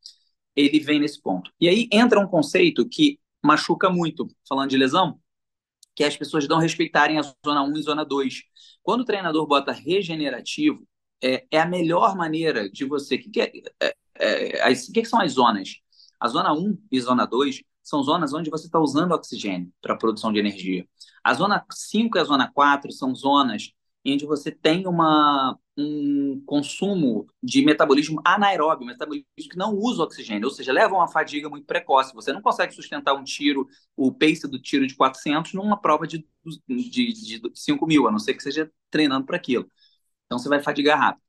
ele 0.55 0.79
vem 0.79 0.99
nesse 0.99 1.21
ponto. 1.21 1.51
E 1.59 1.69
aí 1.69 1.87
entra 1.91 2.19
um 2.19 2.27
conceito 2.27 2.87
que 2.87 3.19
machuca 3.43 3.89
muito, 3.89 4.27
falando 4.47 4.69
de 4.71 4.77
lesão, 4.77 5.19
que 5.97 6.03
é 6.03 6.07
as 6.07 6.15
pessoas 6.15 6.47
não 6.47 6.59
respeitarem 6.59 7.17
a 7.17 7.23
zona 7.43 7.63
1 7.63 7.75
e 7.75 7.81
zona 7.81 8.05
2. 8.05 8.43
Quando 8.83 9.01
o 9.01 9.05
treinador 9.05 9.47
bota 9.47 9.71
regenerativo, 9.71 10.87
é, 11.19 11.43
é 11.49 11.59
a 11.59 11.65
melhor 11.65 12.15
maneira 12.15 12.69
de 12.69 12.85
você. 12.85 13.15
O 13.15 13.19
que, 13.19 13.31
que, 13.31 13.41
é, 13.41 13.51
é, 13.81 14.71
é, 14.71 14.75
que, 14.75 15.01
que 15.01 15.05
são 15.05 15.19
as 15.19 15.31
zonas? 15.31 15.77
A 16.19 16.27
zona 16.27 16.53
1 16.53 16.77
e 16.91 17.01
zona 17.01 17.25
2 17.25 17.63
são 17.81 18.03
zonas 18.03 18.31
onde 18.31 18.51
você 18.51 18.67
está 18.67 18.79
usando 18.79 19.13
oxigênio 19.13 19.73
para 19.81 19.95
a 19.95 19.97
produção 19.97 20.31
de 20.31 20.37
energia. 20.37 20.87
A 21.23 21.33
zona 21.33 21.65
5 21.71 22.15
e 22.15 22.21
a 22.21 22.23
zona 22.23 22.51
4 22.53 22.91
são 22.91 23.15
zonas 23.15 23.71
onde 24.05 24.27
você 24.27 24.51
tem 24.51 24.85
uma, 24.85 25.57
um 25.77 26.41
consumo 26.45 27.27
de 27.41 27.63
metabolismo 27.63 28.21
anaeróbio, 28.25 28.87
metabolismo 28.87 29.27
que 29.35 29.57
não 29.57 29.75
usa 29.75 30.03
oxigênio, 30.03 30.45
ou 30.47 30.53
seja, 30.53 30.71
leva 30.73 30.95
a 30.95 30.99
uma 30.99 31.07
fadiga 31.07 31.49
muito 31.49 31.65
precoce. 31.67 32.13
Você 32.15 32.33
não 32.33 32.41
consegue 32.41 32.73
sustentar 32.73 33.13
um 33.13 33.23
tiro, 33.23 33.67
o 33.95 34.11
pace 34.11 34.47
do 34.47 34.59
tiro 34.59 34.87
de 34.87 34.95
400 34.95 35.53
numa 35.53 35.79
prova 35.79 36.07
de, 36.07 36.25
de, 36.67 37.13
de 37.13 37.41
5 37.53 37.85
mil, 37.85 38.07
a 38.07 38.11
não 38.11 38.19
ser 38.19 38.33
que 38.33 38.43
seja 38.43 38.71
treinando 38.89 39.25
para 39.25 39.37
aquilo. 39.37 39.69
Então 40.25 40.39
você 40.39 40.49
vai 40.49 40.61
fadigar 40.61 40.99
rápido. 40.99 41.26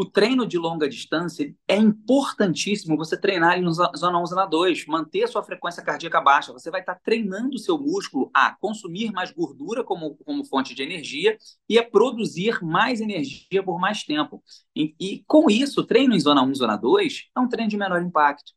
O 0.00 0.04
treino 0.04 0.46
de 0.46 0.56
longa 0.56 0.88
distância 0.88 1.52
é 1.66 1.74
importantíssimo 1.74 2.96
você 2.96 3.20
treinar 3.20 3.60
no 3.60 3.72
zona 3.72 4.22
1, 4.22 4.26
zona 4.26 4.46
2, 4.46 4.86
manter 4.86 5.24
a 5.24 5.26
sua 5.26 5.42
frequência 5.42 5.82
cardíaca 5.82 6.20
baixa. 6.20 6.52
Você 6.52 6.70
vai 6.70 6.82
estar 6.82 6.94
treinando 7.02 7.56
o 7.56 7.58
seu 7.58 7.76
músculo 7.76 8.30
a 8.32 8.54
consumir 8.60 9.10
mais 9.10 9.32
gordura 9.32 9.82
como, 9.82 10.14
como 10.24 10.44
fonte 10.44 10.72
de 10.72 10.84
energia 10.84 11.36
e 11.68 11.80
a 11.80 11.84
produzir 11.84 12.62
mais 12.62 13.00
energia 13.00 13.60
por 13.60 13.80
mais 13.80 14.04
tempo. 14.04 14.40
E, 14.72 14.94
e 15.00 15.24
com 15.26 15.50
isso, 15.50 15.80
o 15.80 15.84
treino 15.84 16.14
em 16.14 16.20
zona 16.20 16.44
1, 16.44 16.54
zona 16.54 16.76
2 16.76 17.30
é 17.36 17.40
um 17.40 17.48
treino 17.48 17.68
de 17.68 17.76
menor 17.76 18.00
impacto. 18.00 18.52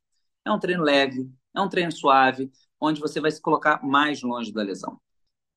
É 0.46 0.52
um 0.52 0.60
treino 0.60 0.84
leve, 0.84 1.28
é 1.56 1.60
um 1.60 1.68
treino 1.68 1.92
suave, 1.92 2.52
onde 2.80 3.02
você 3.02 3.20
vai 3.20 3.32
se 3.32 3.42
colocar 3.42 3.84
mais 3.84 4.22
longe 4.22 4.54
da 4.54 4.62
lesão. 4.62 5.02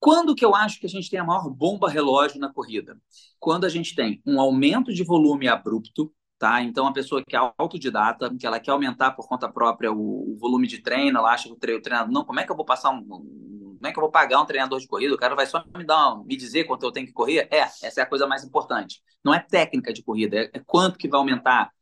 Quando 0.05 0.35
que 0.35 0.45
eu 0.45 0.55
acho 0.55 0.79
que 0.79 0.85
a 0.85 0.88
gente 0.88 1.09
tem 1.09 1.19
a 1.19 1.25
maior 1.25 1.49
bomba 1.49 1.88
relógio 1.88 2.38
na 2.38 2.53
corrida? 2.53 3.01
Quando 3.40 3.64
a 3.64 3.71
gente 3.71 3.95
tem 3.95 4.21
um 4.27 4.38
aumento 4.38 4.93
de 4.93 5.03
volume 5.03 5.49
abrupto, 5.49 6.12
tá? 6.38 6.62
Então, 6.62 6.87
a 6.87 6.93
pessoa 6.93 7.25
que 7.27 7.35
é 7.35 7.38
autodidata, 7.57 8.31
que 8.38 8.47
ela 8.47 8.61
quer 8.61 8.73
aumentar 8.73 9.12
por 9.12 9.27
conta 9.27 9.51
própria 9.51 9.90
o, 9.90 10.35
o 10.35 10.37
volume 10.37 10.67
de 10.67 10.83
treino, 10.83 11.17
ela 11.17 11.33
acha 11.33 11.49
que 11.49 11.55
o 11.55 11.81
treinador, 11.81 12.12
não, 12.12 12.23
como 12.23 12.38
é 12.38 12.45
que 12.45 12.53
eu 12.53 12.57
vou 12.57 12.67
passar 12.67 12.90
um, 12.90 13.03
como 13.03 13.87
é 13.87 13.93
que 13.93 13.99
eu 13.99 14.03
vou 14.03 14.11
pagar 14.11 14.43
um 14.43 14.45
treinador 14.45 14.79
de 14.79 14.87
corrida? 14.87 15.14
O 15.14 15.17
cara 15.19 15.35
vai 15.35 15.47
só 15.47 15.64
me 15.75 15.85
dar, 15.87 16.23
me 16.23 16.37
dizer 16.37 16.64
quanto 16.64 16.85
eu 16.85 16.93
tenho 16.93 17.07
que 17.07 17.12
correr? 17.14 17.49
É, 17.51 17.61
essa 17.61 18.01
é 18.01 18.03
a 18.03 18.07
coisa 18.07 18.27
mais 18.27 18.45
importante. 18.45 19.01
Não 19.25 19.33
é 19.33 19.40
técnica 19.40 19.90
de 19.90 20.03
corrida, 20.03 20.37
é, 20.37 20.51
é 20.53 20.59
quanto 20.67 20.99
que 20.99 21.09
vai 21.09 21.19
aumentar. 21.19 21.73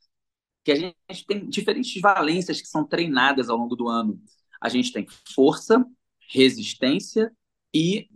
Que 0.62 0.70
a 0.70 0.76
gente 0.76 1.26
tem 1.26 1.48
diferentes 1.48 2.00
valências 2.00 2.60
que 2.60 2.68
são 2.68 2.86
treinadas 2.86 3.50
ao 3.50 3.56
longo 3.56 3.74
do 3.74 3.88
ano. 3.88 4.16
A 4.60 4.68
gente 4.68 4.92
tem 4.92 5.08
força, 5.34 5.84
resistência 6.32 7.32
e 7.74 8.11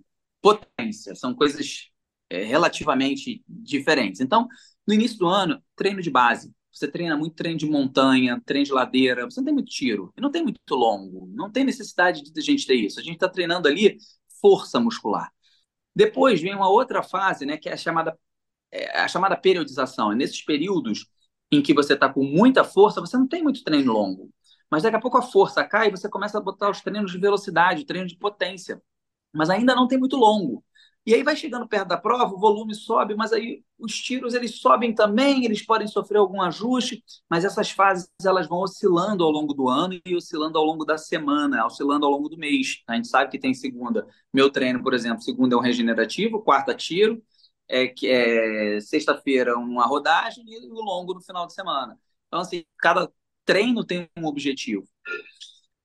potência. 0.46 1.14
São 1.14 1.34
coisas 1.34 1.90
é, 2.30 2.44
relativamente 2.44 3.42
diferentes. 3.48 4.20
Então, 4.20 4.46
no 4.86 4.94
início 4.94 5.18
do 5.18 5.26
ano, 5.26 5.60
treino 5.74 6.00
de 6.00 6.10
base. 6.10 6.54
Você 6.72 6.86
treina 6.86 7.16
muito 7.16 7.34
treino 7.34 7.58
de 7.58 7.66
montanha, 7.66 8.40
treino 8.44 8.66
de 8.66 8.72
ladeira, 8.72 9.24
você 9.24 9.40
não 9.40 9.46
tem 9.46 9.54
muito 9.54 9.70
tiro, 9.70 10.12
e 10.16 10.20
não 10.20 10.30
tem 10.30 10.42
muito 10.42 10.60
longo, 10.74 11.26
não 11.34 11.50
tem 11.50 11.64
necessidade 11.64 12.22
de 12.22 12.38
a 12.38 12.42
gente 12.42 12.66
ter 12.66 12.74
isso. 12.74 13.00
A 13.00 13.02
gente 13.02 13.14
está 13.14 13.28
treinando 13.28 13.66
ali 13.66 13.96
força 14.40 14.78
muscular. 14.78 15.32
Depois 15.94 16.40
vem 16.40 16.54
uma 16.54 16.68
outra 16.68 17.02
fase, 17.02 17.46
né, 17.46 17.56
que 17.56 17.68
é 17.70 17.72
a 17.72 17.76
chamada, 17.78 18.18
é 18.70 19.00
a 19.00 19.08
chamada 19.08 19.36
periodização. 19.36 20.12
É 20.12 20.14
nesses 20.14 20.44
períodos 20.44 21.06
em 21.50 21.62
que 21.62 21.72
você 21.72 21.94
está 21.94 22.12
com 22.12 22.22
muita 22.22 22.62
força, 22.62 23.00
você 23.00 23.16
não 23.16 23.26
tem 23.26 23.42
muito 23.42 23.64
treino 23.64 23.92
longo. 23.92 24.30
Mas 24.70 24.82
daqui 24.82 24.96
a 24.96 25.00
pouco 25.00 25.16
a 25.16 25.22
força 25.22 25.64
cai 25.64 25.88
e 25.88 25.90
você 25.90 26.08
começa 26.10 26.36
a 26.36 26.40
botar 26.42 26.70
os 26.70 26.82
treinos 26.82 27.12
de 27.12 27.18
velocidade, 27.18 27.86
treino 27.86 28.06
de 28.06 28.18
potência. 28.18 28.82
Mas 29.32 29.50
ainda 29.50 29.74
não 29.74 29.88
tem 29.88 29.98
muito 29.98 30.16
longo. 30.16 30.64
E 31.06 31.14
aí 31.14 31.22
vai 31.22 31.36
chegando 31.36 31.68
perto 31.68 31.86
da 31.86 31.96
prova, 31.96 32.34
o 32.34 32.38
volume 32.38 32.74
sobe, 32.74 33.14
mas 33.14 33.32
aí 33.32 33.62
os 33.78 33.94
tiros 33.94 34.34
eles 34.34 34.58
sobem 34.58 34.92
também, 34.92 35.44
eles 35.44 35.64
podem 35.64 35.86
sofrer 35.86 36.18
algum 36.18 36.42
ajuste, 36.42 37.04
mas 37.30 37.44
essas 37.44 37.70
fases 37.70 38.10
elas 38.24 38.48
vão 38.48 38.58
oscilando 38.58 39.22
ao 39.22 39.30
longo 39.30 39.54
do 39.54 39.68
ano 39.68 40.00
e 40.04 40.16
oscilando 40.16 40.58
ao 40.58 40.64
longo 40.64 40.84
da 40.84 40.98
semana, 40.98 41.64
oscilando 41.64 42.04
ao 42.04 42.10
longo 42.10 42.28
do 42.28 42.36
mês. 42.36 42.82
A 42.88 42.96
gente 42.96 43.06
sabe 43.06 43.30
que 43.30 43.38
tem 43.38 43.54
segunda. 43.54 44.04
Meu 44.32 44.50
treino, 44.50 44.82
por 44.82 44.92
exemplo, 44.92 45.22
segunda 45.22 45.54
é 45.54 45.58
um 45.58 45.60
regenerativo, 45.60 46.42
quarta 46.42 46.74
tiro, 46.74 47.22
é 47.68 47.86
que 47.86 48.08
é 48.08 48.80
sexta-feira 48.80 49.56
uma 49.56 49.86
rodagem 49.86 50.44
e 50.48 50.58
o 50.72 50.80
longo 50.82 51.14
no 51.14 51.22
final 51.22 51.46
de 51.46 51.54
semana. 51.54 51.96
Então 52.26 52.40
assim, 52.40 52.64
cada 52.78 53.08
treino 53.44 53.84
tem 53.84 54.08
um 54.18 54.26
objetivo. 54.26 54.88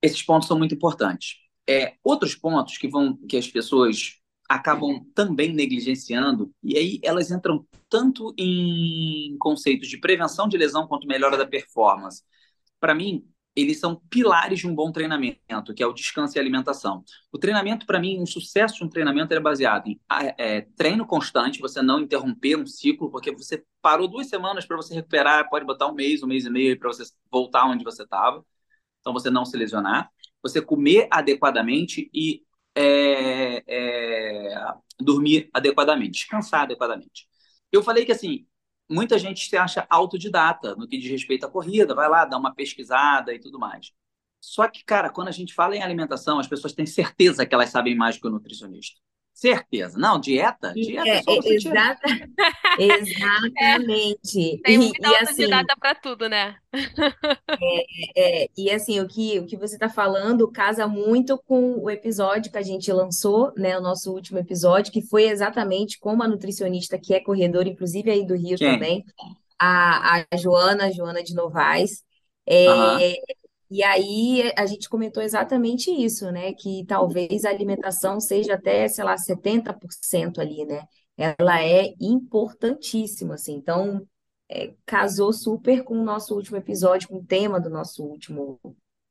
Esses 0.02 0.22
pontos 0.22 0.48
são 0.48 0.58
muito 0.58 0.74
importantes. 0.74 1.41
É, 1.68 1.94
outros 2.02 2.34
pontos 2.34 2.76
que 2.76 2.88
vão 2.88 3.16
que 3.28 3.36
as 3.36 3.48
pessoas 3.48 4.18
acabam 4.48 5.04
também 5.14 5.52
negligenciando, 5.52 6.52
e 6.62 6.76
aí 6.76 7.00
elas 7.02 7.30
entram 7.30 7.66
tanto 7.88 8.34
em 8.36 9.36
conceitos 9.38 9.88
de 9.88 9.98
prevenção 9.98 10.48
de 10.48 10.56
lesão 10.56 10.86
quanto 10.86 11.06
melhora 11.06 11.36
da 11.36 11.46
performance. 11.46 12.22
Para 12.78 12.94
mim, 12.94 13.24
eles 13.54 13.78
são 13.78 13.96
pilares 14.08 14.60
de 14.60 14.66
um 14.66 14.74
bom 14.74 14.90
treinamento, 14.90 15.74
que 15.74 15.82
é 15.82 15.86
o 15.86 15.92
descanso 15.92 16.36
e 16.36 16.40
alimentação. 16.40 17.04
O 17.30 17.38
treinamento, 17.38 17.84
para 17.86 18.00
mim, 18.00 18.20
um 18.20 18.26
sucesso 18.26 18.76
de 18.76 18.84
um 18.84 18.88
treinamento 18.88 19.34
é 19.34 19.40
baseado 19.40 19.88
em 19.88 20.00
é, 20.38 20.62
treino 20.76 21.06
constante, 21.06 21.60
você 21.60 21.82
não 21.82 22.00
interromper 22.00 22.56
um 22.56 22.66
ciclo, 22.66 23.10
porque 23.10 23.30
você 23.30 23.62
parou 23.82 24.08
duas 24.08 24.28
semanas 24.28 24.64
para 24.64 24.76
você 24.76 24.94
recuperar, 24.94 25.48
pode 25.50 25.66
botar 25.66 25.86
um 25.86 25.94
mês, 25.94 26.22
um 26.22 26.26
mês 26.26 26.46
e 26.46 26.50
meio 26.50 26.78
para 26.78 26.88
você 26.88 27.04
voltar 27.30 27.66
onde 27.66 27.84
você 27.84 28.04
estava, 28.04 28.44
então 29.00 29.12
você 29.12 29.28
não 29.30 29.44
se 29.44 29.56
lesionar. 29.56 30.10
Você 30.42 30.60
comer 30.60 31.08
adequadamente 31.10 32.10
e 32.12 32.42
é, 32.74 33.62
é, 33.66 34.74
dormir 35.00 35.50
adequadamente, 35.52 36.12
descansar 36.12 36.62
adequadamente. 36.62 37.28
Eu 37.70 37.82
falei 37.82 38.04
que 38.04 38.12
assim, 38.12 38.46
muita 38.88 39.18
gente 39.18 39.48
se 39.48 39.56
acha 39.56 39.86
autodidata 39.88 40.74
no 40.76 40.88
que 40.88 40.98
diz 40.98 41.10
respeito 41.10 41.46
à 41.46 41.50
corrida, 41.50 41.94
vai 41.94 42.08
lá, 42.08 42.24
dá 42.24 42.36
uma 42.38 42.54
pesquisada 42.54 43.32
e 43.34 43.38
tudo 43.38 43.58
mais. 43.58 43.92
Só 44.40 44.68
que, 44.68 44.84
cara, 44.84 45.08
quando 45.10 45.28
a 45.28 45.32
gente 45.32 45.54
fala 45.54 45.76
em 45.76 45.82
alimentação, 45.82 46.38
as 46.38 46.48
pessoas 46.48 46.72
têm 46.72 46.84
certeza 46.86 47.46
que 47.46 47.54
elas 47.54 47.70
sabem 47.70 47.94
mais 47.94 48.18
que 48.18 48.26
o 48.26 48.30
nutricionista. 48.30 49.00
Certeza. 49.34 49.98
Não, 49.98 50.20
dieta? 50.20 50.72
Dieta 50.72 51.08
é, 51.08 51.22
só 51.22 51.34
você 51.36 51.54
exata, 51.54 52.00
Exatamente. 52.78 54.60
Tem 54.64 54.78
muita 54.78 55.08
e, 55.08 55.16
assim, 55.16 55.48
para 55.80 55.94
tudo, 55.94 56.28
né? 56.28 56.56
É, 58.14 58.44
é, 58.44 58.48
e 58.56 58.70
assim, 58.70 58.98
o 58.98 59.06
que, 59.06 59.38
o 59.38 59.46
que 59.46 59.56
você 59.56 59.74
está 59.74 59.88
falando 59.88 60.50
casa 60.50 60.86
muito 60.86 61.38
com 61.38 61.78
o 61.78 61.90
episódio 61.90 62.50
que 62.50 62.58
a 62.58 62.62
gente 62.62 62.90
lançou, 62.92 63.52
né? 63.56 63.76
O 63.78 63.80
nosso 63.80 64.12
último 64.12 64.38
episódio, 64.38 64.92
que 64.92 65.02
foi 65.02 65.24
exatamente 65.24 65.98
com 65.98 66.12
uma 66.12 66.26
nutricionista 66.26 66.98
que 66.98 67.14
é 67.14 67.20
corredora, 67.20 67.68
inclusive 67.68 68.10
aí 68.10 68.26
do 68.26 68.34
Rio 68.34 68.56
Quem? 68.56 68.72
também, 68.72 69.04
a, 69.58 70.24
a 70.30 70.36
Joana, 70.36 70.90
Joana 70.92 71.22
de 71.22 71.34
Novaes. 71.34 72.02
É, 72.46 72.68
uhum. 72.68 72.98
E 73.72 73.82
aí 73.82 74.52
a 74.54 74.66
gente 74.66 74.86
comentou 74.86 75.22
exatamente 75.22 75.90
isso, 75.90 76.30
né? 76.30 76.52
Que 76.52 76.84
talvez 76.86 77.46
a 77.46 77.48
alimentação 77.48 78.20
seja 78.20 78.52
até, 78.52 78.86
sei 78.86 79.02
lá, 79.02 79.16
70% 79.16 80.38
ali, 80.40 80.66
né? 80.66 80.84
Ela 81.16 81.64
é 81.64 81.94
importantíssima, 81.98 83.32
assim. 83.32 83.54
Então, 83.54 84.06
é, 84.50 84.74
casou 84.84 85.32
super 85.32 85.84
com 85.84 85.98
o 85.98 86.04
nosso 86.04 86.34
último 86.34 86.58
episódio, 86.58 87.08
com 87.08 87.16
o 87.16 87.24
tema 87.24 87.58
do 87.58 87.70
nosso 87.70 88.04
último 88.04 88.60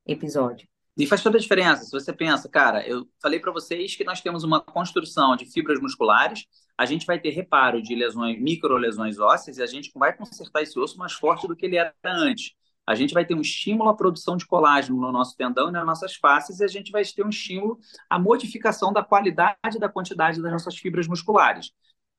episódio. 0.06 0.68
E 0.96 1.08
faz 1.08 1.24
toda 1.24 1.40
a 1.40 1.42
diferença. 1.42 1.84
Se 1.84 1.92
você 1.92 2.14
pensa, 2.14 2.48
cara, 2.48 2.88
eu 2.88 3.08
falei 3.20 3.40
para 3.40 3.52
vocês 3.52 3.96
que 3.96 4.04
nós 4.04 4.22
temos 4.22 4.44
uma 4.44 4.62
construção 4.62 5.36
de 5.36 5.46
fibras 5.46 5.82
musculares, 5.82 6.46
a 6.78 6.86
gente 6.86 7.08
vai 7.08 7.20
ter 7.20 7.32
reparo 7.32 7.82
de 7.82 7.96
lesões, 7.96 8.40
microlesões 8.40 9.18
ósseas, 9.18 9.58
e 9.58 9.64
a 9.64 9.66
gente 9.66 9.90
vai 9.96 10.16
consertar 10.16 10.62
esse 10.62 10.78
osso 10.80 11.00
mais 11.00 11.14
forte 11.14 11.48
do 11.48 11.56
que 11.56 11.66
ele 11.66 11.78
era 11.78 11.96
antes 12.06 12.52
a 12.92 12.96
gente 12.96 13.14
vai 13.14 13.26
ter 13.26 13.34
um 13.34 13.42
estímulo 13.42 13.90
à 13.90 13.96
produção 13.96 14.36
de 14.38 14.46
colágeno 14.46 15.00
no 15.00 15.12
nosso 15.12 15.36
tendão 15.36 15.70
e 15.70 15.72
nas 15.72 15.86
nossas 15.86 16.16
faces, 16.16 16.60
e 16.60 16.64
a 16.64 16.68
gente 16.68 16.92
vai 16.92 17.04
ter 17.04 17.26
um 17.26 17.30
estímulo 17.30 17.80
à 18.10 18.20
modificação 18.20 18.92
da 18.92 19.04
qualidade 19.04 19.76
e 19.76 19.80
da 19.80 19.90
quantidade 19.90 20.42
das 20.42 20.52
nossas 20.52 20.78
fibras 20.78 21.08
musculares. 21.08 21.72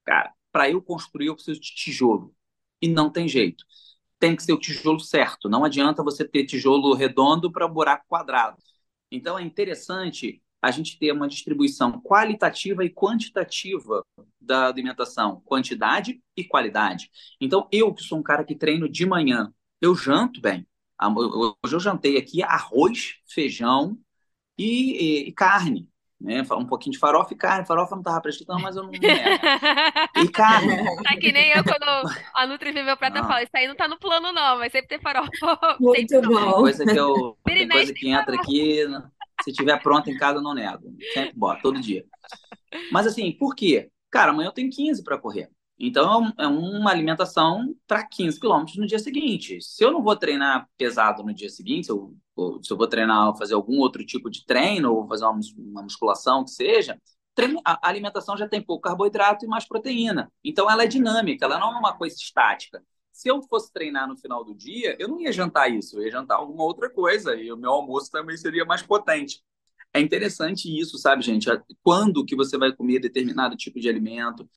Cara, 0.04 0.32
para 0.50 0.70
eu 0.70 0.82
construir, 0.82 1.26
eu 1.26 1.34
preciso 1.34 1.60
de 1.60 1.74
tijolo. 1.74 2.34
E 2.80 2.88
não 2.88 3.10
tem 3.10 3.28
jeito. 3.28 3.64
Tem 4.18 4.34
que 4.34 4.42
ser 4.42 4.52
o 4.52 4.58
tijolo 4.58 5.00
certo. 5.00 5.48
Não 5.48 5.64
adianta 5.64 6.02
você 6.02 6.26
ter 6.26 6.44
tijolo 6.46 6.94
redondo 6.94 7.50
para 7.50 7.68
buraco 7.68 8.04
quadrado. 8.08 8.56
Então 9.10 9.38
é 9.38 9.42
interessante 9.42 10.42
a 10.62 10.70
gente 10.70 10.96
ter 10.96 11.12
uma 11.12 11.26
distribuição 11.26 12.00
qualitativa 12.00 12.84
e 12.84 12.90
quantitativa 12.90 14.04
da 14.40 14.68
alimentação, 14.68 15.42
quantidade 15.44 16.22
e 16.36 16.44
qualidade. 16.44 17.10
Então, 17.40 17.68
eu 17.72 17.92
que 17.92 18.02
sou 18.02 18.18
um 18.18 18.22
cara 18.22 18.44
que 18.44 18.54
treino 18.54 18.88
de 18.88 19.04
manhã, 19.04 19.52
eu 19.82 19.96
janto 19.96 20.40
bem. 20.40 20.66
Hoje 21.64 21.74
eu 21.74 21.80
jantei 21.80 22.16
aqui 22.16 22.42
arroz, 22.42 23.16
feijão 23.28 23.98
e, 24.56 25.24
e, 25.24 25.28
e 25.28 25.32
carne. 25.32 25.90
Né? 26.20 26.40
Um 26.52 26.64
pouquinho 26.64 26.92
de 26.92 27.00
farofa 27.00 27.34
e 27.34 27.36
carne. 27.36 27.66
Farofa 27.66 27.96
não 27.96 28.00
estava 28.00 28.20
prestando, 28.20 28.62
mas 28.62 28.76
eu 28.76 28.84
não. 28.84 28.92
e 30.22 30.28
carne. 30.28 30.76
Tá 31.02 31.16
que 31.16 31.32
nem 31.32 31.50
eu 31.50 31.64
quando 31.64 32.14
a 32.32 32.46
Nutri 32.46 32.70
vê 32.70 32.84
meu 32.84 32.96
prato, 32.96 33.16
eu 33.16 33.24
falo: 33.24 33.40
Isso 33.40 33.50
aí 33.56 33.66
não 33.66 33.74
tá 33.74 33.88
no 33.88 33.98
plano, 33.98 34.32
não, 34.32 34.58
mas 34.58 34.70
sempre 34.72 34.86
tem 34.86 35.00
farofa. 35.00 35.76
Muito 35.80 36.10
sempre 36.10 36.28
bom. 36.28 36.36
Tem 36.38 36.52
coisa 36.52 36.84
que, 36.84 36.96
eu, 36.96 37.36
tem 37.44 37.68
coisa 37.68 37.92
que 37.92 38.08
entra 38.08 38.36
aqui, 38.36 38.86
se 39.42 39.52
tiver 39.52 39.82
pronto 39.82 40.08
em 40.08 40.16
casa, 40.16 40.38
eu 40.38 40.42
não 40.42 40.54
nego. 40.54 40.94
Sempre 41.12 41.32
bota, 41.34 41.60
todo 41.60 41.80
dia. 41.80 42.04
Mas 42.92 43.08
assim, 43.08 43.32
por 43.32 43.56
quê? 43.56 43.90
Cara, 44.08 44.30
amanhã 44.30 44.48
eu 44.48 44.52
tenho 44.52 44.70
15 44.70 45.02
para 45.02 45.18
correr. 45.18 45.50
Então, 45.84 46.32
é 46.38 46.46
uma 46.46 46.92
alimentação 46.92 47.74
para 47.88 48.06
15 48.06 48.38
quilômetros 48.38 48.76
no 48.76 48.86
dia 48.86 49.00
seguinte. 49.00 49.60
Se 49.60 49.84
eu 49.84 49.90
não 49.90 50.00
vou 50.00 50.14
treinar 50.14 50.68
pesado 50.78 51.24
no 51.24 51.34
dia 51.34 51.50
seguinte, 51.50 51.86
se 51.86 51.92
eu, 51.92 52.14
se 52.62 52.72
eu 52.72 52.76
vou 52.76 52.86
treinar, 52.86 53.36
fazer 53.36 53.54
algum 53.54 53.80
outro 53.80 54.06
tipo 54.06 54.30
de 54.30 54.46
treino, 54.46 54.94
ou 54.94 55.08
fazer 55.08 55.24
uma 55.24 55.82
musculação, 55.82 56.44
que 56.44 56.52
seja, 56.52 56.96
a 57.64 57.88
alimentação 57.88 58.36
já 58.36 58.48
tem 58.48 58.62
pouco 58.62 58.82
carboidrato 58.82 59.44
e 59.44 59.48
mais 59.48 59.66
proteína. 59.66 60.30
Então, 60.44 60.70
ela 60.70 60.84
é 60.84 60.86
dinâmica, 60.86 61.46
ela 61.46 61.58
não 61.58 61.74
é 61.74 61.78
uma 61.80 61.96
coisa 61.96 62.14
estática. 62.14 62.80
Se 63.10 63.28
eu 63.28 63.42
fosse 63.42 63.72
treinar 63.72 64.06
no 64.06 64.16
final 64.16 64.44
do 64.44 64.54
dia, 64.54 64.96
eu 65.00 65.08
não 65.08 65.20
ia 65.20 65.32
jantar 65.32 65.68
isso, 65.68 65.98
eu 65.98 66.04
ia 66.04 66.12
jantar 66.12 66.36
alguma 66.36 66.62
outra 66.62 66.88
coisa, 66.88 67.34
e 67.34 67.50
o 67.50 67.56
meu 67.56 67.72
almoço 67.72 68.08
também 68.08 68.36
seria 68.36 68.64
mais 68.64 68.82
potente. 68.82 69.42
É 69.92 70.00
interessante 70.00 70.68
isso, 70.68 70.96
sabe, 70.96 71.22
gente? 71.22 71.50
Quando 71.82 72.24
que 72.24 72.36
você 72.36 72.56
vai 72.56 72.72
comer 72.72 73.00
determinado 73.00 73.56
tipo 73.56 73.80
de 73.80 73.88
alimento, 73.88 74.48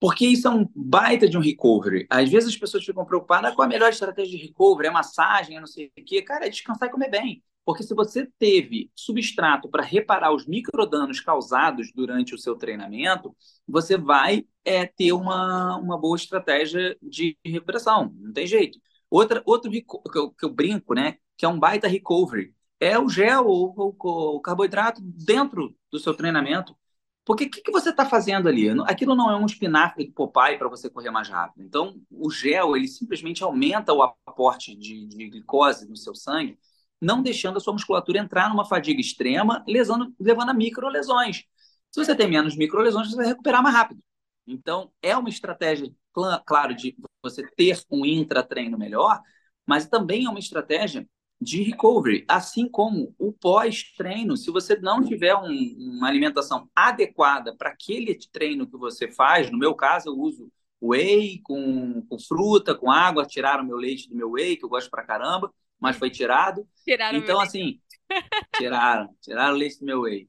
porque 0.00 0.26
isso 0.26 0.46
é 0.46 0.50
um 0.50 0.68
baita 0.74 1.28
de 1.28 1.36
um 1.36 1.40
recovery. 1.40 2.06
Às 2.08 2.30
vezes 2.30 2.50
as 2.50 2.56
pessoas 2.56 2.84
ficam 2.84 3.04
preocupadas 3.04 3.54
com 3.54 3.62
a 3.62 3.66
melhor 3.66 3.90
estratégia 3.90 4.38
de 4.38 4.46
recovery, 4.46 4.88
é 4.88 4.90
massagem, 4.90 5.56
é 5.56 5.60
não 5.60 5.66
sei 5.66 5.86
o 5.86 6.04
quê. 6.04 6.22
Cara, 6.22 6.46
é 6.46 6.48
descansar 6.48 6.88
e 6.88 6.92
comer 6.92 7.10
bem. 7.10 7.42
Porque 7.64 7.82
se 7.82 7.94
você 7.94 8.26
teve 8.38 8.90
substrato 8.94 9.68
para 9.68 9.82
reparar 9.82 10.32
os 10.32 10.46
microdanos 10.46 11.20
causados 11.20 11.92
durante 11.94 12.34
o 12.34 12.38
seu 12.38 12.56
treinamento, 12.56 13.36
você 13.66 13.98
vai 13.98 14.46
é, 14.64 14.86
ter 14.86 15.12
uma, 15.12 15.76
uma 15.76 15.98
boa 15.98 16.16
estratégia 16.16 16.96
de 17.02 17.36
recuperação. 17.44 18.14
Não 18.18 18.32
tem 18.32 18.46
jeito. 18.46 18.78
Outra, 19.10 19.42
outro 19.44 19.70
que 19.70 19.84
eu, 20.14 20.30
que 20.30 20.44
eu 20.46 20.50
brinco, 20.50 20.94
né? 20.94 21.16
Que 21.36 21.44
é 21.44 21.48
um 21.48 21.58
baita 21.58 21.88
recovery. 21.88 22.54
É 22.80 22.98
o 22.98 23.08
gel 23.08 23.46
ou 23.46 23.74
o 23.76 24.40
carboidrato 24.40 25.02
dentro 25.02 25.76
do 25.90 25.98
seu 25.98 26.14
treinamento 26.14 26.74
Porque 27.28 27.44
o 27.44 27.50
que, 27.50 27.60
que 27.60 27.70
você 27.70 27.90
está 27.90 28.06
fazendo 28.06 28.48
ali? 28.48 28.70
Aquilo 28.86 29.14
não 29.14 29.30
é 29.30 29.36
um 29.36 29.44
espinafre 29.44 30.06
do 30.06 30.14
Popeye 30.14 30.56
para 30.56 30.66
você 30.66 30.88
correr 30.88 31.10
mais 31.10 31.28
rápido. 31.28 31.62
Então, 31.62 32.00
o 32.10 32.30
gel, 32.30 32.74
ele 32.74 32.88
simplesmente 32.88 33.44
aumenta 33.44 33.92
o 33.92 34.02
aporte 34.02 34.74
de, 34.74 35.06
de 35.06 35.28
glicose 35.28 35.86
no 35.86 35.94
seu 35.94 36.14
sangue, 36.14 36.58
não 36.98 37.22
deixando 37.22 37.58
a 37.58 37.60
sua 37.60 37.74
musculatura 37.74 38.18
entrar 38.18 38.48
numa 38.48 38.64
fadiga 38.64 38.98
extrema, 38.98 39.62
lesando, 39.68 40.10
levando 40.18 40.48
a 40.48 40.54
microlesões. 40.54 41.44
Se 41.90 42.02
você 42.02 42.16
tem 42.16 42.30
menos 42.30 42.56
microlesões, 42.56 43.10
você 43.10 43.16
vai 43.16 43.26
recuperar 43.26 43.62
mais 43.62 43.74
rápido. 43.74 44.00
Então, 44.46 44.90
é 45.02 45.14
uma 45.14 45.28
estratégia, 45.28 45.92
claro, 46.46 46.74
de 46.74 46.96
você 47.22 47.46
ter 47.46 47.78
um 47.90 48.06
intratreino 48.06 48.78
melhor, 48.78 49.20
mas 49.66 49.86
também 49.86 50.24
é 50.24 50.30
uma 50.30 50.38
estratégia 50.38 51.06
de 51.40 51.62
recovery, 51.62 52.24
assim 52.26 52.68
como 52.68 53.14
o 53.18 53.32
pós-treino. 53.32 54.36
Se 54.36 54.50
você 54.50 54.76
não 54.76 55.04
tiver 55.04 55.34
um, 55.36 55.48
uma 55.78 56.08
alimentação 56.08 56.68
adequada 56.74 57.54
para 57.56 57.70
aquele 57.70 58.18
treino 58.32 58.66
que 58.66 58.76
você 58.76 59.10
faz, 59.10 59.50
no 59.50 59.58
meu 59.58 59.74
caso, 59.74 60.08
eu 60.08 60.18
uso 60.18 60.50
whey 60.80 61.40
com, 61.42 62.02
com 62.08 62.18
fruta, 62.18 62.74
com 62.74 62.90
água, 62.90 63.26
tiraram 63.26 63.64
meu 63.64 63.76
leite 63.76 64.08
do 64.08 64.16
meu 64.16 64.32
whey, 64.32 64.56
que 64.56 64.64
eu 64.64 64.68
gosto 64.68 64.90
pra 64.90 65.04
caramba, 65.04 65.52
mas 65.78 65.96
foi 65.96 66.10
tirado. 66.10 66.66
Tiraram 66.84 67.18
então, 67.18 67.40
assim, 67.40 67.80
tiraram, 68.56 69.08
tiraram 69.20 69.54
o 69.54 69.58
leite 69.58 69.78
do 69.78 69.86
meu 69.86 70.02
whey. 70.02 70.28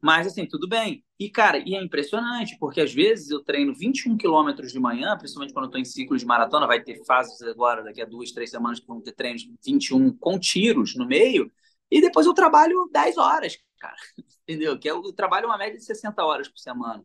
Mas, 0.00 0.26
assim, 0.28 0.46
tudo 0.46 0.68
bem. 0.68 1.04
E, 1.18 1.28
cara, 1.28 1.58
e 1.58 1.74
é 1.74 1.82
impressionante, 1.82 2.56
porque 2.60 2.80
às 2.80 2.94
vezes 2.94 3.30
eu 3.30 3.42
treino 3.42 3.74
21 3.74 4.16
quilômetros 4.16 4.70
de 4.72 4.78
manhã, 4.78 5.16
principalmente 5.18 5.52
quando 5.52 5.64
eu 5.64 5.68
estou 5.68 5.80
em 5.80 5.84
ciclo 5.84 6.16
de 6.16 6.24
maratona, 6.24 6.66
vai 6.66 6.82
ter 6.82 7.04
fases 7.04 7.42
agora, 7.42 7.82
daqui 7.82 8.00
a 8.00 8.04
duas, 8.04 8.30
três 8.30 8.50
semanas, 8.50 8.78
que 8.78 8.86
vão 8.86 9.00
ter 9.00 9.12
treinos 9.12 9.42
21 9.64 10.16
com 10.16 10.38
tiros 10.38 10.94
no 10.94 11.06
meio, 11.06 11.50
e 11.90 12.00
depois 12.00 12.26
eu 12.26 12.34
trabalho 12.34 12.88
10 12.92 13.16
horas, 13.18 13.58
cara. 13.80 13.96
Entendeu? 14.46 14.78
Que 14.78 14.88
eu 14.88 15.12
trabalho 15.12 15.46
uma 15.46 15.58
média 15.58 15.76
de 15.76 15.84
60 15.84 16.24
horas 16.24 16.48
por 16.48 16.58
semana. 16.58 17.04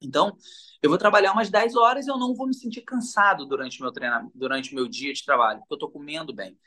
Então, 0.00 0.36
eu 0.82 0.90
vou 0.90 0.98
trabalhar 0.98 1.32
umas 1.32 1.48
10 1.50 1.76
horas 1.76 2.06
e 2.06 2.10
eu 2.10 2.18
não 2.18 2.34
vou 2.34 2.46
me 2.46 2.54
sentir 2.54 2.82
cansado 2.82 3.46
durante 3.46 3.80
meu 3.80 3.92
treinamento, 3.92 4.32
durante 4.34 4.74
meu 4.74 4.88
dia 4.88 5.12
de 5.12 5.24
trabalho, 5.24 5.60
porque 5.60 5.74
eu 5.74 5.76
estou 5.76 5.90
comendo 5.90 6.34
bem. 6.34 6.58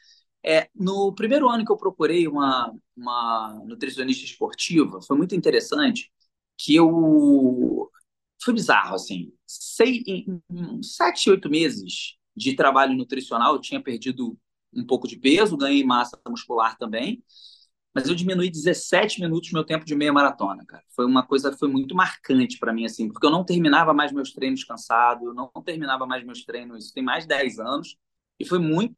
É, 0.45 0.69
no 0.75 1.13
primeiro 1.15 1.49
ano 1.49 1.65
que 1.65 1.71
eu 1.71 1.77
procurei 1.77 2.27
uma, 2.27 2.71
uma 2.95 3.61
nutricionista 3.65 4.25
esportiva, 4.25 5.01
foi 5.01 5.17
muito 5.17 5.35
interessante 5.35 6.11
que 6.57 6.75
eu... 6.75 7.89
Foi 8.43 8.53
bizarro, 8.53 8.95
assim. 8.95 9.33
Sei, 9.47 10.03
em 10.07 10.83
sete, 10.83 11.29
oito 11.31 11.49
meses 11.49 12.15
de 12.35 12.55
trabalho 12.55 12.95
nutricional, 12.95 13.55
eu 13.55 13.61
tinha 13.61 13.81
perdido 13.81 14.37
um 14.73 14.85
pouco 14.85 15.07
de 15.07 15.17
peso, 15.17 15.57
ganhei 15.57 15.83
massa 15.83 16.19
muscular 16.27 16.77
também, 16.77 17.23
mas 17.93 18.07
eu 18.07 18.13
diminui 18.15 18.49
17 18.51 19.21
minutos 19.21 19.51
meu 19.51 19.63
tempo 19.63 19.85
de 19.85 19.95
meia 19.95 20.11
maratona, 20.13 20.65
cara. 20.65 20.83
Foi 20.95 21.05
uma 21.05 21.25
coisa, 21.25 21.55
foi 21.57 21.69
muito 21.69 21.95
marcante 21.95 22.59
para 22.59 22.73
mim, 22.73 22.85
assim, 22.85 23.07
porque 23.07 23.25
eu 23.25 23.31
não 23.31 23.45
terminava 23.45 23.93
mais 23.93 24.11
meus 24.11 24.33
treinos 24.33 24.63
cansado, 24.63 25.27
eu 25.27 25.33
não 25.33 25.49
terminava 25.63 26.05
mais 26.05 26.23
meus 26.25 26.43
treinos, 26.43 26.85
isso 26.85 26.93
tem 26.93 27.03
mais 27.03 27.23
de 27.23 27.29
10 27.29 27.57
anos, 27.57 27.97
e 28.39 28.45
foi 28.45 28.59
muito 28.59 28.95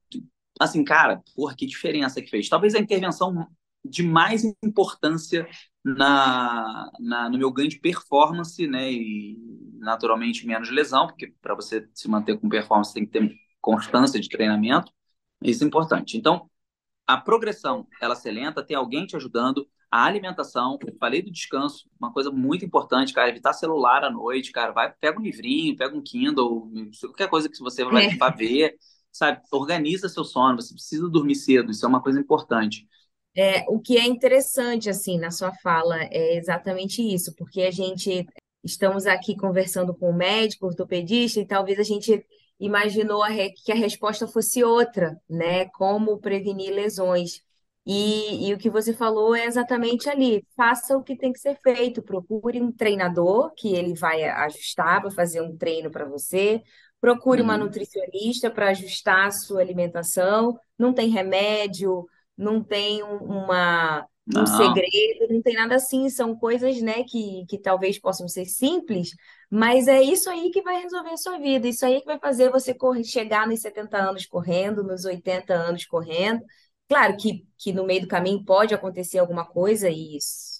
assim, 0.59 0.83
cara, 0.83 1.21
porra, 1.35 1.55
que 1.55 1.65
diferença 1.65 2.21
que 2.21 2.29
fez. 2.29 2.49
Talvez 2.49 2.75
a 2.75 2.79
intervenção 2.79 3.47
de 3.83 4.03
mais 4.03 4.43
importância 4.63 5.47
na, 5.83 6.91
na, 6.99 7.29
no 7.29 7.37
meu 7.37 7.51
ganho 7.51 7.69
de 7.69 7.79
performance, 7.79 8.67
né? 8.67 8.91
E 8.91 9.37
naturalmente 9.79 10.45
menos 10.45 10.69
lesão, 10.69 11.07
porque 11.07 11.33
para 11.41 11.55
você 11.55 11.87
se 11.93 12.09
manter 12.09 12.39
com 12.39 12.49
performance 12.49 12.93
tem 12.93 13.05
que 13.05 13.11
ter 13.11 13.35
constância 13.61 14.19
de 14.19 14.29
treinamento. 14.29 14.91
Isso 15.41 15.63
é 15.63 15.67
importante. 15.67 16.17
Então, 16.17 16.49
a 17.05 17.17
progressão, 17.17 17.87
ela 18.01 18.15
se 18.15 18.29
lenta, 18.29 18.63
tem 18.63 18.75
alguém 18.75 19.05
te 19.05 19.15
ajudando, 19.15 19.67
a 19.89 20.03
alimentação, 20.03 20.77
eu 20.85 20.93
falei 20.99 21.21
do 21.21 21.31
descanso, 21.31 21.89
uma 21.97 22.11
coisa 22.11 22.29
muito 22.29 22.65
importante, 22.65 23.13
cara, 23.13 23.29
evitar 23.29 23.53
celular 23.53 24.03
à 24.03 24.11
noite, 24.11 24.51
cara, 24.51 24.73
vai, 24.73 24.91
pega 24.91 25.17
um 25.17 25.23
livrinho, 25.23 25.77
pega 25.77 25.95
um 25.95 26.03
Kindle, 26.03 26.69
qualquer 26.99 27.29
coisa 27.29 27.47
que 27.47 27.57
você 27.59 27.85
vai, 27.85 28.07
é. 28.07 28.17
vai 28.17 28.35
ver, 28.35 28.75
sabe? 29.17 29.41
Organiza 29.51 30.07
seu 30.09 30.23
sono, 30.23 30.61
você 30.61 30.73
precisa 30.73 31.09
dormir 31.09 31.35
cedo, 31.35 31.71
isso 31.71 31.85
é 31.85 31.89
uma 31.89 32.01
coisa 32.01 32.19
importante. 32.19 32.87
É, 33.35 33.65
o 33.69 33.79
que 33.79 33.97
é 33.97 34.05
interessante, 34.05 34.89
assim, 34.89 35.19
na 35.19 35.29
sua 35.29 35.53
fala 35.61 36.03
é 36.05 36.37
exatamente 36.37 37.01
isso, 37.01 37.35
porque 37.35 37.61
a 37.61 37.71
gente 37.71 38.25
estamos 38.63 39.05
aqui 39.05 39.35
conversando 39.35 39.95
com 39.95 40.09
o 40.09 40.13
médico, 40.13 40.65
ortopedista, 40.65 41.39
e 41.39 41.45
talvez 41.45 41.79
a 41.79 41.83
gente 41.83 42.25
imaginou 42.59 43.23
a 43.23 43.29
re... 43.29 43.51
que 43.51 43.71
a 43.71 43.75
resposta 43.75 44.27
fosse 44.27 44.63
outra, 44.63 45.19
né? 45.29 45.65
Como 45.69 46.19
prevenir 46.19 46.73
lesões. 46.73 47.41
E, 47.85 48.49
e, 48.49 48.53
o 48.53 48.57
que 48.57 48.69
você 48.69 48.93
falou 48.93 49.33
é 49.33 49.45
exatamente 49.45 50.09
ali. 50.09 50.45
Faça 50.57 50.97
o 50.97 51.03
que 51.03 51.15
tem 51.15 51.31
que 51.31 51.39
ser 51.39 51.57
feito. 51.61 52.01
Procure 52.01 52.61
um 52.61 52.71
treinador 52.71 53.53
que 53.55 53.73
ele 53.73 53.93
vai 53.93 54.23
ajustar 54.25 55.01
para 55.01 55.11
fazer 55.11 55.41
um 55.41 55.55
treino 55.55 55.89
para 55.89 56.05
você, 56.05 56.61
Procure 56.99 57.41
uma 57.41 57.53
uhum. 57.53 57.65
nutricionista 57.65 58.49
para 58.49 58.69
ajustar 58.69 59.27
a 59.27 59.31
sua 59.31 59.61
alimentação. 59.61 60.59
Não 60.77 60.93
tem 60.93 61.09
remédio, 61.09 62.07
não 62.37 62.63
tem 62.63 63.03
uma, 63.03 64.01
um 64.27 64.39
não. 64.39 64.45
segredo, 64.45 65.31
não 65.33 65.41
tem 65.41 65.55
nada 65.55 65.75
assim. 65.75 66.09
São 66.09 66.35
coisas, 66.35 66.81
né, 66.81 67.03
que, 67.03 67.45
que 67.47 67.57
talvez 67.59 67.99
possam 67.99 68.27
ser 68.27 68.45
simples, 68.45 69.11
mas 69.49 69.87
é 69.87 70.01
isso 70.01 70.29
aí 70.29 70.49
que 70.51 70.61
vai 70.61 70.81
resolver 70.81 71.11
a 71.11 71.17
sua 71.17 71.37
vida. 71.37 71.67
Isso 71.67 71.85
aí 71.85 71.99
que 71.99 72.05
vai 72.05 72.19
fazer 72.19 72.49
você 72.49 72.73
correr, 72.73 73.03
chegar 73.03 73.47
nos 73.47 73.61
70 73.61 73.97
anos 73.97 74.25
correndo, 74.25 74.83
nos 74.83 75.05
80 75.05 75.53
anos 75.53 75.85
correndo. 75.85 76.43
Claro 76.87 77.17
que, 77.17 77.45
que 77.57 77.73
no 77.73 77.85
meio 77.85 78.01
do 78.01 78.07
caminho 78.07 78.43
pode 78.43 78.73
acontecer 78.73 79.19
alguma 79.19 79.45
coisa 79.45 79.89
e 79.89 80.17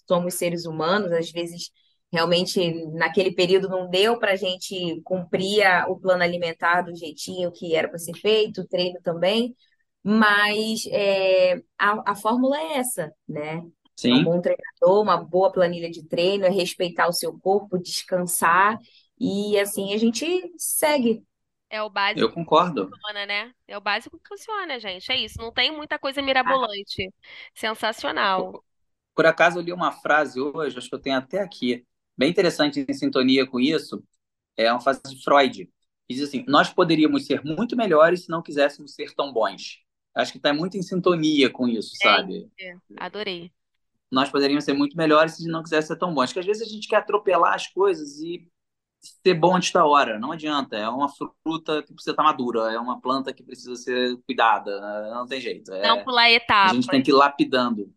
somos 0.07 0.35
seres 0.35 0.65
humanos, 0.65 1.11
às 1.11 1.31
vezes 1.31 1.71
Realmente, 2.11 2.85
naquele 2.93 3.31
período, 3.31 3.67
não 3.67 3.89
deu 3.89 4.17
para 4.17 4.31
a 4.31 4.35
gente 4.35 5.01
cumprir 5.03 5.63
a, 5.65 5.87
o 5.89 5.99
plano 5.99 6.23
alimentar 6.23 6.81
do 6.81 6.95
jeitinho 6.95 7.51
que 7.51 7.75
era 7.75 7.89
para 7.89 7.97
ser 7.97 8.15
feito, 8.15 8.61
o 8.61 8.67
treino 8.67 8.99
também, 9.03 9.53
mas 10.01 10.85
é, 10.87 11.55
a, 11.77 12.11
a 12.11 12.15
fórmula 12.15 12.57
é 12.57 12.77
essa, 12.77 13.11
né? 13.27 13.61
Sim. 13.97 14.13
Um 14.13 14.23
bom 14.23 14.41
treinador, 14.41 15.01
uma 15.01 15.17
boa 15.17 15.51
planilha 15.51 15.89
de 15.89 16.07
treino, 16.07 16.45
é 16.45 16.49
respeitar 16.49 17.07
o 17.07 17.13
seu 17.13 17.37
corpo, 17.37 17.77
descansar, 17.77 18.79
e 19.19 19.59
assim 19.59 19.93
a 19.93 19.97
gente 19.97 20.25
segue. 20.57 21.23
É 21.69 21.81
o 21.81 21.89
básico 21.89 22.21
Eu 22.21 22.31
concordo. 22.31 22.85
que 22.85 22.91
funciona, 22.91 23.25
né? 23.25 23.51
É 23.67 23.77
o 23.77 23.81
básico 23.81 24.17
que 24.17 24.29
funciona, 24.29 24.79
gente. 24.79 25.11
É 25.11 25.17
isso. 25.17 25.37
Não 25.39 25.51
tem 25.51 25.75
muita 25.75 25.99
coisa 25.99 26.21
mirabolante. 26.21 27.13
Sensacional. 27.53 28.51
Por, 28.51 28.63
por 29.13 29.25
acaso 29.25 29.59
eu 29.59 29.63
li 29.63 29.73
uma 29.73 29.91
frase 29.91 30.39
hoje, 30.39 30.77
acho 30.77 30.87
que 30.87 30.95
eu 30.95 31.01
tenho 31.01 31.17
até 31.17 31.41
aqui 31.41 31.85
bem 32.17 32.29
interessante 32.29 32.85
em 32.87 32.93
sintonia 32.93 33.45
com 33.45 33.59
isso 33.59 34.03
é 34.57 34.71
uma 34.71 34.81
frase 34.81 35.01
de 35.03 35.23
Freud. 35.23 35.65
Que 36.07 36.15
diz 36.15 36.23
assim: 36.23 36.43
Nós 36.47 36.69
poderíamos 36.69 37.25
ser 37.25 37.43
muito 37.43 37.75
melhores 37.75 38.25
se 38.25 38.29
não 38.29 38.41
quiséssemos 38.41 38.93
ser 38.93 39.13
tão 39.13 39.31
bons. 39.31 39.79
Acho 40.15 40.31
que 40.31 40.39
está 40.39 40.53
muito 40.53 40.75
em 40.75 40.81
sintonia 40.81 41.49
com 41.49 41.67
isso, 41.67 41.93
é, 42.01 42.03
sabe? 42.03 42.49
É, 42.59 42.73
adorei. 42.97 43.51
Nós 44.11 44.29
poderíamos 44.29 44.63
ser 44.63 44.73
muito 44.73 44.97
melhores 44.97 45.35
se 45.35 45.47
não 45.47 45.61
quiséssemos 45.61 45.87
ser 45.87 45.97
tão 45.97 46.13
bons. 46.13 46.27
Porque 46.27 46.39
às 46.39 46.45
vezes 46.45 46.63
a 46.63 46.69
gente 46.69 46.87
quer 46.87 46.97
atropelar 46.97 47.53
as 47.53 47.67
coisas 47.67 48.17
e 48.19 48.47
ser 48.99 49.35
bom 49.35 49.55
antes 49.55 49.71
da 49.71 49.85
hora. 49.85 50.17
Não 50.17 50.31
adianta. 50.31 50.75
É 50.75 50.89
uma 50.89 51.07
fruta 51.09 51.83
que 51.83 51.93
precisa 51.93 52.11
estar 52.11 52.23
madura, 52.23 52.71
é 52.71 52.79
uma 52.79 52.99
planta 52.99 53.33
que 53.33 53.43
precisa 53.43 53.75
ser 53.75 54.17
cuidada. 54.25 54.79
Não 55.13 55.27
tem 55.27 55.39
jeito. 55.39 55.71
É... 55.71 55.87
Não 55.87 56.03
pular 56.03 56.31
etapas. 56.31 56.71
A 56.71 56.75
gente 56.75 56.87
tem 56.87 57.03
que 57.03 57.11
ir 57.11 57.13
lapidando. 57.13 57.93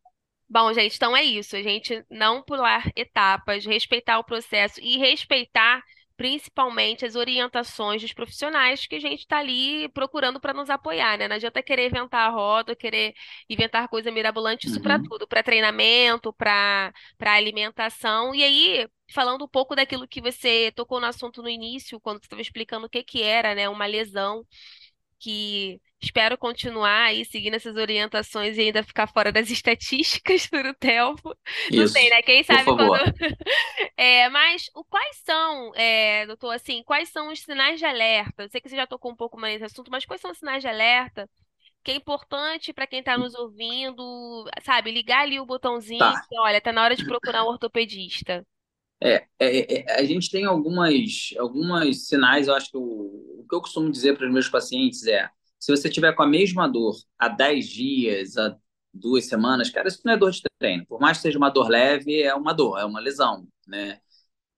Bom, 0.50 0.72
gente, 0.74 0.96
então 0.96 1.16
é 1.16 1.22
isso. 1.22 1.54
A 1.56 1.62
gente 1.62 2.04
não 2.10 2.42
pular 2.42 2.90
etapas, 2.96 3.64
respeitar 3.64 4.18
o 4.18 4.24
processo 4.24 4.80
e 4.82 4.98
respeitar 4.98 5.82
principalmente 6.16 7.06
as 7.06 7.14
orientações 7.16 8.02
dos 8.02 8.12
profissionais 8.12 8.86
que 8.86 8.96
a 8.96 9.00
gente 9.00 9.20
está 9.20 9.38
ali 9.38 9.88
procurando 9.90 10.40
para 10.40 10.52
nos 10.52 10.68
apoiar, 10.68 11.16
né? 11.18 11.28
Não 11.28 11.36
adianta 11.36 11.62
querer 11.62 11.86
inventar 11.88 12.28
a 12.28 12.30
roda, 12.30 12.76
querer 12.76 13.14
inventar 13.48 13.88
coisa 13.88 14.10
mirabolante, 14.10 14.66
isso 14.66 14.80
para 14.80 14.98
Uhum. 14.98 15.02
tudo, 15.08 15.26
para 15.26 15.42
treinamento, 15.42 16.32
para 16.34 16.92
para 17.16 17.32
alimentação. 17.34 18.34
E 18.34 18.44
aí, 18.44 18.88
falando 19.14 19.44
um 19.44 19.48
pouco 19.48 19.74
daquilo 19.76 20.06
que 20.06 20.20
você 20.20 20.72
tocou 20.76 21.00
no 21.00 21.06
assunto 21.06 21.42
no 21.42 21.48
início, 21.48 21.98
quando 22.00 22.18
você 22.20 22.26
estava 22.26 22.42
explicando 22.42 22.86
o 22.86 22.90
que 22.90 23.02
que 23.04 23.22
era, 23.22 23.54
né, 23.54 23.68
uma 23.68 23.86
lesão 23.86 24.44
que 25.20 25.80
espero 26.02 26.38
continuar 26.38 27.06
aí 27.08 27.24
seguindo 27.26 27.54
essas 27.56 27.76
orientações 27.76 28.58
e 28.58 28.62
ainda 28.62 28.82
ficar 28.84 29.06
fora 29.08 29.32
das 29.32 29.50
estatísticas 29.52 30.48
do 30.50 30.74
Telfo. 30.74 31.36
Não 31.76 31.86
sei, 31.88 32.08
Isso, 32.08 32.10
né? 32.10 32.22
Quem 32.22 32.42
sabe 32.44 32.72
quando. 32.72 32.98
É, 33.96 34.28
mas 34.30 34.70
o- 34.74 34.84
quais 34.84 35.16
são, 35.24 35.74
é, 35.74 36.26
doutor, 36.26 36.52
assim, 36.54 36.82
quais 36.84 37.08
são 37.10 37.30
os 37.32 37.40
sinais 37.40 37.78
de 37.78 37.84
alerta? 37.86 38.44
Eu 38.44 38.50
sei 38.50 38.60
que 38.60 38.68
você 38.68 38.76
já 38.76 38.86
tocou 38.86 39.12
um 39.12 39.16
pouco 39.16 39.38
mais 39.38 39.54
nesse 39.60 39.72
assunto, 39.72 39.90
mas 39.90 40.04
quais 40.04 40.20
são 40.20 40.30
os 40.30 40.38
sinais 40.38 40.62
de 40.62 40.68
alerta 40.68 41.28
que 41.84 41.92
é 41.92 41.94
importante 41.96 42.72
para 42.74 42.86
quem 42.86 43.00
está 43.00 43.18
nos 43.18 43.34
ouvindo, 43.34 44.44
sabe, 44.62 44.90
ligar 44.92 45.22
ali 45.22 45.40
o 45.40 45.46
botãozinho 45.46 46.12
Tá. 46.12 46.30
e, 46.30 46.40
olha, 46.40 46.60
tá 46.60 46.72
na 46.72 46.82
hora 46.84 46.96
de 46.96 47.04
procurar 47.04 47.44
um 47.44 47.48
ortopedista. 47.48 48.46
É, 49.02 49.26
é, 49.38 49.80
é, 49.80 50.00
a 50.00 50.04
gente 50.04 50.30
tem 50.30 50.44
algumas, 50.44 51.34
algumas 51.38 52.06
sinais, 52.06 52.48
eu 52.48 52.54
acho 52.54 52.70
que 52.70 52.76
o, 52.76 52.82
o 53.40 53.46
que 53.48 53.54
eu 53.54 53.60
costumo 53.60 53.90
dizer 53.90 54.16
para 54.16 54.26
os 54.26 54.32
meus 54.32 54.48
pacientes 54.48 55.06
é, 55.06 55.28
se 55.58 55.70
você 55.74 55.88
tiver 55.88 56.14
com 56.14 56.22
a 56.22 56.26
mesma 56.26 56.68
dor 56.68 56.94
há 57.18 57.28
10 57.28 57.66
dias, 57.68 58.36
há 58.36 58.56
duas 58.92 59.26
semanas, 59.26 59.70
cara, 59.70 59.88
isso 59.88 60.00
não 60.04 60.12
é 60.12 60.16
dor 60.16 60.30
de 60.32 60.42
treino. 60.58 60.84
Por 60.86 61.00
mais 61.00 61.18
que 61.18 61.22
seja 61.22 61.38
uma 61.38 61.50
dor 61.50 61.68
leve, 61.68 62.22
é 62.22 62.34
uma 62.34 62.52
dor, 62.52 62.78
é 62.78 62.84
uma 62.84 63.00
lesão, 63.00 63.46
né? 63.66 64.00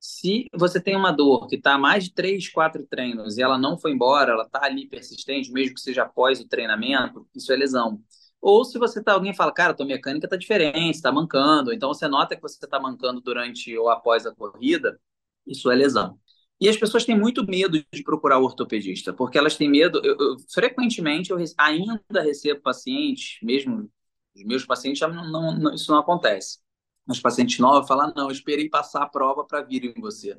Se 0.00 0.48
você 0.54 0.80
tem 0.80 0.96
uma 0.96 1.12
dor 1.12 1.46
que 1.48 1.56
está 1.56 1.78
mais 1.78 2.04
de 2.04 2.14
três, 2.14 2.48
quatro 2.48 2.84
treinos 2.86 3.38
e 3.38 3.42
ela 3.42 3.58
não 3.58 3.78
foi 3.78 3.92
embora, 3.92 4.32
ela 4.32 4.44
está 4.44 4.64
ali 4.64 4.88
persistente, 4.88 5.52
mesmo 5.52 5.74
que 5.74 5.80
seja 5.80 6.02
após 6.02 6.40
o 6.40 6.48
treinamento, 6.48 7.26
isso 7.34 7.52
é 7.52 7.56
lesão. 7.56 8.02
Ou 8.42 8.64
se 8.64 8.78
você 8.78 9.02
tá, 9.02 9.14
alguém 9.14 9.34
fala, 9.34 9.52
cara, 9.54 9.74
tua 9.74 9.86
mecânica 9.86 10.28
tá 10.28 10.36
diferente, 10.36 10.96
está 10.96 11.12
mancando, 11.12 11.72
então 11.72 11.94
você 11.94 12.08
nota 12.08 12.36
que 12.36 12.42
você 12.42 12.64
está 12.64 12.80
mancando 12.80 13.20
durante 13.22 13.76
ou 13.78 13.88
após 13.90 14.26
a 14.26 14.34
corrida, 14.34 15.00
isso 15.46 15.70
é 15.70 15.76
lesão. 15.76 16.18
E 16.60 16.68
as 16.68 16.76
pessoas 16.76 17.04
têm 17.04 17.18
muito 17.18 17.44
medo 17.46 17.84
de 17.92 18.02
procurar 18.04 18.38
o 18.38 18.44
ortopedista, 18.44 19.12
porque 19.12 19.38
elas 19.38 19.56
têm 19.56 19.70
medo. 19.70 20.00
Eu, 20.04 20.16
eu, 20.18 20.36
frequentemente 20.52 21.30
eu 21.30 21.38
ainda 21.58 22.22
recebo 22.22 22.60
pacientes, 22.62 23.38
mesmo 23.42 23.90
os 24.34 24.44
meus 24.44 24.64
pacientes, 24.64 24.98
já 25.00 25.08
não, 25.08 25.56
não, 25.58 25.74
isso 25.74 25.90
não 25.92 25.98
acontece. 25.98 26.58
Os 27.08 27.20
pacientes 27.20 27.58
novos 27.58 27.88
falam: 27.88 28.12
não, 28.16 28.26
eu 28.26 28.32
esperei 28.32 28.68
passar 28.68 29.02
a 29.02 29.08
prova 29.08 29.44
para 29.44 29.62
vir 29.62 29.84
em 29.84 30.00
você. 30.00 30.38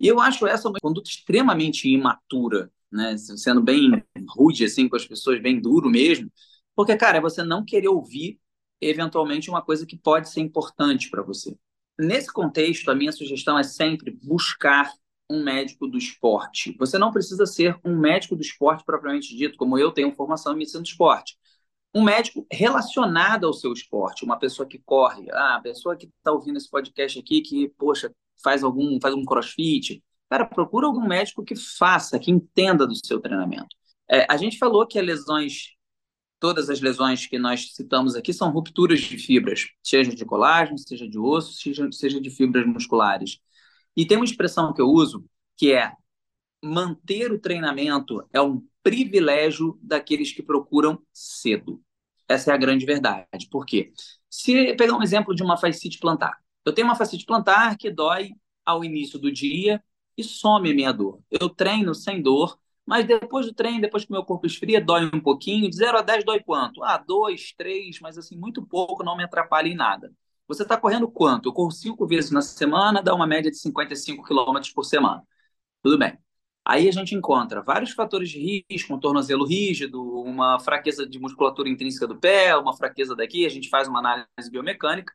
E 0.00 0.06
eu 0.06 0.20
acho 0.20 0.46
essa 0.46 0.68
uma 0.68 0.78
conduta 0.80 1.10
extremamente 1.10 1.88
imatura, 1.88 2.70
né? 2.90 3.16
sendo 3.18 3.62
bem 3.62 4.02
rude 4.30 4.64
assim 4.64 4.88
com 4.88 4.96
as 4.96 5.06
pessoas, 5.06 5.40
bem 5.42 5.60
duro 5.60 5.90
mesmo, 5.90 6.30
porque, 6.78 6.96
cara, 6.96 7.18
é 7.18 7.20
você 7.20 7.42
não 7.42 7.64
querer 7.64 7.88
ouvir 7.88 8.38
eventualmente 8.80 9.50
uma 9.50 9.60
coisa 9.60 9.84
que 9.84 9.96
pode 9.96 10.28
ser 10.28 10.42
importante 10.42 11.10
para 11.10 11.24
você. 11.24 11.58
Nesse 11.98 12.32
contexto, 12.32 12.88
a 12.88 12.94
minha 12.94 13.10
sugestão 13.10 13.58
é 13.58 13.64
sempre 13.64 14.16
buscar 14.22 14.88
um 15.28 15.42
médico 15.42 15.88
do 15.88 15.98
esporte. 15.98 16.76
Você 16.78 16.96
não 16.96 17.10
precisa 17.10 17.46
ser 17.46 17.76
um 17.84 17.98
médico 17.98 18.36
do 18.36 18.42
esporte 18.42 18.84
propriamente 18.84 19.36
dito, 19.36 19.58
como 19.58 19.76
eu 19.76 19.90
tenho 19.90 20.14
formação 20.14 20.52
em 20.52 20.58
medicina 20.58 20.80
do 20.80 20.86
esporte. 20.86 21.36
Um 21.92 22.04
médico 22.04 22.46
relacionado 22.48 23.44
ao 23.44 23.52
seu 23.52 23.72
esporte, 23.72 24.24
uma 24.24 24.38
pessoa 24.38 24.64
que 24.68 24.78
corre, 24.78 25.26
ah, 25.32 25.56
a 25.56 25.60
pessoa 25.60 25.96
que 25.96 26.06
está 26.06 26.30
ouvindo 26.30 26.58
esse 26.58 26.70
podcast 26.70 27.18
aqui, 27.18 27.40
que, 27.40 27.70
poxa, 27.70 28.14
faz 28.40 28.62
algum, 28.62 29.00
faz 29.00 29.16
um 29.16 29.24
crossfit. 29.24 30.00
Cara, 30.30 30.46
procura 30.46 30.86
algum 30.86 31.08
médico 31.08 31.42
que 31.42 31.56
faça, 31.56 32.20
que 32.20 32.30
entenda 32.30 32.86
do 32.86 32.94
seu 32.94 33.18
treinamento. 33.18 33.74
É, 34.08 34.32
a 34.32 34.36
gente 34.36 34.58
falou 34.58 34.86
que 34.86 34.96
as 34.96 35.04
lesões 35.04 35.76
todas 36.40 36.70
as 36.70 36.80
lesões 36.80 37.26
que 37.26 37.38
nós 37.38 37.74
citamos 37.74 38.14
aqui 38.14 38.32
são 38.32 38.50
rupturas 38.50 39.00
de 39.00 39.18
fibras, 39.18 39.66
seja 39.82 40.14
de 40.14 40.24
colágeno, 40.24 40.78
seja 40.78 41.08
de 41.08 41.18
osso, 41.18 41.54
seja, 41.54 41.90
seja 41.92 42.20
de 42.20 42.30
fibras 42.30 42.66
musculares. 42.66 43.38
E 43.96 44.06
tem 44.06 44.16
uma 44.16 44.24
expressão 44.24 44.72
que 44.72 44.80
eu 44.80 44.88
uso 44.88 45.24
que 45.56 45.72
é 45.72 45.92
manter 46.62 47.32
o 47.32 47.38
treinamento 47.38 48.26
é 48.32 48.40
um 48.40 48.62
privilégio 48.82 49.78
daqueles 49.82 50.32
que 50.32 50.42
procuram 50.42 51.00
cedo. 51.12 51.82
Essa 52.28 52.52
é 52.52 52.54
a 52.54 52.58
grande 52.58 52.84
verdade. 52.84 53.48
Por 53.50 53.64
quê? 53.64 53.92
Se 54.30 54.74
pegar 54.74 54.94
um 54.94 55.02
exemplo 55.02 55.34
de 55.34 55.42
uma 55.42 55.56
fascite 55.56 55.98
plantar. 55.98 56.36
Eu 56.64 56.72
tenho 56.72 56.86
uma 56.86 56.94
fascite 56.94 57.24
plantar 57.24 57.76
que 57.76 57.90
dói 57.90 58.32
ao 58.64 58.84
início 58.84 59.18
do 59.18 59.32
dia 59.32 59.82
e 60.16 60.22
some 60.22 60.70
a 60.70 60.74
minha 60.74 60.92
dor. 60.92 61.20
Eu 61.30 61.48
treino 61.48 61.94
sem 61.94 62.20
dor, 62.20 62.58
mas 62.88 63.06
depois 63.06 63.44
do 63.44 63.52
treino, 63.52 63.82
depois 63.82 64.06
que 64.06 64.10
meu 64.10 64.24
corpo 64.24 64.46
esfria, 64.46 64.80
dói 64.80 65.10
um 65.12 65.20
pouquinho. 65.20 65.68
De 65.68 65.76
0 65.76 65.98
a 65.98 66.02
10 66.02 66.24
dói 66.24 66.40
quanto? 66.42 66.82
Ah, 66.82 66.96
2, 66.96 67.52
3, 67.52 68.00
mas 68.00 68.16
assim, 68.16 68.34
muito 68.34 68.66
pouco, 68.66 69.04
não 69.04 69.14
me 69.14 69.22
atrapalha 69.22 69.68
em 69.68 69.74
nada. 69.74 70.10
Você 70.48 70.62
está 70.62 70.74
correndo 70.74 71.06
quanto? 71.06 71.50
Eu 71.50 71.52
corro 71.52 71.70
cinco 71.70 72.06
vezes 72.06 72.30
na 72.30 72.40
semana, 72.40 73.02
dá 73.02 73.14
uma 73.14 73.26
média 73.26 73.50
de 73.50 73.58
55 73.58 74.24
quilômetros 74.24 74.72
por 74.72 74.84
semana. 74.84 75.22
Tudo 75.82 75.98
bem. 75.98 76.16
Aí 76.64 76.88
a 76.88 76.92
gente 76.92 77.14
encontra 77.14 77.62
vários 77.62 77.90
fatores 77.92 78.30
de 78.30 78.64
risco, 78.70 78.94
um 78.94 79.00
tornozelo 79.00 79.44
rígido, 79.46 80.02
uma 80.22 80.58
fraqueza 80.58 81.06
de 81.06 81.18
musculatura 81.18 81.68
intrínseca 81.68 82.06
do 82.06 82.18
pé, 82.18 82.56
uma 82.56 82.74
fraqueza 82.74 83.14
daqui, 83.14 83.44
a 83.44 83.50
gente 83.50 83.68
faz 83.68 83.86
uma 83.86 83.98
análise 83.98 84.50
biomecânica 84.50 85.12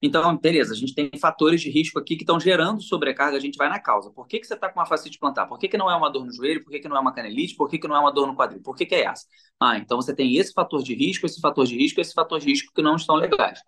então, 0.00 0.36
beleza, 0.38 0.72
a 0.72 0.76
gente 0.76 0.94
tem 0.94 1.10
fatores 1.20 1.60
de 1.60 1.70
risco 1.70 1.98
aqui 1.98 2.14
que 2.14 2.22
estão 2.22 2.38
gerando 2.38 2.80
sobrecarga, 2.80 3.36
a 3.36 3.40
gente 3.40 3.56
vai 3.56 3.68
na 3.68 3.80
causa. 3.80 4.10
Por 4.12 4.28
que, 4.28 4.38
que 4.38 4.46
você 4.46 4.54
está 4.54 4.68
com 4.68 4.78
uma 4.78 4.86
fascite 4.86 5.18
plantar? 5.18 5.46
Por 5.46 5.58
que, 5.58 5.66
que 5.66 5.76
não 5.76 5.90
é 5.90 5.96
uma 5.96 6.08
dor 6.08 6.24
no 6.24 6.32
joelho? 6.32 6.62
Por 6.62 6.70
que, 6.70 6.78
que 6.78 6.88
não 6.88 6.96
é 6.96 7.00
uma 7.00 7.12
canelite? 7.12 7.56
Por 7.56 7.68
que, 7.68 7.78
que 7.78 7.88
não 7.88 7.96
é 7.96 7.98
uma 7.98 8.12
dor 8.12 8.28
no 8.28 8.36
quadril? 8.36 8.62
Por 8.62 8.76
que, 8.76 8.86
que 8.86 8.94
é 8.94 9.04
essa? 9.04 9.26
Ah, 9.60 9.76
então 9.76 9.96
você 10.00 10.14
tem 10.14 10.36
esse 10.36 10.52
fator 10.52 10.82
de 10.84 10.94
risco, 10.94 11.26
esse 11.26 11.40
fator 11.40 11.66
de 11.66 11.76
risco, 11.76 12.00
esse 12.00 12.14
fator 12.14 12.38
de 12.38 12.46
risco 12.46 12.72
que 12.72 12.80
não 12.80 12.94
estão 12.94 13.16
legais. 13.16 13.60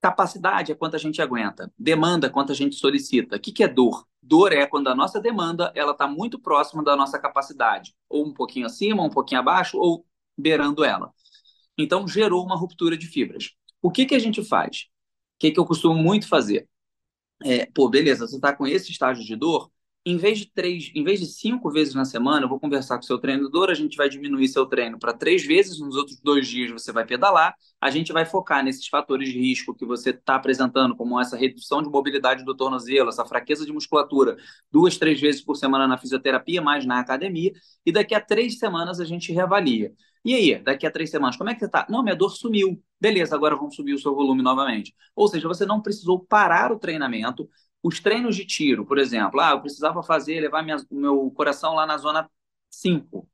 Capacidade 0.00 0.70
é 0.70 0.74
quanto 0.74 0.94
a 0.94 0.98
gente 0.98 1.20
aguenta. 1.20 1.72
Demanda 1.76 2.28
é 2.28 2.30
quanto 2.30 2.52
a 2.52 2.54
gente 2.54 2.76
solicita. 2.76 3.36
O 3.36 3.40
que, 3.40 3.50
que 3.52 3.64
é 3.64 3.68
dor? 3.68 4.06
Dor 4.22 4.52
é 4.52 4.66
quando 4.66 4.88
a 4.88 4.94
nossa 4.94 5.20
demanda 5.20 5.72
ela 5.74 5.92
está 5.92 6.06
muito 6.06 6.38
próxima 6.38 6.82
da 6.84 6.94
nossa 6.94 7.18
capacidade, 7.18 7.92
ou 8.08 8.26
um 8.26 8.32
pouquinho 8.32 8.66
acima, 8.66 9.02
um 9.02 9.10
pouquinho 9.10 9.40
abaixo, 9.40 9.76
ou 9.78 10.06
beirando 10.38 10.84
ela. 10.84 11.12
Então 11.76 12.06
gerou 12.06 12.44
uma 12.44 12.56
ruptura 12.56 12.96
de 12.96 13.06
fibras. 13.06 13.50
O 13.82 13.90
que, 13.90 14.06
que 14.06 14.14
a 14.14 14.18
gente 14.18 14.44
faz? 14.44 14.89
Que, 15.40 15.52
que 15.52 15.60
eu 15.60 15.66
costumo 15.66 15.96
muito 16.02 16.28
fazer? 16.28 16.68
É, 17.44 17.66
pô, 17.66 17.88
beleza, 17.88 18.26
você 18.28 18.36
está 18.36 18.54
com 18.54 18.66
esse 18.66 18.92
estágio 18.92 19.24
de 19.24 19.36
dor, 19.36 19.70
em 20.04 20.16
vez 20.16 20.38
de 20.38 20.50
três, 20.50 20.90
em 20.94 21.04
vez 21.04 21.20
de 21.20 21.26
cinco 21.26 21.70
vezes 21.70 21.94
na 21.94 22.06
semana, 22.06 22.44
eu 22.44 22.48
vou 22.48 22.58
conversar 22.58 22.96
com 22.96 23.02
seu 23.02 23.18
treinador, 23.18 23.68
a 23.68 23.74
gente 23.74 23.96
vai 23.96 24.08
diminuir 24.08 24.48
seu 24.48 24.64
treino 24.64 24.98
para 24.98 25.12
três 25.12 25.44
vezes, 25.44 25.78
nos 25.78 25.94
outros 25.94 26.18
dois 26.20 26.46
dias 26.48 26.70
você 26.70 26.90
vai 26.90 27.04
pedalar, 27.04 27.54
a 27.78 27.90
gente 27.90 28.10
vai 28.12 28.24
focar 28.24 28.64
nesses 28.64 28.86
fatores 28.88 29.28
de 29.28 29.38
risco 29.38 29.74
que 29.74 29.84
você 29.84 30.10
está 30.10 30.36
apresentando, 30.36 30.96
como 30.96 31.20
essa 31.20 31.36
redução 31.36 31.82
de 31.82 31.90
mobilidade 31.90 32.44
do 32.44 32.56
tornozelo, 32.56 33.10
essa 33.10 33.26
fraqueza 33.26 33.66
de 33.66 33.72
musculatura, 33.72 34.36
duas, 34.72 34.96
três 34.96 35.20
vezes 35.20 35.42
por 35.42 35.56
semana 35.56 35.86
na 35.86 35.98
fisioterapia, 35.98 36.62
mais 36.62 36.86
na 36.86 36.98
academia, 36.98 37.52
e 37.84 37.92
daqui 37.92 38.14
a 38.14 38.20
três 38.20 38.58
semanas 38.58 39.00
a 39.00 39.04
gente 39.04 39.32
reavalia. 39.32 39.92
E 40.24 40.34
aí, 40.34 40.62
daqui 40.62 40.86
a 40.86 40.90
três 40.90 41.10
semanas, 41.10 41.36
como 41.36 41.48
é 41.48 41.54
que 41.54 41.60
você 41.60 41.66
está? 41.66 41.86
Não, 41.88 42.02
minha 42.02 42.14
dor 42.14 42.30
sumiu. 42.30 42.82
Beleza, 43.00 43.34
agora 43.34 43.56
vamos 43.56 43.74
subir 43.74 43.94
o 43.94 43.98
seu 43.98 44.14
volume 44.14 44.42
novamente. 44.42 44.94
Ou 45.16 45.26
seja, 45.28 45.48
você 45.48 45.64
não 45.64 45.80
precisou 45.80 46.20
parar 46.20 46.70
o 46.72 46.78
treinamento. 46.78 47.48
Os 47.82 48.00
treinos 48.00 48.36
de 48.36 48.44
tiro, 48.44 48.84
por 48.84 48.98
exemplo, 48.98 49.40
ah, 49.40 49.52
eu 49.52 49.60
precisava 49.60 50.02
fazer, 50.02 50.40
levar 50.40 50.62
minha, 50.62 50.76
meu 50.90 51.30
coração 51.30 51.74
lá 51.74 51.86
na 51.86 51.96
zona 51.96 52.30
5. 52.70 53.28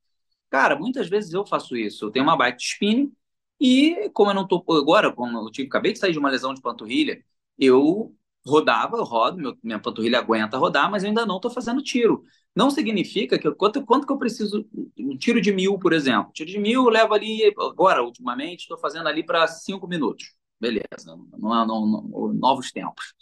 Cara, 0.51 0.77
muitas 0.77 1.09
vezes 1.09 1.33
eu 1.33 1.47
faço 1.47 1.77
isso. 1.77 2.07
Eu 2.07 2.11
tenho 2.11 2.25
uma 2.25 2.37
bike 2.37 2.59
de 2.59 2.65
spinning 2.65 3.13
e, 3.61 4.11
como 4.11 4.31
eu 4.31 4.35
não 4.35 4.47
tô 4.47 4.63
agora, 4.75 5.13
como 5.13 5.39
eu 5.39 5.51
tive, 5.51 5.69
acabei 5.69 5.93
de 5.93 5.99
sair 5.99 6.13
de 6.13 6.19
uma 6.19 6.31
lesão 6.31 6.55
de 6.55 6.61
panturrilha, 6.61 7.23
eu 7.59 8.15
rodava, 8.47 8.97
eu 8.97 9.05
rodo, 9.05 9.39
meu, 9.39 9.59
minha 9.63 9.79
panturrilha 9.81 10.19
aguenta 10.19 10.57
rodar, 10.59 10.91
mas 10.91 11.03
eu 11.03 11.09
ainda 11.09 11.27
não 11.27 11.37
estou 11.37 11.51
fazendo 11.51 11.83
tiro. 11.83 12.23
Não 12.55 12.71
significa 12.71 13.39
que 13.39 13.51
quanto, 13.53 13.85
quanto 13.85 14.07
que 14.07 14.13
eu 14.13 14.19
preciso, 14.19 14.67
um 14.99 15.17
tiro 15.19 15.41
de 15.41 15.53
mil, 15.53 15.79
por 15.79 15.93
exemplo. 15.93 16.31
Tiro 16.33 16.51
de 16.51 16.59
mil 16.59 16.85
eu 16.85 16.89
levo 16.91 17.13
ali, 17.15 17.53
agora, 17.59 18.03
ultimamente, 18.03 18.61
estou 18.61 18.79
fazendo 18.79 19.09
ali 19.09 19.25
para 19.25 19.47
cinco 19.49 19.87
minutos. 19.89 20.35
Beleza, 20.59 20.87
não, 21.05 21.67
não, 21.67 21.87
não, 21.87 22.33
novos 22.33 22.73
tempos. 22.73 23.15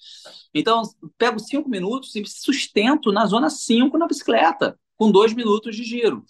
Então, 0.55 0.83
pego 1.19 1.39
cinco 1.41 1.69
minutos 1.69 2.15
e 2.15 2.25
sustento 2.27 3.11
na 3.11 3.27
zona 3.27 3.51
5 3.51 3.99
na 3.99 4.07
bicicleta, 4.07 4.79
com 4.97 5.11
dois 5.11 5.35
minutos 5.35 5.75
de 5.75 5.83
giro. 5.83 6.25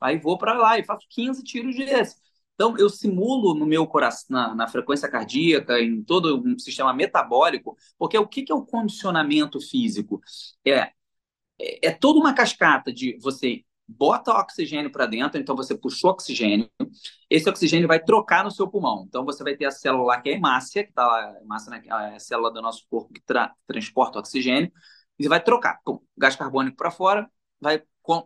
Aí 0.00 0.18
vou 0.18 0.38
para 0.38 0.54
lá 0.54 0.78
e 0.78 0.84
faço 0.84 1.06
15 1.10 1.42
tiros 1.42 1.74
desse. 1.74 2.16
Então, 2.54 2.78
eu 2.78 2.88
simulo 2.88 3.54
no 3.54 3.66
meu 3.66 3.84
coração, 3.84 4.26
na, 4.30 4.54
na, 4.54 4.68
frequência 4.68 5.10
cardíaca, 5.10 5.80
em 5.80 6.02
todo 6.04 6.40
um 6.40 6.56
sistema 6.56 6.94
metabólico, 6.94 7.76
porque 7.98 8.16
o 8.16 8.28
que, 8.28 8.42
que 8.42 8.52
é 8.52 8.54
o 8.54 8.64
condicionamento 8.64 9.60
físico? 9.60 10.20
É, 10.64 10.92
é, 11.58 11.88
é 11.88 11.92
toda 11.92 12.20
uma 12.20 12.32
cascata 12.32 12.92
de 12.92 13.18
você 13.20 13.64
bota 13.86 14.32
oxigênio 14.32 14.90
para 14.90 15.06
dentro, 15.06 15.40
então 15.40 15.54
você 15.54 15.76
puxou 15.76 16.10
oxigênio, 16.10 16.68
esse 17.28 17.48
oxigênio 17.48 17.86
vai 17.86 18.02
trocar 18.02 18.42
no 18.44 18.50
seu 18.50 18.68
pulmão. 18.68 19.04
Então 19.06 19.24
você 19.24 19.42
vai 19.42 19.56
ter 19.56 19.66
a 19.66 19.70
célula 19.70 20.04
lá 20.04 20.20
que 20.20 20.30
é 20.30 20.32
hemácia, 20.32 20.82
que 20.84 20.90
está 20.90 21.06
lá, 21.06 21.36
hemácia, 21.40 21.82
é 21.84 22.16
a 22.16 22.18
célula 22.18 22.50
do 22.50 22.62
nosso 22.62 22.84
corpo 22.88 23.12
que 23.12 23.20
tra 23.20 23.54
transporta 23.66 24.18
oxigênio, 24.18 24.72
e 25.18 25.28
vai 25.28 25.42
trocar. 25.42 25.80
Pum, 25.84 26.00
gás 26.16 26.36
carbônico 26.36 26.76
para 26.76 26.90
fora, 26.90 27.30
vai, 27.60 27.82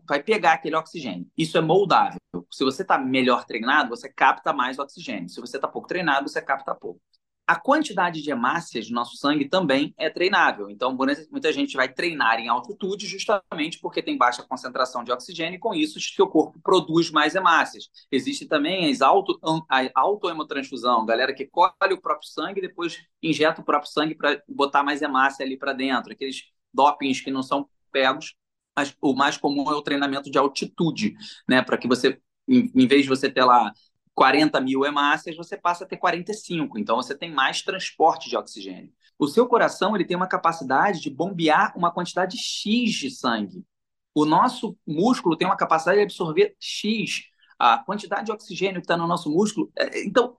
vai 0.09 0.23
pegar 0.23 0.55
aquele 0.55 0.77
oxigênio. 0.77 1.27
Isso 1.37 1.59
é 1.59 1.61
moldável. 1.61 2.19
Se 2.51 2.65
você 2.65 2.83
está 2.83 2.99
melhor 2.99 3.45
treinado, 3.45 3.91
você 3.91 4.09
capta 4.09 4.53
mais 4.53 4.79
oxigênio. 4.79 5.29
Se 5.29 5.41
você 5.41 5.57
está 5.57 5.69
pouco 5.69 5.89
treinado, 5.89 6.29
você 6.29 6.41
capta 6.41 6.75
pouco. 6.75 7.01
A 7.49 7.57
quantidade 7.57 8.21
de 8.21 8.31
hemácias 8.31 8.89
do 8.89 8.95
nosso 8.95 9.17
sangue 9.17 9.49
também 9.49 9.95
é 9.97 10.11
treinável. 10.11 10.69
Então, 10.69 10.95
muita 11.31 11.51
gente 11.51 11.79
vai 11.79 11.91
treinar 11.91 12.39
em 12.39 12.49
altitude 12.49 13.07
justamente 13.07 13.79
porque 13.81 14.03
tem 14.03 14.19
baixa 14.19 14.43
concentração 14.43 15.03
de 15.03 15.11
oxigênio 15.11 15.57
e 15.57 15.59
com 15.59 15.75
isso 15.75 15.99
o 16.23 16.27
corpo 16.27 16.61
produz 16.63 17.11
mais 17.11 17.35
hemácias. 17.35 17.89
Existe 18.13 18.45
também 18.45 18.91
as 18.93 19.01
auto, 19.01 19.41
a 19.67 19.89
autohemotransfusão, 19.95 21.07
galera 21.07 21.33
que 21.33 21.47
colhe 21.47 21.95
o 21.95 22.01
próprio 22.03 22.29
sangue 22.29 22.59
e 22.59 22.69
depois 22.69 22.99
injeta 23.23 23.63
o 23.63 23.65
próprio 23.65 23.91
sangue 23.91 24.15
para 24.15 24.43
botar 24.47 24.83
mais 24.83 25.01
hemácia 25.01 25.43
ali 25.43 25.57
para 25.57 25.73
dentro. 25.73 26.13
Aqueles 26.13 26.43
dopings 26.75 27.23
que 27.23 27.31
não 27.31 27.43
são 27.43 27.67
pegos, 27.91 28.35
mas 28.77 28.95
o 29.01 29.15
mais 29.15 29.39
comum 29.39 29.73
é 29.73 29.75
o 29.75 29.81
treinamento 29.81 30.31
de 30.31 30.37
altitude, 30.37 31.17
né? 31.49 31.63
Para 31.63 31.79
que 31.79 31.89
você, 31.89 32.21
em 32.47 32.87
vez 32.87 33.05
de 33.05 33.09
você 33.09 33.31
ter 33.31 33.43
lá 33.43 33.73
40 34.19 34.61
mil 34.61 34.85
hemácias, 34.85 35.37
você 35.37 35.57
passa 35.57 35.85
a 35.85 35.87
ter 35.87 35.97
45. 35.97 36.77
Então, 36.77 36.97
você 36.97 37.17
tem 37.17 37.33
mais 37.33 37.63
transporte 37.63 38.29
de 38.29 38.37
oxigênio. 38.37 38.93
O 39.17 39.29
seu 39.29 39.47
coração 39.47 39.95
ele 39.95 40.05
tem 40.05 40.17
uma 40.17 40.27
capacidade 40.27 41.01
de 41.01 41.09
bombear 41.09 41.73
uma 41.77 41.93
quantidade 41.93 42.37
X 42.37 42.95
de 42.95 43.11
sangue. 43.13 43.65
O 44.13 44.25
nosso 44.25 44.77
músculo 44.85 45.37
tem 45.37 45.47
uma 45.47 45.57
capacidade 45.57 45.99
de 45.99 46.03
absorver 46.03 46.57
X. 46.59 47.27
A 47.57 47.79
quantidade 47.79 48.27
de 48.27 48.33
oxigênio 48.33 48.81
que 48.81 48.87
está 48.87 48.97
no 48.97 49.07
nosso 49.07 49.31
músculo. 49.31 49.71
É, 49.79 50.05
então, 50.05 50.37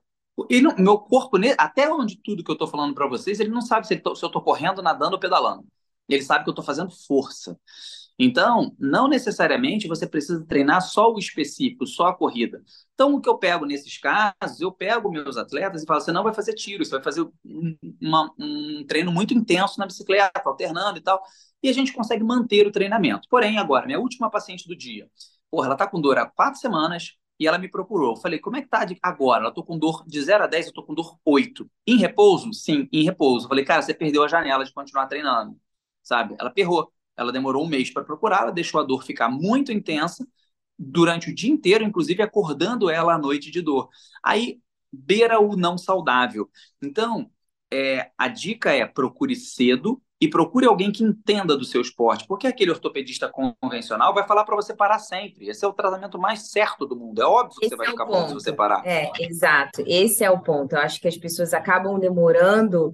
não, 0.62 0.76
meu 0.76 0.98
corpo, 0.98 1.38
até 1.56 1.90
onde 1.90 2.20
tudo 2.22 2.44
que 2.44 2.50
eu 2.50 2.54
estou 2.54 2.68
falando 2.68 2.94
para 2.94 3.06
vocês, 3.06 3.40
ele 3.40 3.48
não 3.48 3.62
sabe 3.62 3.86
se, 3.86 3.96
tô, 3.96 4.14
se 4.14 4.22
eu 4.22 4.26
estou 4.26 4.42
correndo, 4.42 4.82
nadando 4.82 5.14
ou 5.14 5.20
pedalando. 5.20 5.64
Ele 6.06 6.22
sabe 6.22 6.44
que 6.44 6.50
eu 6.50 6.52
estou 6.52 6.64
fazendo 6.64 6.90
força. 7.06 7.58
Então, 8.22 8.76
não 8.78 9.08
necessariamente 9.08 9.88
você 9.88 10.06
precisa 10.06 10.44
treinar 10.44 10.82
só 10.82 11.10
o 11.10 11.18
específico, 11.18 11.86
só 11.86 12.08
a 12.08 12.14
corrida. 12.14 12.62
Então, 12.92 13.14
o 13.14 13.20
que 13.20 13.26
eu 13.26 13.38
pego 13.38 13.64
nesses 13.64 13.96
casos, 13.96 14.60
eu 14.60 14.70
pego 14.70 15.10
meus 15.10 15.38
atletas 15.38 15.82
e 15.82 15.86
falo: 15.86 16.02
você 16.02 16.12
não 16.12 16.22
vai 16.22 16.34
fazer 16.34 16.52
tiro, 16.52 16.84
você 16.84 16.90
vai 16.90 17.02
fazer 17.02 17.22
um, 17.22 17.76
uma, 17.98 18.30
um 18.38 18.84
treino 18.86 19.10
muito 19.10 19.32
intenso 19.32 19.78
na 19.78 19.86
bicicleta, 19.86 20.42
alternando 20.44 20.98
e 20.98 21.00
tal. 21.00 21.22
E 21.62 21.70
a 21.70 21.72
gente 21.72 21.94
consegue 21.94 22.22
manter 22.22 22.66
o 22.66 22.70
treinamento. 22.70 23.26
Porém, 23.30 23.56
agora, 23.56 23.86
minha 23.86 23.98
última 23.98 24.30
paciente 24.30 24.68
do 24.68 24.76
dia, 24.76 25.08
porra, 25.50 25.68
ela 25.68 25.74
está 25.74 25.86
com 25.86 25.98
dor 25.98 26.18
há 26.18 26.26
quatro 26.26 26.60
semanas, 26.60 27.14
e 27.38 27.46
ela 27.46 27.56
me 27.56 27.68
procurou. 27.70 28.10
Eu 28.10 28.16
falei, 28.16 28.38
como 28.38 28.56
é 28.58 28.60
que 28.60 28.68
tá 28.68 28.86
agora? 29.02 29.44
Ela 29.44 29.54
tô 29.54 29.64
com 29.64 29.78
dor 29.78 30.04
de 30.06 30.20
0 30.20 30.44
a 30.44 30.46
10, 30.46 30.66
eu 30.66 30.72
tô 30.74 30.82
com 30.82 30.92
dor 30.92 31.18
8. 31.24 31.66
Em 31.86 31.96
repouso? 31.96 32.52
Sim, 32.52 32.86
em 32.92 33.02
repouso. 33.02 33.46
Eu 33.46 33.48
falei, 33.48 33.64
cara, 33.64 33.80
você 33.80 33.94
perdeu 33.94 34.22
a 34.22 34.28
janela 34.28 34.62
de 34.62 34.72
continuar 34.74 35.06
treinando, 35.06 35.58
sabe? 36.02 36.36
Ela 36.38 36.50
perrou. 36.50 36.92
Ela 37.16 37.32
demorou 37.32 37.64
um 37.64 37.68
mês 37.68 37.90
para 37.90 38.04
procurar, 38.04 38.42
ela 38.42 38.52
deixou 38.52 38.80
a 38.80 38.84
dor 38.84 39.04
ficar 39.04 39.28
muito 39.28 39.72
intensa 39.72 40.26
durante 40.78 41.30
o 41.30 41.34
dia 41.34 41.50
inteiro, 41.50 41.84
inclusive 41.84 42.22
acordando 42.22 42.88
ela 42.88 43.14
à 43.14 43.18
noite 43.18 43.50
de 43.50 43.60
dor. 43.60 43.88
Aí 44.22 44.60
beira 44.92 45.38
o 45.38 45.56
não 45.56 45.76
saudável. 45.76 46.48
Então, 46.82 47.30
é, 47.72 48.10
a 48.16 48.28
dica 48.28 48.72
é 48.72 48.86
procure 48.86 49.36
cedo 49.36 50.00
e 50.20 50.28
procure 50.28 50.66
alguém 50.66 50.92
que 50.92 51.02
entenda 51.02 51.56
do 51.56 51.64
seu 51.64 51.80
esporte, 51.80 52.26
porque 52.26 52.46
aquele 52.46 52.70
ortopedista 52.70 53.30
convencional 53.30 54.12
vai 54.12 54.26
falar 54.26 54.44
para 54.44 54.54
você 54.54 54.74
parar 54.74 54.98
sempre. 54.98 55.48
Esse 55.48 55.64
é 55.64 55.68
o 55.68 55.72
tratamento 55.72 56.18
mais 56.18 56.50
certo 56.50 56.86
do 56.86 56.94
mundo. 56.94 57.22
É 57.22 57.24
óbvio 57.24 57.58
que 57.58 57.64
Esse 57.64 57.74
você 57.74 57.76
vai 57.76 57.86
é 57.86 57.90
ficar 57.90 58.04
bom 58.04 58.28
se 58.28 58.34
você 58.34 58.52
parar. 58.52 58.86
É, 58.86 59.10
exato. 59.18 59.82
Esse 59.86 60.22
é 60.22 60.30
o 60.30 60.40
ponto. 60.40 60.74
Eu 60.74 60.80
acho 60.80 61.00
que 61.00 61.08
as 61.08 61.16
pessoas 61.16 61.54
acabam 61.54 61.98
demorando 61.98 62.92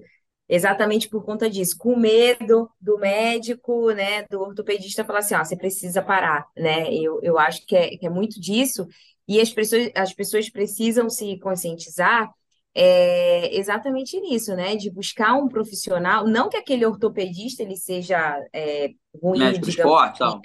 exatamente 0.49 1.09
por 1.09 1.23
conta 1.25 1.49
disso, 1.49 1.77
com 1.77 1.95
medo 1.95 2.69
do 2.79 2.97
médico, 2.97 3.91
né, 3.91 4.23
do 4.29 4.41
ortopedista 4.41 5.03
falar 5.03 5.19
assim, 5.19 5.35
ó, 5.35 5.43
você 5.43 5.57
precisa 5.57 6.01
parar, 6.01 6.45
né? 6.55 6.93
Eu, 6.93 7.19
eu 7.21 7.37
acho 7.37 7.65
que 7.65 7.75
é, 7.75 7.97
que 7.97 8.05
é 8.05 8.09
muito 8.09 8.39
disso. 8.39 8.87
E 9.27 9.41
as 9.41 9.51
pessoas, 9.51 9.89
as 9.93 10.13
pessoas 10.13 10.49
precisam 10.49 11.09
se 11.09 11.37
conscientizar 11.39 12.31
é 12.79 13.57
exatamente 13.57 14.19
nisso, 14.21 14.55
né? 14.55 14.75
De 14.75 14.91
buscar 14.91 15.33
um 15.33 15.47
profissional, 15.47 16.27
não 16.27 16.47
que 16.47 16.57
aquele 16.57 16.85
ortopedista 16.85 17.63
ele 17.63 17.75
seja 17.75 18.39
é, 18.53 18.91
ruim, 19.19 19.39
Médico 19.39 19.65
digamos, 19.65 19.91
esporte, 19.91 20.23
assim, 20.23 20.41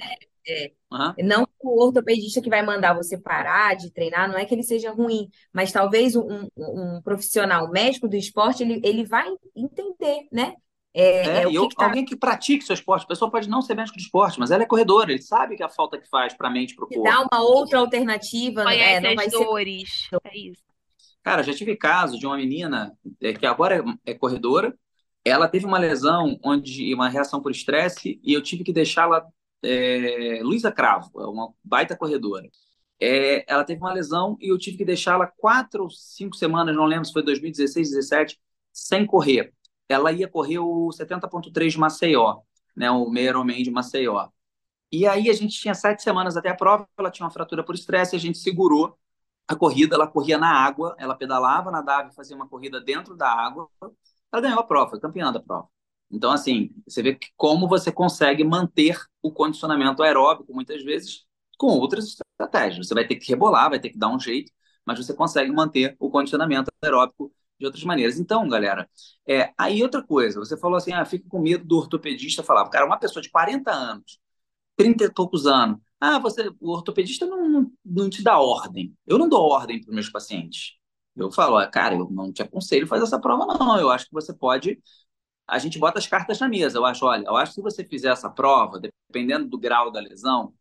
é, 0.48 0.64
é, 0.64 0.72
uhum. 0.92 1.14
Não 1.24 1.48
o 1.60 1.84
ortopedista 1.84 2.40
que 2.40 2.50
vai 2.50 2.64
mandar 2.64 2.94
você 2.94 3.16
parar 3.16 3.76
de 3.76 3.92
treinar, 3.92 4.28
não 4.28 4.38
é 4.38 4.44
que 4.44 4.54
ele 4.54 4.62
seja 4.62 4.90
ruim, 4.92 5.28
mas 5.52 5.72
talvez 5.72 6.16
um, 6.16 6.48
um, 6.56 6.96
um 6.96 7.02
profissional 7.02 7.70
médico 7.70 8.08
do 8.08 8.16
esporte 8.16 8.62
ele, 8.62 8.80
ele 8.84 9.04
vai 9.04 9.28
entender, 9.56 10.26
né? 10.32 10.54
É, 10.94 11.04
é, 11.04 11.42
é 11.44 11.46
que 11.46 11.68
que 11.68 11.74
tá... 11.74 11.86
alguém 11.86 12.04
que 12.04 12.16
pratique 12.16 12.64
seu 12.64 12.74
esporte. 12.74 13.04
A 13.04 13.08
pessoa 13.08 13.30
pode 13.30 13.48
não 13.48 13.62
ser 13.62 13.74
médico 13.74 13.96
de 13.96 14.04
esporte, 14.04 14.38
mas 14.38 14.50
ela 14.50 14.62
é 14.62 14.66
corredora, 14.66 15.10
ele 15.10 15.22
sabe 15.22 15.56
que 15.56 15.62
a 15.62 15.68
falta 15.68 15.98
que 15.98 16.08
faz 16.08 16.34
para 16.34 16.48
a 16.48 16.50
mente, 16.50 16.74
para 16.74 16.84
o 16.84 16.88
corpo. 16.88 17.02
Dá 17.02 17.26
uma 17.30 17.42
outra 17.42 17.78
alternativa, 17.78 18.64
Conhece 18.64 18.92
é, 18.92 19.00
não 19.00 19.14
vai 19.14 19.28
dores. 19.28 20.08
Ser... 20.10 20.18
É 20.24 20.38
isso. 20.38 20.62
Cara, 21.22 21.42
já 21.42 21.54
tive 21.54 21.76
caso 21.76 22.18
de 22.18 22.26
uma 22.26 22.36
menina 22.36 22.92
é, 23.20 23.32
que 23.32 23.46
agora 23.46 23.82
é 24.04 24.12
corredora, 24.12 24.74
ela 25.24 25.48
teve 25.48 25.64
uma 25.64 25.78
lesão 25.78 26.38
onde 26.44 26.92
uma 26.92 27.08
reação 27.08 27.40
por 27.40 27.52
estresse 27.52 28.20
e 28.22 28.32
eu 28.32 28.42
tive 28.42 28.64
que 28.64 28.72
deixá-la 28.72 29.24
é, 29.62 30.40
Luísa 30.42 30.72
Cravo, 30.72 31.10
é 31.20 31.26
uma 31.26 31.52
baita 31.62 31.96
corredora. 31.96 32.48
É, 33.00 33.44
ela 33.52 33.64
teve 33.64 33.80
uma 33.80 33.92
lesão 33.92 34.36
e 34.40 34.48
eu 34.48 34.58
tive 34.58 34.76
que 34.78 34.84
deixá-la 34.84 35.26
quatro 35.26 35.84
ou 35.84 35.90
cinco 35.90 36.36
semanas, 36.36 36.74
não 36.76 36.84
lembro 36.86 37.04
se 37.04 37.12
foi 37.12 37.22
2016, 37.22 37.90
2017, 37.90 38.40
sem 38.72 39.06
correr. 39.06 39.52
Ela 39.88 40.12
ia 40.12 40.28
correr 40.28 40.58
o 40.58 40.90
70.3 40.90 41.70
de 41.70 41.78
Maceió, 41.78 42.42
né, 42.76 42.90
o 42.90 43.08
meio 43.10 43.44
de 43.44 43.70
Maceió. 43.70 44.28
E 44.90 45.06
aí 45.06 45.30
a 45.30 45.32
gente 45.32 45.58
tinha 45.58 45.74
sete 45.74 46.02
semanas 46.02 46.36
até 46.36 46.50
a 46.50 46.54
prova, 46.54 46.86
ela 46.98 47.10
tinha 47.10 47.24
uma 47.24 47.32
fratura 47.32 47.64
por 47.64 47.74
estresse, 47.74 48.14
a 48.14 48.18
gente 48.18 48.38
segurou 48.38 48.96
a 49.48 49.56
corrida, 49.56 49.96
ela 49.96 50.06
corria 50.06 50.38
na 50.38 50.50
água, 50.50 50.94
ela 50.98 51.14
pedalava, 51.16 51.70
nadava 51.70 52.08
e 52.10 52.14
fazia 52.14 52.36
uma 52.36 52.48
corrida 52.48 52.80
dentro 52.80 53.16
da 53.16 53.28
água. 53.30 53.68
Ela 54.32 54.42
ganhou 54.42 54.60
a 54.60 54.64
prova, 54.64 55.00
campeã 55.00 55.32
da 55.32 55.40
prova. 55.40 55.68
Então, 56.12 56.30
assim, 56.30 56.70
você 56.86 57.02
vê 57.02 57.18
como 57.36 57.68
você 57.68 57.90
consegue 57.90 58.44
manter 58.44 58.98
o 59.22 59.30
condicionamento 59.32 60.02
aeróbico, 60.02 60.52
muitas 60.54 60.82
vezes, 60.84 61.24
com 61.58 61.68
outras 61.68 62.06
estratégias. 62.06 62.86
Você 62.86 62.94
vai 62.94 63.06
ter 63.06 63.16
que 63.16 63.28
rebolar, 63.28 63.70
vai 63.70 63.80
ter 63.80 63.90
que 63.90 63.98
dar 63.98 64.08
um 64.08 64.20
jeito, 64.20 64.52
mas 64.84 64.98
você 64.98 65.14
consegue 65.14 65.50
manter 65.52 65.96
o 65.98 66.10
condicionamento 66.10 66.70
aeróbico 66.82 67.32
de 67.58 67.66
outras 67.66 67.84
maneiras. 67.84 68.18
Então, 68.18 68.48
galera, 68.48 68.88
é, 69.26 69.52
aí 69.56 69.82
outra 69.82 70.02
coisa, 70.02 70.38
você 70.38 70.56
falou 70.56 70.76
assim, 70.76 70.92
ah, 70.92 71.04
fica 71.04 71.26
com 71.28 71.40
medo 71.40 71.64
do 71.64 71.76
ortopedista 71.78 72.42
falar. 72.42 72.68
Cara, 72.68 72.86
uma 72.86 72.98
pessoa 72.98 73.22
de 73.22 73.30
40 73.30 73.70
anos, 73.70 74.18
30 74.76 75.04
e 75.04 75.12
poucos 75.12 75.46
anos, 75.46 75.78
ah, 76.00 76.18
você, 76.18 76.50
o 76.60 76.70
ortopedista 76.72 77.26
não, 77.26 77.48
não, 77.48 77.72
não 77.84 78.10
te 78.10 78.22
dá 78.22 78.38
ordem. 78.38 78.92
Eu 79.06 79.18
não 79.18 79.28
dou 79.28 79.42
ordem 79.48 79.80
para 79.80 79.90
os 79.90 79.94
meus 79.94 80.10
pacientes. 80.10 80.72
Eu 81.14 81.30
falo, 81.30 81.56
ah, 81.58 81.66
cara, 81.66 81.94
eu 81.94 82.08
não 82.10 82.32
te 82.32 82.42
aconselho 82.42 82.86
fazer 82.86 83.04
essa 83.04 83.20
prova, 83.20 83.46
não. 83.46 83.78
Eu 83.78 83.90
acho 83.90 84.06
que 84.06 84.12
você 84.12 84.32
pode. 84.34 84.80
A 85.52 85.58
gente 85.58 85.78
bota 85.78 85.98
as 85.98 86.06
cartas 86.06 86.40
na 86.40 86.48
mesa. 86.48 86.78
Eu 86.78 86.86
acho, 86.86 87.04
olha, 87.04 87.26
eu 87.26 87.36
acho 87.36 87.50
que 87.50 87.56
se 87.56 87.60
você 87.60 87.84
fizer 87.84 88.08
essa 88.08 88.30
prova, 88.30 88.80
dependendo 88.80 89.46
do 89.46 89.58
grau 89.58 89.90
da 89.90 90.00
lesão, 90.00 90.54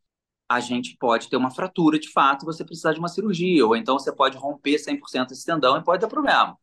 a 0.49 0.59
gente 0.59 0.97
pode 0.97 1.29
ter 1.29 1.37
uma 1.37 1.49
fratura 1.49 1.97
de 1.97 2.11
fato, 2.11 2.45
você 2.45 2.65
precisar 2.65 2.91
de 2.91 2.99
uma 2.99 3.07
cirurgia, 3.07 3.65
ou 3.65 3.73
então 3.73 3.97
você 3.97 4.13
pode 4.13 4.37
romper 4.37 4.77
100% 4.77 5.31
esse 5.31 5.45
tendão 5.45 5.77
e 5.77 5.83
pode 5.83 6.01
dar 6.01 6.09
problema. 6.09 6.57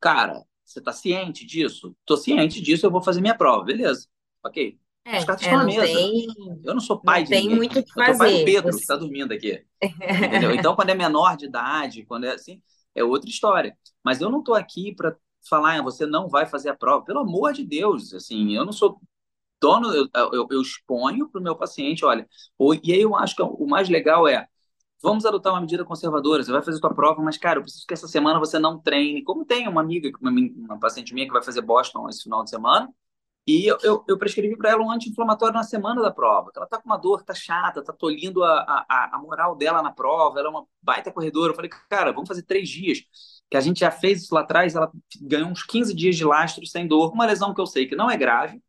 Cara, 0.00 0.44
você 0.64 0.78
está 0.78 0.92
ciente 0.92 1.44
disso? 1.44 1.96
Estou 1.98 2.16
ciente 2.16 2.60
disso, 2.60 2.86
eu 2.86 2.90
vou 2.90 3.02
fazer 3.02 3.20
minha 3.20 3.36
prova. 3.36 3.64
Beleza, 3.64 4.06
ok. 4.44 4.78
É, 5.04 5.16
As 5.16 5.24
cartas 5.24 5.44
é, 5.44 5.50
estão 5.50 5.58
na 5.58 5.64
mesa. 5.64 5.84
Tem, 5.84 6.26
eu 6.64 6.74
não 6.74 6.80
sou 6.80 7.00
pai 7.00 7.18
não 7.18 7.24
de 7.24 7.30
tem 7.30 7.42
ninguém. 7.42 7.56
muito 7.56 7.80
o 7.80 7.82
que 7.82 7.92
fazer. 7.92 8.12
Eu 8.12 8.18
pai 8.18 8.38
do 8.38 8.44
Pedro, 8.44 8.72
você... 8.72 8.76
que 8.76 8.82
está 8.82 8.96
dormindo 8.96 9.32
aqui. 9.32 9.64
Entendeu? 9.82 10.54
Então, 10.54 10.76
quando 10.76 10.90
é 10.90 10.94
menor 10.94 11.36
de 11.36 11.46
idade, 11.46 12.04
quando 12.04 12.24
é 12.26 12.34
assim, 12.34 12.62
é 12.94 13.02
outra 13.02 13.28
história. 13.28 13.76
Mas 14.04 14.20
eu 14.20 14.30
não 14.30 14.38
estou 14.38 14.54
aqui 14.54 14.94
para 14.94 15.16
falar, 15.48 15.78
ah, 15.78 15.82
você 15.82 16.06
não 16.06 16.28
vai 16.28 16.46
fazer 16.46 16.70
a 16.70 16.76
prova. 16.76 17.04
Pelo 17.04 17.20
amor 17.20 17.52
de 17.52 17.64
Deus, 17.64 18.12
assim, 18.14 18.54
eu 18.56 18.64
não 18.64 18.72
sou 18.72 19.00
dono, 19.60 19.94
eu, 19.94 20.08
eu, 20.32 20.48
eu 20.50 20.60
exponho 20.62 21.28
para 21.28 21.40
o 21.40 21.44
meu 21.44 21.56
paciente, 21.56 22.04
olha, 22.04 22.28
e 22.82 22.92
aí 22.92 23.00
eu 23.02 23.14
acho 23.16 23.36
que 23.36 23.42
o 23.42 23.66
mais 23.66 23.88
legal 23.88 24.26
é, 24.26 24.48
vamos 25.02 25.26
adotar 25.26 25.52
uma 25.52 25.60
medida 25.60 25.84
conservadora, 25.84 26.42
você 26.42 26.52
vai 26.52 26.62
fazer 26.62 26.78
sua 26.78 26.94
prova, 26.94 27.22
mas, 27.22 27.38
cara, 27.38 27.58
eu 27.58 27.62
preciso 27.62 27.86
que 27.86 27.94
essa 27.94 28.08
semana 28.08 28.38
você 28.38 28.58
não 28.58 28.78
treine. 28.78 29.22
Como 29.24 29.44
tem 29.44 29.68
uma 29.68 29.80
amiga, 29.80 30.10
uma, 30.20 30.30
uma 30.30 30.80
paciente 30.80 31.14
minha 31.14 31.26
que 31.26 31.32
vai 31.32 31.42
fazer 31.42 31.60
Boston 31.62 32.08
esse 32.08 32.22
final 32.24 32.44
de 32.44 32.50
semana, 32.50 32.88
e 33.46 33.66
eu, 33.66 33.76
eu, 33.82 34.04
eu 34.08 34.18
prescrevi 34.18 34.56
para 34.56 34.70
ela 34.70 34.82
um 34.84 34.90
anti-inflamatório 34.90 35.54
na 35.54 35.64
semana 35.64 36.00
da 36.00 36.12
prova, 36.12 36.52
ela 36.54 36.66
tá 36.66 36.78
com 36.78 36.88
uma 36.88 36.96
dor, 36.96 37.24
tá 37.24 37.34
chata, 37.34 37.82
tá 37.82 37.92
tolhindo 37.92 38.44
a, 38.44 38.84
a, 38.88 39.16
a 39.16 39.18
moral 39.18 39.56
dela 39.56 39.82
na 39.82 39.90
prova, 39.92 40.38
ela 40.38 40.48
é 40.48 40.50
uma 40.50 40.64
baita 40.80 41.12
corredora. 41.12 41.52
Eu 41.52 41.56
falei, 41.56 41.70
cara, 41.88 42.12
vamos 42.12 42.28
fazer 42.28 42.42
três 42.44 42.68
dias, 42.68 43.04
que 43.52 43.56
a 43.58 43.60
gente 43.60 43.80
já 43.80 43.90
fez 43.90 44.22
isso 44.22 44.34
lá 44.34 44.40
atrás, 44.40 44.74
ela 44.74 44.90
ganhou 45.20 45.50
uns 45.50 45.62
15 45.62 45.94
dias 45.94 46.16
de 46.16 46.24
lastro 46.24 46.64
sem 46.66 46.86
dor, 46.86 47.12
uma 47.12 47.26
lesão 47.26 47.52
que 47.52 47.60
eu 47.60 47.66
sei 47.66 47.86
que 47.86 47.94
não 47.94 48.10
é 48.10 48.16
grave, 48.16 48.62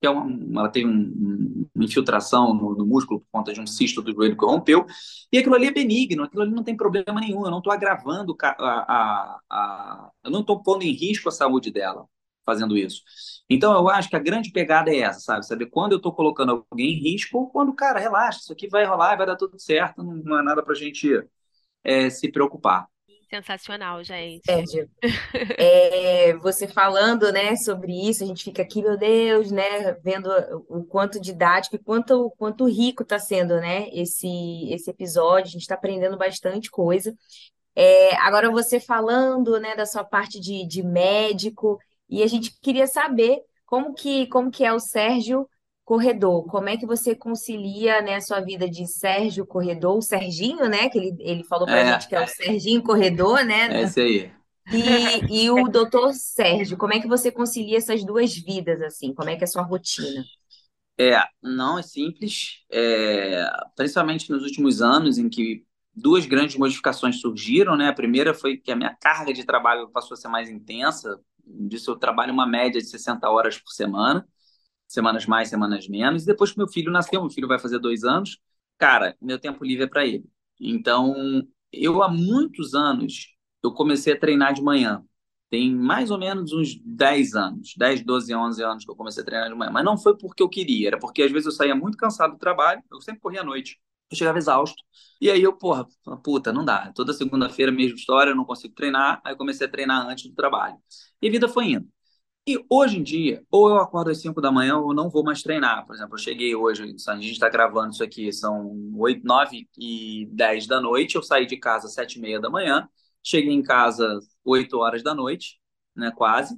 que 0.00 0.08
é 0.08 0.10
uma, 0.10 0.58
ela 0.58 0.68
tem 0.68 0.84
um, 0.84 1.68
uma 1.72 1.84
infiltração 1.84 2.52
no, 2.52 2.74
no, 2.74 2.84
músculo 2.84 3.20
por 3.20 3.28
conta 3.30 3.52
de 3.52 3.60
um 3.60 3.66
cisto 3.66 4.02
do 4.02 4.12
joelho 4.12 4.36
que 4.36 4.44
rompeu, 4.44 4.86
e 5.32 5.38
aquilo 5.38 5.54
ali 5.54 5.68
é 5.68 5.70
benigno, 5.70 6.24
aquilo 6.24 6.42
ali 6.42 6.50
não 6.50 6.64
tem 6.64 6.76
problema 6.76 7.20
nenhum, 7.20 7.44
eu 7.44 7.50
não 7.52 7.58
estou 7.58 7.72
agravando, 7.72 8.36
a, 8.42 8.48
a, 8.58 9.40
a, 9.48 10.10
eu 10.24 10.32
não 10.32 10.40
estou 10.40 10.60
pondo 10.60 10.82
em 10.82 10.90
risco 10.90 11.28
a 11.28 11.32
saúde 11.32 11.70
dela 11.70 12.04
fazendo 12.44 12.76
isso. 12.76 13.02
Então, 13.48 13.72
eu 13.72 13.88
acho 13.88 14.10
que 14.10 14.16
a 14.16 14.18
grande 14.18 14.50
pegada 14.50 14.90
é 14.90 14.98
essa, 14.98 15.20
sabe? 15.20 15.46
Saber 15.46 15.66
quando 15.66 15.92
eu 15.92 15.98
estou 15.98 16.12
colocando 16.12 16.66
alguém 16.70 16.92
em 16.92 17.00
risco 17.00 17.38
ou 17.38 17.50
quando, 17.50 17.72
cara, 17.72 18.00
relaxa, 18.00 18.40
isso 18.40 18.52
aqui 18.52 18.68
vai 18.68 18.84
rolar, 18.84 19.16
vai 19.16 19.26
dar 19.26 19.36
tudo 19.36 19.58
certo, 19.60 20.02
não 20.02 20.40
é 20.40 20.42
nada 20.42 20.62
para 20.62 20.72
a 20.72 20.76
gente 20.76 21.08
é, 21.84 22.10
se 22.10 22.30
preocupar. 22.32 22.88
Sensacional, 23.34 24.04
gente. 24.04 24.44
Sérgio, 24.46 24.88
é, 25.58 26.36
você 26.36 26.68
falando, 26.68 27.32
né, 27.32 27.56
sobre 27.56 27.92
isso, 27.92 28.22
a 28.22 28.26
gente 28.26 28.44
fica 28.44 28.62
aqui, 28.62 28.80
meu 28.80 28.96
Deus, 28.96 29.50
né, 29.50 29.92
vendo 30.04 30.30
o 30.68 30.84
quanto 30.84 31.20
didático 31.20 31.74
e 31.74 31.80
quanto, 31.80 32.30
quanto 32.38 32.68
rico 32.68 33.02
está 33.02 33.18
sendo, 33.18 33.56
né, 33.56 33.88
esse, 33.92 34.72
esse 34.72 34.88
episódio, 34.88 35.48
a 35.48 35.50
gente 35.50 35.62
está 35.62 35.74
aprendendo 35.74 36.16
bastante 36.16 36.70
coisa. 36.70 37.12
É, 37.74 38.14
agora 38.18 38.52
você 38.52 38.78
falando, 38.78 39.58
né, 39.58 39.74
da 39.74 39.84
sua 39.84 40.04
parte 40.04 40.38
de, 40.38 40.64
de 40.64 40.84
médico, 40.84 41.76
e 42.08 42.22
a 42.22 42.28
gente 42.28 42.56
queria 42.60 42.86
saber 42.86 43.40
como 43.66 43.94
que, 43.94 44.28
como 44.28 44.48
que 44.48 44.64
é 44.64 44.72
o 44.72 44.78
Sérgio 44.78 45.48
Corredor, 45.84 46.44
como 46.46 46.68
é 46.68 46.76
que 46.76 46.86
você 46.86 47.14
concilia, 47.14 48.00
né, 48.02 48.16
a 48.16 48.20
sua 48.20 48.40
vida 48.40 48.68
de 48.68 48.86
Sérgio 48.86 49.46
Corredor, 49.46 49.98
o 49.98 50.02
Serginho, 50.02 50.68
né, 50.68 50.88
que 50.88 50.98
ele, 50.98 51.16
ele 51.20 51.44
falou 51.44 51.68
para 51.68 51.82
a 51.82 51.84
É, 51.84 51.84
gente 51.84 52.08
que 52.08 52.14
é 52.16 52.20
o 52.20 52.26
Serginho 52.26 52.82
Corredor, 52.82 53.44
né, 53.44 53.70
é 53.70 53.82
esse 53.82 54.00
aí. 54.00 54.32
e, 54.70 55.44
e 55.46 55.50
o 55.50 55.68
doutor 55.68 56.12
Sérgio, 56.14 56.76
como 56.78 56.92
é 56.94 57.00
que 57.00 57.08
você 57.08 57.30
concilia 57.32 57.78
essas 57.78 58.04
duas 58.04 58.34
vidas, 58.34 58.82
assim, 58.82 59.14
como 59.14 59.30
é 59.30 59.36
que 59.36 59.44
é 59.44 59.46
a 59.46 59.48
sua 59.48 59.62
rotina? 59.62 60.26
É, 60.98 61.20
não 61.42 61.76
é 61.78 61.82
simples, 61.82 62.62
é, 62.70 63.44
principalmente 63.74 64.30
nos 64.30 64.44
últimos 64.44 64.80
anos 64.80 65.18
em 65.18 65.28
que 65.28 65.64
duas 65.94 66.24
grandes 66.24 66.56
modificações 66.56 67.20
surgiram, 67.20 67.76
né? 67.76 67.88
A 67.88 67.92
primeira 67.92 68.32
foi 68.32 68.56
que 68.58 68.70
a 68.70 68.76
minha 68.76 68.94
carga 69.00 69.32
de 69.32 69.44
trabalho 69.44 69.88
passou 69.90 70.14
a 70.14 70.16
ser 70.18 70.28
mais 70.28 70.48
intensa. 70.48 71.20
Disso 71.44 71.90
eu 71.90 71.96
trabalho 71.96 72.32
uma 72.32 72.46
média 72.46 72.80
de 72.80 72.86
60 72.88 73.28
horas 73.28 73.58
por 73.58 73.72
semana, 73.72 74.26
semanas 74.86 75.26
mais, 75.26 75.48
semanas 75.48 75.88
menos. 75.88 76.22
E 76.24 76.26
depois 76.26 76.52
que 76.52 76.58
meu 76.58 76.68
filho 76.68 76.90
nasceu, 76.92 77.20
meu 77.20 77.30
filho 77.30 77.48
vai 77.48 77.58
fazer 77.58 77.78
dois 77.78 78.04
anos, 78.04 78.38
cara, 78.78 79.16
meu 79.20 79.38
tempo 79.38 79.64
livre 79.64 79.84
é 79.84 79.86
para 79.88 80.06
ele. 80.06 80.24
Então, 80.60 81.14
eu 81.72 82.02
há 82.02 82.08
muitos 82.08 82.74
anos 82.74 83.34
eu 83.62 83.72
comecei 83.72 84.12
a 84.12 84.18
treinar 84.18 84.54
de 84.54 84.62
manhã. 84.62 85.02
Tem 85.50 85.74
mais 85.74 86.10
ou 86.10 86.18
menos 86.18 86.52
uns 86.52 86.74
10 86.84 87.34
anos, 87.34 87.74
10, 87.76 88.04
12, 88.04 88.34
11 88.34 88.62
anos 88.62 88.84
que 88.84 88.90
eu 88.90 88.96
comecei 88.96 89.22
a 89.22 89.26
treinar 89.26 89.48
de 89.48 89.54
manhã. 89.54 89.70
Mas 89.70 89.84
não 89.84 89.96
foi 89.96 90.16
porque 90.16 90.42
eu 90.42 90.48
queria, 90.48 90.88
era 90.88 90.98
porque 90.98 91.22
às 91.22 91.30
vezes 91.30 91.46
eu 91.46 91.52
saía 91.52 91.74
muito 91.74 91.96
cansado 91.96 92.32
do 92.32 92.38
trabalho, 92.38 92.82
eu 92.90 93.00
sempre 93.00 93.20
corria 93.20 93.40
à 93.42 93.44
noite. 93.44 93.78
Eu 94.10 94.16
chegava 94.16 94.38
exausto. 94.38 94.82
E 95.20 95.30
aí 95.30 95.42
eu, 95.42 95.52
porra, 95.56 95.86
puta, 96.22 96.52
não 96.52 96.64
dá. 96.64 96.92
Toda 96.92 97.12
segunda-feira, 97.12 97.72
mesma 97.72 97.96
história, 97.96 98.30
eu 98.30 98.36
não 98.36 98.44
consigo 98.44 98.74
treinar. 98.74 99.20
Aí 99.24 99.34
comecei 99.36 99.66
a 99.66 99.70
treinar 99.70 100.06
antes 100.08 100.28
do 100.28 100.34
trabalho. 100.34 100.76
E 101.22 101.28
a 101.28 101.30
vida 101.30 101.48
foi 101.48 101.72
indo. 101.72 101.88
E 102.46 102.62
hoje 102.68 102.98
em 102.98 103.02
dia, 103.02 103.42
ou 103.50 103.70
eu 103.70 103.76
acordo 103.78 104.10
às 104.10 104.20
5 104.20 104.38
da 104.40 104.52
manhã 104.52 104.76
ou 104.76 104.92
não 104.92 105.08
vou 105.08 105.24
mais 105.24 105.42
treinar. 105.42 105.86
Por 105.86 105.94
exemplo, 105.94 106.14
eu 106.14 106.18
cheguei 106.18 106.54
hoje, 106.54 106.82
a 106.82 106.86
gente 107.16 107.32
está 107.32 107.48
gravando 107.48 107.92
isso 107.94 108.04
aqui, 108.04 108.30
são 108.32 108.70
8, 108.98 109.24
9 109.24 109.66
e 109.78 110.26
10 110.30 110.66
da 110.66 110.78
noite. 110.80 111.14
Eu 111.14 111.22
saí 111.22 111.46
de 111.46 111.56
casa 111.56 111.86
às 111.86 111.94
7 111.94 112.16
e 112.18 112.20
meia 112.20 112.38
da 112.38 112.50
manhã. 112.50 112.86
Cheguei 113.22 113.52
em 113.52 113.62
casa 113.62 114.20
8 114.44 114.76
horas 114.78 115.02
da 115.02 115.14
noite, 115.14 115.58
né, 115.96 116.10
quase. 116.14 116.54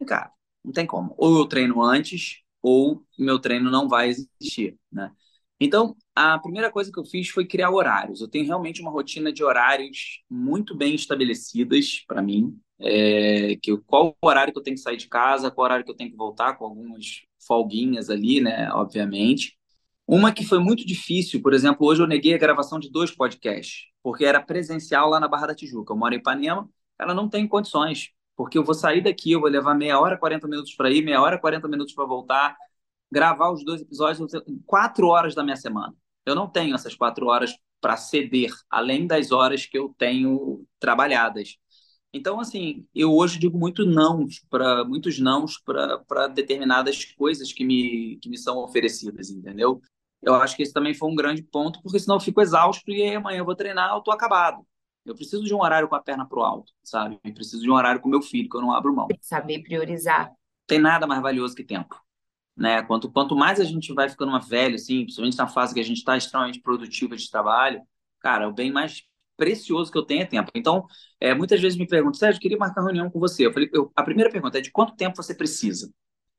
E, 0.00 0.04
cara, 0.06 0.32
não 0.64 0.72
tem 0.72 0.86
como. 0.86 1.14
Ou 1.18 1.38
eu 1.40 1.46
treino 1.46 1.82
antes, 1.82 2.42
ou 2.62 3.04
meu 3.18 3.38
treino 3.38 3.70
não 3.70 3.88
vai 3.88 4.08
existir, 4.10 4.78
né? 4.92 5.12
Então, 5.60 5.96
a 6.14 6.38
primeira 6.38 6.70
coisa 6.70 6.90
que 6.92 6.98
eu 6.98 7.04
fiz 7.04 7.28
foi 7.28 7.44
criar 7.44 7.70
horários. 7.70 8.20
Eu 8.20 8.28
tenho 8.28 8.46
realmente 8.46 8.80
uma 8.80 8.90
rotina 8.90 9.32
de 9.32 9.42
horários 9.42 10.22
muito 10.30 10.76
bem 10.76 10.94
estabelecidas 10.94 12.04
para 12.06 12.22
mim. 12.22 12.56
É, 12.80 13.56
que 13.60 13.76
qual 13.78 14.16
o 14.22 14.26
horário 14.26 14.52
que 14.52 14.58
eu 14.58 14.62
tenho 14.62 14.76
que 14.76 14.82
sair 14.82 14.96
de 14.96 15.08
casa, 15.08 15.50
qual 15.50 15.64
o 15.64 15.66
horário 15.66 15.84
que 15.84 15.90
eu 15.90 15.96
tenho 15.96 16.10
que 16.10 16.16
voltar, 16.16 16.54
com 16.54 16.64
algumas 16.64 17.22
folguinhas 17.46 18.08
ali, 18.08 18.40
né? 18.40 18.70
Obviamente. 18.72 19.58
Uma 20.06 20.32
que 20.32 20.44
foi 20.44 20.58
muito 20.58 20.86
difícil, 20.86 21.42
por 21.42 21.52
exemplo, 21.52 21.86
hoje 21.86 22.02
eu 22.02 22.06
neguei 22.06 22.34
a 22.34 22.38
gravação 22.38 22.78
de 22.78 22.90
dois 22.90 23.10
podcasts, 23.10 23.86
porque 24.02 24.24
era 24.24 24.40
presencial 24.42 25.10
lá 25.10 25.20
na 25.20 25.28
Barra 25.28 25.48
da 25.48 25.54
Tijuca. 25.54 25.92
Eu 25.92 25.98
moro 25.98 26.14
em 26.14 26.18
Ipanema, 26.18 26.68
ela 26.98 27.12
não 27.12 27.28
tem 27.28 27.46
condições, 27.46 28.10
porque 28.34 28.56
eu 28.56 28.64
vou 28.64 28.74
sair 28.74 29.02
daqui, 29.02 29.32
eu 29.32 29.40
vou 29.40 29.50
levar 29.50 29.74
meia 29.74 30.00
hora, 30.00 30.16
40 30.16 30.48
minutos 30.48 30.74
para 30.74 30.90
ir, 30.90 31.02
meia 31.04 31.20
hora, 31.20 31.38
40 31.38 31.68
minutos 31.68 31.92
para 31.92 32.06
voltar, 32.06 32.56
gravar 33.10 33.50
os 33.50 33.64
dois 33.64 33.80
episódios 33.80 34.32
em 34.46 34.58
quatro 34.66 35.08
horas 35.08 35.34
da 35.34 35.42
minha 35.42 35.56
semana. 35.56 35.94
Eu 36.26 36.34
não 36.34 36.48
tenho 36.48 36.74
essas 36.74 36.94
quatro 36.94 37.26
horas 37.26 37.56
para 37.80 37.96
ceder, 37.96 38.52
além 38.70 39.06
das 39.06 39.32
horas 39.32 39.66
que 39.66 39.78
eu 39.78 39.94
tenho 39.96 40.64
trabalhadas. 40.78 41.56
Então, 42.12 42.40
assim, 42.40 42.86
eu 42.94 43.12
hoje 43.14 43.38
digo 43.38 43.58
muito 43.58 43.84
não 43.84 44.26
para 44.50 44.84
muitos 44.84 45.18
nãos 45.18 45.58
para 45.58 46.26
determinadas 46.28 47.04
coisas 47.04 47.52
que 47.52 47.64
me, 47.64 48.18
que 48.20 48.28
me 48.28 48.38
são 48.38 48.58
oferecidas, 48.58 49.30
entendeu? 49.30 49.80
Eu 50.22 50.34
acho 50.34 50.56
que 50.56 50.62
esse 50.62 50.72
também 50.72 50.94
foi 50.94 51.08
um 51.08 51.14
grande 51.14 51.42
ponto, 51.42 51.80
porque 51.82 52.00
senão 52.00 52.16
eu 52.16 52.20
fico 52.20 52.40
exausto 52.40 52.90
e 52.90 53.02
aí 53.02 53.14
amanhã 53.14 53.38
eu 53.38 53.44
vou 53.44 53.54
treinar, 53.54 53.94
eu 53.94 54.00
tô 54.00 54.10
acabado. 54.10 54.66
Eu 55.04 55.14
preciso 55.14 55.44
de 55.44 55.54
um 55.54 55.62
horário 55.62 55.88
com 55.88 55.94
a 55.94 56.02
perna 56.02 56.26
pro 56.26 56.42
alto, 56.42 56.72
sabe? 56.82 57.18
Eu 57.24 57.32
preciso 57.32 57.62
de 57.62 57.70
um 57.70 57.74
horário 57.74 58.00
com 58.00 58.08
meu 58.08 58.20
filho, 58.20 58.48
que 58.48 58.56
eu 58.56 58.60
não 58.60 58.72
abro 58.72 58.94
mão. 58.94 59.06
Saber 59.20 59.62
priorizar. 59.62 60.32
Tem 60.66 60.78
nada 60.78 61.06
mais 61.06 61.22
valioso 61.22 61.54
que 61.54 61.64
tempo 61.64 61.96
né? 62.58 62.82
Quanto, 62.82 63.10
quanto 63.10 63.36
mais 63.36 63.60
a 63.60 63.64
gente 63.64 63.92
vai 63.94 64.08
ficando 64.08 64.32
mais 64.32 64.46
velho, 64.48 64.74
assim, 64.74 65.02
principalmente 65.02 65.38
na 65.38 65.46
fase 65.46 65.72
que 65.72 65.80
a 65.80 65.84
gente 65.84 65.98
está 65.98 66.16
extremamente 66.16 66.60
produtiva 66.60 67.16
de 67.16 67.30
trabalho, 67.30 67.80
cara, 68.20 68.48
o 68.48 68.52
bem 68.52 68.72
mais 68.72 69.02
precioso 69.36 69.92
que 69.92 69.96
eu 69.96 70.02
tenho 70.04 70.22
é 70.22 70.26
tempo. 70.26 70.50
Então, 70.54 70.84
é, 71.20 71.32
muitas 71.32 71.60
vezes 71.60 71.78
me 71.78 71.86
perguntam, 71.86 72.18
Sérgio, 72.18 72.38
eu 72.38 72.42
queria 72.42 72.58
marcar 72.58 72.82
reunião 72.82 73.08
com 73.08 73.20
você. 73.20 73.46
Eu 73.46 73.52
falei, 73.52 73.70
eu, 73.72 73.92
a 73.94 74.02
primeira 74.02 74.30
pergunta 74.30 74.58
é 74.58 74.60
de 74.60 74.72
quanto 74.72 74.96
tempo 74.96 75.16
você 75.16 75.34
precisa? 75.34 75.92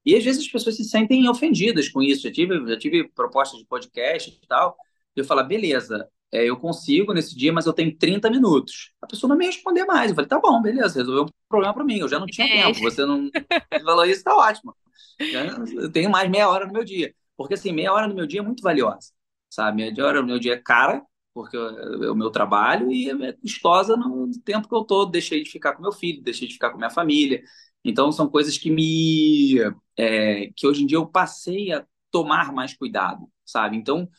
E 0.05 0.15
às 0.15 0.23
vezes 0.23 0.43
as 0.45 0.51
pessoas 0.51 0.75
se 0.75 0.83
sentem 0.83 1.27
ofendidas 1.29 1.87
com 1.87 2.01
isso. 2.01 2.23
Já 2.23 2.31
tive, 2.31 2.67
já 2.67 2.77
tive 2.77 3.09
propostas 3.09 3.59
de 3.59 3.65
podcast 3.65 4.29
e 4.29 4.47
tal. 4.47 4.75
E 5.15 5.19
eu 5.21 5.25
falo, 5.25 5.43
beleza, 5.45 6.09
é, 6.31 6.43
eu 6.43 6.57
consigo 6.57 7.13
nesse 7.13 7.35
dia, 7.35 7.53
mas 7.53 7.65
eu 7.65 7.73
tenho 7.73 7.95
30 7.97 8.29
minutos. 8.29 8.91
A 9.01 9.07
pessoa 9.07 9.29
não 9.29 9.37
me 9.37 9.45
responder 9.45 9.85
mais. 9.85 10.09
Eu 10.09 10.15
falei, 10.15 10.27
tá 10.27 10.39
bom, 10.39 10.61
beleza, 10.61 10.99
resolveu 10.99 11.23
um 11.23 11.29
problema 11.47 11.73
para 11.73 11.83
mim. 11.85 11.99
Eu 11.99 12.09
já 12.09 12.19
não 12.19 12.27
tinha 12.27 12.47
é. 12.47 12.65
tempo. 12.65 12.79
Você 12.81 13.05
não 13.05 13.29
falou 13.83 14.05
isso, 14.05 14.23
tá 14.23 14.35
ótimo. 14.35 14.75
Eu 15.75 15.91
tenho 15.91 16.09
mais 16.09 16.29
meia 16.29 16.49
hora 16.49 16.65
no 16.65 16.73
meu 16.73 16.83
dia. 16.83 17.13
Porque, 17.35 17.53
assim, 17.53 17.71
meia 17.71 17.93
hora 17.93 18.07
no 18.07 18.15
meu 18.15 18.27
dia 18.27 18.39
é 18.41 18.43
muito 18.43 18.61
valiosa, 18.61 19.11
sabe? 19.49 19.77
Meia 19.77 20.05
hora 20.05 20.21
no 20.21 20.27
meu 20.27 20.39
dia 20.39 20.53
é 20.53 20.57
cara, 20.57 21.01
porque 21.33 21.55
é 21.55 22.09
o 22.09 22.15
meu 22.15 22.29
trabalho, 22.31 22.91
e 22.91 23.09
é 23.09 23.33
custosa 23.33 23.95
no 23.95 24.29
tempo 24.43 24.67
que 24.67 24.75
eu 24.75 24.83
tô. 24.83 25.05
Deixei 25.05 25.43
de 25.43 25.49
ficar 25.49 25.73
com 25.73 25.81
meu 25.81 25.91
filho, 25.91 26.21
deixei 26.21 26.47
de 26.47 26.53
ficar 26.53 26.71
com 26.71 26.77
minha 26.77 26.89
família. 26.89 27.41
Então, 27.83 28.11
são 28.11 28.29
coisas 28.29 28.57
que 28.57 28.69
me... 28.69 29.55
É, 29.97 30.49
que 30.55 30.67
hoje 30.67 30.83
em 30.83 30.85
dia 30.85 30.97
eu 30.97 31.07
passei 31.07 31.71
a 31.71 31.85
tomar 32.11 32.51
mais 32.51 32.73
cuidado, 32.73 33.29
sabe? 33.45 33.77
Então, 33.77 34.09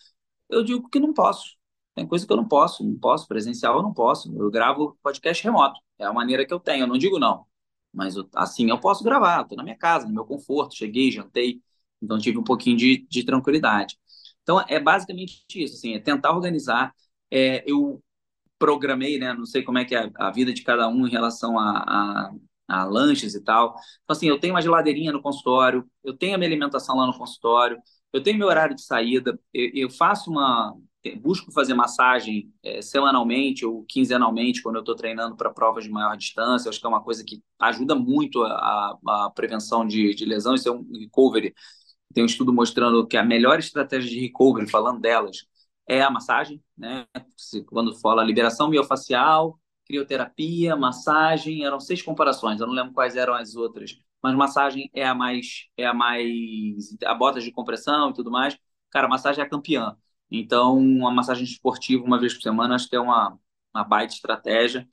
eu 0.49 0.63
digo 0.65 0.89
que 0.89 1.01
não 1.01 1.13
posso. 1.13 1.57
Tem 1.95 2.07
coisa 2.07 2.27
que 2.27 2.33
eu 2.33 2.37
não 2.37 2.49
posso, 2.49 2.85
não 2.85 2.99
posso, 2.99 3.29
presencial 3.29 3.77
eu 3.77 3.83
não 3.83 3.93
posso. 3.93 4.35
Eu 4.37 4.51
gravo 4.51 4.99
podcast 5.03 5.43
remoto, 5.45 5.81
é 5.99 6.05
a 6.05 6.13
maneira 6.13 6.47
que 6.47 6.55
eu 6.55 6.61
tenho, 6.61 6.85
eu 6.85 6.87
não 6.87 6.99
digo 6.99 7.19
não. 7.19 7.47
Mas 7.93 8.15
assim 8.35 8.71
eu 8.71 8.79
posso 8.79 9.03
gravar, 9.05 9.43
estou 9.43 9.57
na 9.57 9.65
minha 9.65 9.77
casa, 9.77 10.07
no 10.07 10.15
meu 10.15 10.25
conforto, 10.25 10.77
cheguei, 10.77 11.11
jantei, 11.11 11.61
então 12.01 12.19
tive 12.19 12.39
um 12.39 12.45
pouquinho 12.45 12.77
de, 12.77 13.07
de 13.09 13.25
tranquilidade. 13.25 13.97
Então 14.43 14.61
é 14.69 14.81
basicamente 14.81 15.45
isso, 15.55 15.75
assim, 15.75 15.95
é 15.95 16.01
tentar 16.01 16.33
organizar. 16.33 16.95
É, 17.31 17.63
eu 17.71 18.03
programei, 18.59 19.19
né? 19.19 19.33
Não 19.35 19.47
sei 19.47 19.63
como 19.63 19.79
é 19.79 19.85
que 19.85 19.95
é 19.95 20.01
a, 20.19 20.29
a 20.29 20.31
vida 20.31 20.53
de 20.53 20.63
cada 20.63 20.89
um 20.89 21.07
em 21.07 21.11
relação 21.11 21.59
a, 21.59 22.31
a, 22.69 22.81
a, 22.83 22.85
lanches 22.85 23.35
e 23.35 23.43
tal. 23.43 23.71
Então, 24.05 24.15
assim, 24.17 24.29
eu 24.29 24.39
tenho 24.39 24.55
uma 24.55 24.63
geladeirinha 24.63 25.13
no 25.13 25.23
consultório, 25.23 25.89
eu 26.05 26.17
tenho 26.17 26.35
a 26.35 26.39
minha 26.39 26.49
alimentação 26.49 26.97
lá 26.97 27.07
no 27.07 27.17
consultório, 27.17 27.79
eu 28.13 28.23
tenho 28.23 28.39
meu 28.39 28.49
horário 28.49 28.75
de 28.77 28.83
saída, 28.83 29.39
eu, 29.53 29.71
eu 29.75 29.91
faço 29.91 30.31
uma, 30.31 30.75
busco 31.21 31.51
fazer 31.53 31.75
massagem 31.75 32.53
é, 32.63 32.83
semanalmente 32.83 33.65
ou 33.65 33.85
quinzenalmente 33.85 34.63
quando 34.63 34.77
eu 34.77 34.81
estou 34.81 34.95
treinando 34.95 35.37
para 35.37 35.51
provas 35.51 35.85
de 35.85 35.91
maior 35.91 36.17
distância. 36.17 36.69
Acho 36.69 36.81
que 36.81 36.87
é 36.87 36.89
uma 36.89 37.03
coisa 37.03 37.25
que 37.25 37.43
ajuda 37.59 37.95
muito 37.95 38.43
a, 38.43 38.99
a 39.07 39.31
prevenção 39.35 39.87
de, 39.87 40.15
de 40.15 40.25
lesão. 40.25 40.55
Isso 40.55 40.69
é 40.69 40.73
um 40.73 40.87
recovery. 40.93 41.55
Tem 42.13 42.23
um 42.25 42.27
estudo 42.27 42.53
mostrando 42.53 43.07
que 43.07 43.17
a 43.17 43.25
melhor 43.25 43.59
estratégia 43.59 44.11
de 44.11 44.21
recovery, 44.21 44.69
falando 44.69 45.01
delas, 45.01 45.47
é 45.89 46.03
a 46.03 46.11
massagem, 46.11 46.63
né? 46.77 47.07
Quando 47.67 47.95
fala 47.99 48.25
liberação 48.25 48.69
miofacial, 48.69 49.59
crioterapia, 49.87 50.77
massagem, 50.77 51.65
eram 51.65 51.81
seis 51.81 52.03
comparações. 52.03 52.61
Eu 52.61 52.67
não 52.67 52.75
lembro 52.75 52.93
quais 52.93 53.17
eram 53.17 53.35
as 53.35 53.55
outras, 53.57 53.97
mas 54.23 54.35
massagem 54.35 54.91
é 54.95 55.05
a 55.07 55.15
mais, 55.15 55.67
é 55.77 55.87
a 55.87 55.95
mais, 55.95 56.97
a 57.05 57.15
botas 57.15 57.43
de 57.45 57.53
compressão 57.53 58.11
e 58.11 58.15
tudo 58.15 58.31
mais. 58.31 58.57
Cara, 58.91 59.09
massagem 59.09 59.43
é 59.43 59.47
a 59.47 59.51
campeã. 59.51 59.97
Então, 60.31 60.79
uma 60.79 61.11
massagem 61.11 61.45
esportiva 61.45 62.05
uma 62.05 62.19
vez 62.21 62.35
por 62.35 62.43
semana, 62.43 62.75
acho 62.75 62.89
que 62.89 62.97
é 62.97 63.01
uma, 63.01 63.39
uma 63.75 63.85
baita 63.85 64.15
estratégia. 64.15 64.89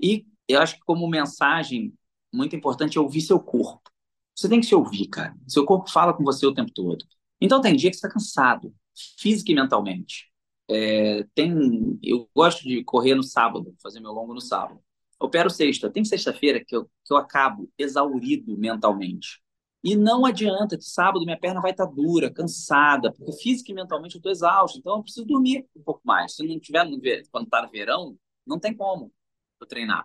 E 0.00 0.26
eu 0.48 0.60
acho 0.60 0.74
que 0.76 0.80
como 0.84 1.08
mensagem, 1.08 1.94
muito 2.32 2.54
importante 2.56 2.98
é 2.98 3.00
ouvir 3.00 3.22
seu 3.22 3.40
corpo. 3.40 3.90
Você 4.34 4.48
tem 4.48 4.60
que 4.60 4.66
se 4.66 4.74
ouvir, 4.74 5.06
cara. 5.08 5.36
Seu 5.46 5.64
corpo 5.64 5.90
fala 5.90 6.12
com 6.12 6.24
você 6.24 6.46
o 6.46 6.54
tempo 6.54 6.72
todo. 6.72 7.04
Então, 7.40 7.60
tem 7.60 7.76
dia 7.76 7.90
que 7.90 7.96
você 7.96 8.06
está 8.06 8.12
cansado, 8.12 8.74
física 9.18 9.52
e 9.52 9.54
mentalmente. 9.54 10.30
É, 10.68 11.24
tem, 11.34 11.98
eu 12.02 12.28
gosto 12.34 12.62
de 12.64 12.82
correr 12.84 13.14
no 13.14 13.22
sábado, 13.22 13.74
fazer 13.82 14.00
meu 14.00 14.12
longo 14.12 14.34
no 14.34 14.40
sábado. 14.40 14.80
Opero 15.20 15.50
sexta. 15.50 15.90
Tem 15.90 16.04
sexta-feira 16.04 16.64
que 16.64 16.74
eu, 16.74 16.84
que 17.04 17.12
eu 17.12 17.16
acabo 17.16 17.70
exaurido 17.78 18.56
mentalmente. 18.58 19.43
E 19.84 19.94
não 19.94 20.24
adianta 20.24 20.78
que 20.78 20.84
sábado 20.84 21.26
minha 21.26 21.38
perna 21.38 21.60
vai 21.60 21.72
estar 21.72 21.86
tá 21.86 21.92
dura, 21.92 22.32
cansada, 22.32 23.12
porque 23.12 23.32
física 23.32 23.70
e 23.70 23.74
mentalmente 23.74 24.14
eu 24.14 24.18
estou 24.18 24.32
exausto, 24.32 24.78
então 24.78 24.96
eu 24.96 25.02
preciso 25.02 25.26
dormir 25.26 25.68
um 25.76 25.82
pouco 25.82 26.00
mais. 26.02 26.34
Se 26.34 26.46
não 26.46 26.58
tiver 26.58 26.84
no 26.84 26.98
ver... 26.98 27.22
quando 27.30 27.44
está 27.44 27.60
no 27.60 27.70
verão, 27.70 28.16
não 28.46 28.58
tem 28.58 28.74
como 28.74 29.12
eu 29.60 29.66
treinar. 29.66 30.02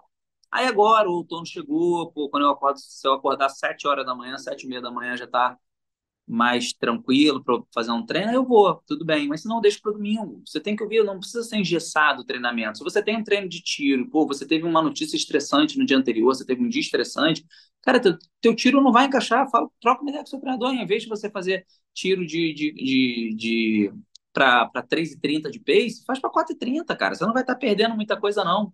Aí 0.52 0.68
agora 0.68 1.10
o 1.10 1.14
outono 1.14 1.46
chegou, 1.46 2.12
pô, 2.12 2.30
quando 2.30 2.44
eu 2.44 2.50
acordo, 2.50 2.78
se 2.78 3.08
eu 3.08 3.14
acordar 3.14 3.48
7 3.48 3.88
horas 3.88 4.06
da 4.06 4.14
manhã, 4.14 4.38
sete 4.38 4.66
e 4.66 4.68
meia 4.68 4.82
da 4.82 4.92
manhã 4.92 5.16
já 5.16 5.26
está 5.26 5.58
mais 6.30 6.72
tranquilo 6.74 7.44
para 7.44 7.60
fazer 7.74 7.92
um 7.92 8.06
treino, 8.06 8.32
eu 8.32 8.46
vou, 8.46 8.76
tudo 8.86 9.04
bem. 9.04 9.28
Mas 9.28 9.42
se 9.42 9.48
não, 9.48 9.60
deixa 9.60 9.80
para 9.82 9.94
domingo. 9.94 10.42
Você 10.46 10.60
tem 10.60 10.76
que 10.76 10.84
ouvir, 10.84 11.04
não 11.04 11.18
precisa 11.20 11.44
ser 11.44 11.58
engessado 11.58 12.22
o 12.22 12.26
treinamento. 12.26 12.78
Se 12.78 12.84
você 12.84 13.02
tem 13.02 13.18
um 13.18 13.24
treino 13.24 13.50
de 13.50 13.62
tiro, 13.62 14.08
pô, 14.10 14.28
você 14.28 14.46
teve 14.46 14.64
uma 14.64 14.82
notícia 14.82 15.18
estressante 15.18 15.78
no 15.80 15.86
dia 15.86 15.98
anterior, 15.98 16.28
você 16.28 16.46
teve 16.46 16.64
um 16.64 16.70
dia 16.70 16.82
estressante, 16.82 17.44
cara, 17.82 18.00
teu, 18.00 18.16
teu 18.40 18.56
tiro 18.56 18.80
não 18.82 18.92
vai 18.92 19.06
encaixar, 19.06 19.50
fala, 19.50 19.68
troca 19.82 20.02
uma 20.02 20.10
ideia 20.12 20.24
com 20.24 20.28
o 20.28 20.30
seu 20.30 20.40
treinador, 20.40 20.72
em 20.74 20.86
vez 20.86 21.04
de 21.04 21.10
você 21.10 21.30
fazer 21.32 21.66
tiro 21.94 22.26
de, 22.26 22.54
de, 22.54 22.74
de, 22.74 23.36
de 23.36 23.94
para 24.32 24.70
3,30 24.88 25.50
de 25.50 25.60
pace, 25.60 26.04
faz 26.06 26.20
para 26.20 26.30
4,30, 26.30 26.96
cara. 26.96 27.16
Você 27.16 27.26
não 27.26 27.34
vai 27.34 27.42
estar 27.44 27.56
tá 27.56 27.60
perdendo 27.60 27.96
muita 27.96 28.20
coisa, 28.20 28.44
não. 28.44 28.72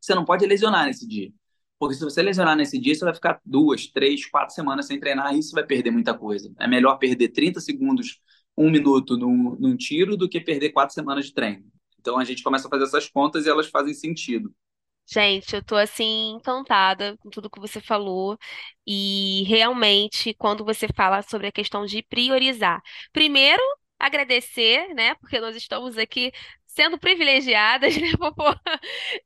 Você 0.00 0.14
não 0.14 0.24
pode 0.24 0.46
lesionar 0.46 0.86
nesse 0.86 1.06
dia. 1.06 1.30
Porque 1.80 1.94
se 1.96 2.04
você 2.04 2.22
lesionar 2.22 2.54
nesse 2.54 2.78
dia, 2.78 2.94
você 2.94 3.06
vai 3.06 3.14
ficar 3.14 3.40
duas, 3.44 3.86
três, 3.86 4.26
quatro 4.26 4.54
semanas 4.54 4.86
sem 4.86 5.00
treinar 5.00 5.34
e 5.34 5.38
isso 5.38 5.54
vai 5.54 5.64
perder 5.64 5.90
muita 5.90 6.12
coisa. 6.12 6.52
É 6.58 6.68
melhor 6.68 6.98
perder 6.98 7.30
30 7.30 7.58
segundos, 7.58 8.20
um 8.54 8.70
minuto 8.70 9.16
num, 9.16 9.56
num 9.58 9.76
tiro 9.78 10.14
do 10.14 10.28
que 10.28 10.42
perder 10.42 10.72
quatro 10.72 10.94
semanas 10.94 11.24
de 11.24 11.32
treino. 11.32 11.64
Então 11.98 12.18
a 12.18 12.24
gente 12.24 12.42
começa 12.42 12.66
a 12.66 12.70
fazer 12.70 12.84
essas 12.84 13.08
contas 13.08 13.46
e 13.46 13.48
elas 13.48 13.68
fazem 13.68 13.94
sentido. 13.94 14.54
Gente, 15.06 15.56
eu 15.56 15.64
tô 15.64 15.74
assim 15.74 16.34
encantada 16.36 17.16
com 17.18 17.30
tudo 17.30 17.50
que 17.50 17.58
você 17.58 17.80
falou 17.80 18.38
e 18.86 19.42
realmente 19.44 20.34
quando 20.34 20.64
você 20.64 20.86
fala 20.94 21.22
sobre 21.22 21.46
a 21.48 21.52
questão 21.52 21.86
de 21.86 22.02
priorizar. 22.02 22.80
Primeiro, 23.12 23.62
agradecer, 23.98 24.94
né? 24.94 25.14
Porque 25.16 25.40
nós 25.40 25.56
estamos 25.56 25.98
aqui 25.98 26.30
sendo 26.80 26.98
privilegiadas, 26.98 27.96
né, 27.98 28.16
Popô? 28.18 28.44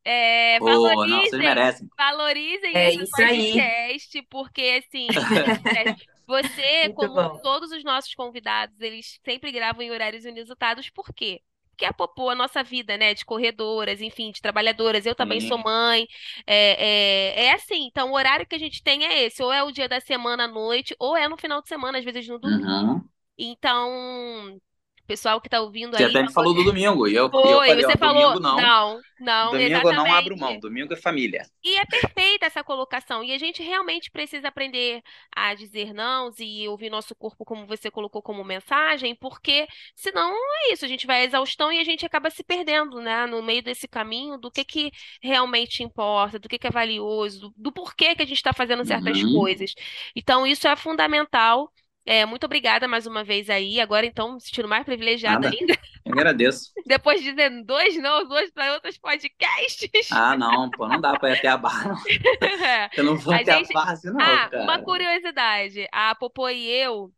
É, 0.04 0.58
Oh, 0.58 1.06
não, 1.06 1.26
vocês 1.28 1.42
valorizem, 1.42 1.42
merecem. 1.42 1.88
valorizem 1.98 2.74
É 2.74 2.92
esse 2.92 3.02
isso 3.02 3.22
aí. 3.22 3.62
podcast, 3.62 4.22
porque 4.30 4.82
assim, 4.86 5.12
é, 5.64 5.96
você, 6.26 6.88
Muito 6.88 6.94
como 6.94 7.14
bom. 7.14 7.40
todos 7.42 7.70
os 7.72 7.84
nossos 7.84 8.14
convidados, 8.14 8.78
eles 8.80 9.20
sempre 9.24 9.52
gravam 9.52 9.82
em 9.82 9.90
horários 9.90 10.24
inusitados, 10.24 10.90
por 10.90 11.12
quê? 11.14 11.42
Porque 11.70 11.84
a 11.86 11.92
Popô, 11.92 12.30
a 12.30 12.34
nossa 12.36 12.62
vida, 12.62 12.96
né, 12.96 13.14
de 13.14 13.24
corredoras, 13.24 14.00
enfim, 14.00 14.30
de 14.30 14.40
trabalhadoras, 14.40 15.06
eu 15.06 15.14
também 15.14 15.40
sou 15.40 15.58
mãe, 15.58 16.06
é, 16.46 17.34
é, 17.36 17.44
é 17.46 17.52
assim, 17.52 17.86
então 17.86 18.10
o 18.12 18.14
horário 18.14 18.46
que 18.46 18.54
a 18.54 18.58
gente 18.58 18.82
tem 18.82 19.04
é 19.04 19.24
esse, 19.24 19.42
ou 19.42 19.52
é 19.52 19.62
o 19.62 19.72
dia 19.72 19.88
da 19.88 20.00
semana 20.00 20.44
à 20.44 20.48
noite, 20.48 20.94
ou 21.00 21.16
é 21.16 21.28
no 21.28 21.36
final 21.36 21.60
de 21.62 21.68
semana, 21.68 21.98
às 21.98 22.04
vezes 22.04 22.28
no 22.28 22.38
domingo. 22.38 22.84
Uhum. 22.92 23.08
Então, 23.38 24.60
pessoal 25.06 25.40
que 25.40 25.48
tá 25.48 25.60
ouvindo 25.60 25.96
Você 25.96 26.04
aí, 26.04 26.04
até 26.04 26.22
me 26.22 26.32
falou 26.32 26.54
do 26.54 26.64
domingo, 26.64 27.06
e 27.08 27.14
eu, 27.14 27.34
e 27.42 27.50
eu 27.50 27.60
foi, 27.60 27.64
falei, 27.64 27.84
você 27.84 27.96
ó, 27.96 27.96
falou, 27.96 28.08
domingo 28.08 28.40
não. 28.40 28.56
não, 28.56 29.04
não, 29.18 29.58
Domingo 29.58 29.88
eu 29.88 29.94
não 29.94 30.12
abro 30.12 30.36
exatamente. 30.36 30.38
mão, 30.38 30.58
domingo 30.60 30.92
é 30.94 30.96
família. 30.96 31.48
E 31.66 31.76
é 31.78 31.86
perfeita 31.86 32.44
essa 32.44 32.62
colocação. 32.62 33.24
E 33.24 33.32
a 33.32 33.38
gente 33.38 33.62
realmente 33.62 34.10
precisa 34.10 34.48
aprender 34.48 35.02
a 35.34 35.54
dizer 35.54 35.94
não 35.94 36.30
e 36.38 36.68
ouvir 36.68 36.90
nosso 36.90 37.14
corpo, 37.14 37.42
como 37.42 37.66
você 37.66 37.90
colocou 37.90 38.20
como 38.22 38.44
mensagem, 38.44 39.14
porque 39.14 39.66
senão 39.96 40.30
é 40.68 40.72
isso, 40.74 40.84
a 40.84 40.88
gente 40.88 41.06
vai 41.06 41.22
à 41.22 41.24
exaustão 41.24 41.72
e 41.72 41.80
a 41.80 41.84
gente 41.84 42.04
acaba 42.04 42.28
se 42.30 42.44
perdendo, 42.44 43.00
né, 43.00 43.24
no 43.26 43.42
meio 43.42 43.62
desse 43.62 43.88
caminho 43.88 44.36
do 44.38 44.50
que 44.50 44.62
que 44.62 44.92
realmente 45.22 45.82
importa, 45.82 46.38
do 46.38 46.48
que 46.50 46.58
que 46.58 46.66
é 46.66 46.70
valioso, 46.70 47.40
do, 47.48 47.54
do 47.56 47.72
porquê 47.72 48.14
que 48.14 48.22
a 48.22 48.26
gente 48.26 48.36
está 48.36 48.52
fazendo 48.52 48.84
certas 48.84 49.22
Uhum. 49.22 49.32
coisas. 49.32 49.72
Então, 50.14 50.46
isso 50.46 50.68
é 50.68 50.76
fundamental. 50.76 51.72
É, 52.06 52.26
muito 52.26 52.44
obrigada 52.44 52.86
mais 52.86 53.06
uma 53.06 53.24
vez 53.24 53.48
aí. 53.48 53.80
Agora, 53.80 54.04
então, 54.06 54.34
me 54.34 54.40
sentindo 54.40 54.68
mais 54.68 54.84
privilegiada 54.84 55.50
Nada, 55.50 55.56
ainda, 55.58 55.74
eu 56.04 56.12
agradeço. 56.12 56.72
depois 56.86 57.22
de 57.22 57.30
dizer 57.30 57.50
dois 57.64 57.96
não, 57.96 58.26
dois 58.28 58.50
para 58.50 58.74
outros 58.74 58.98
podcasts. 58.98 60.08
Ah, 60.10 60.36
não, 60.36 60.70
pô, 60.70 60.86
não 60.88 61.00
dá 61.00 61.18
pra 61.18 61.30
ir 61.30 61.38
até 61.38 61.48
a 61.48 61.56
barra, 61.56 61.88
não. 61.90 61.96
Eu 62.96 63.04
não 63.04 63.16
vou 63.16 63.32
A 63.32 63.38
até 63.38 63.52
a 63.52 63.58
gente, 63.58 63.72
barra 63.72 63.92
assim, 63.92 64.10
não, 64.10 64.20
Ah, 64.20 64.50
uma 64.54 64.78
cara. 64.78 64.82
curiosidade. 64.82 65.88
A 65.92 66.14
Popô 66.14 66.48
e 66.48 66.66
eu, 66.68 67.12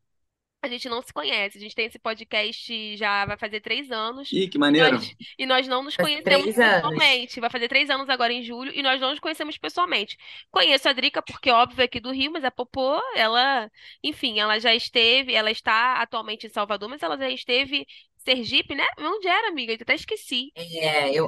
a 0.67 0.71
gente 0.71 0.89
não 0.89 1.03
se 1.03 1.13
conhece. 1.13 1.59
A 1.59 1.61
gente 1.61 1.75
tem 1.75 1.87
esse 1.87 1.99
podcast 1.99 2.97
já 2.97 3.25
vai 3.27 3.37
fazer 3.37 3.61
três 3.61 3.91
anos. 3.91 4.31
Ih, 4.33 4.49
que 4.49 4.59
E 4.59 4.61
maneiro. 4.61 4.97
nós, 4.97 5.17
e 5.39 5.47
nós 5.47 5.69
não 5.69 5.83
nos 5.83 5.97
conhecemos 5.97 6.55
pessoalmente. 6.55 7.41
Vai 7.41 7.51
fazer 7.51 7.69
três 7.69 7.91
anos 7.91 8.09
agora 8.09 8.33
em 8.33 8.43
julho 8.43 8.73
e 8.75 8.83
nós 8.83 9.01
não 9.01 9.11
nos 9.11 9.21
conhecemos 9.21 9.59
pessoalmente. 9.59 10.17
Conheço 10.51 10.89
a 10.89 10.93
Drica 10.93 11.23
porque, 11.23 11.51
óbvio, 11.51 11.83
é 11.83 11.85
aqui 11.85 12.01
do 12.01 12.13
Rio, 12.13 12.33
mas 12.33 12.45
a 12.45 12.51
Popô, 12.51 13.01
ela, 13.17 13.71
enfim, 14.03 14.39
ela 14.41 14.59
já 14.59 14.75
esteve, 14.75 15.35
ela 15.35 15.51
está 15.51 15.95
atualmente 16.03 16.47
em 16.47 16.51
Salvador, 16.51 16.89
mas 16.89 17.03
ela 17.03 17.17
já 17.17 17.31
esteve 17.31 17.87
Sergipe, 18.27 18.75
né? 18.75 18.85
Onde 18.99 19.29
era, 19.29 19.49
amiga? 19.49 19.73
Eu 19.73 19.79
até 19.81 19.95
esqueci. 19.95 20.53
É, 20.55 21.13
eu, 21.13 21.27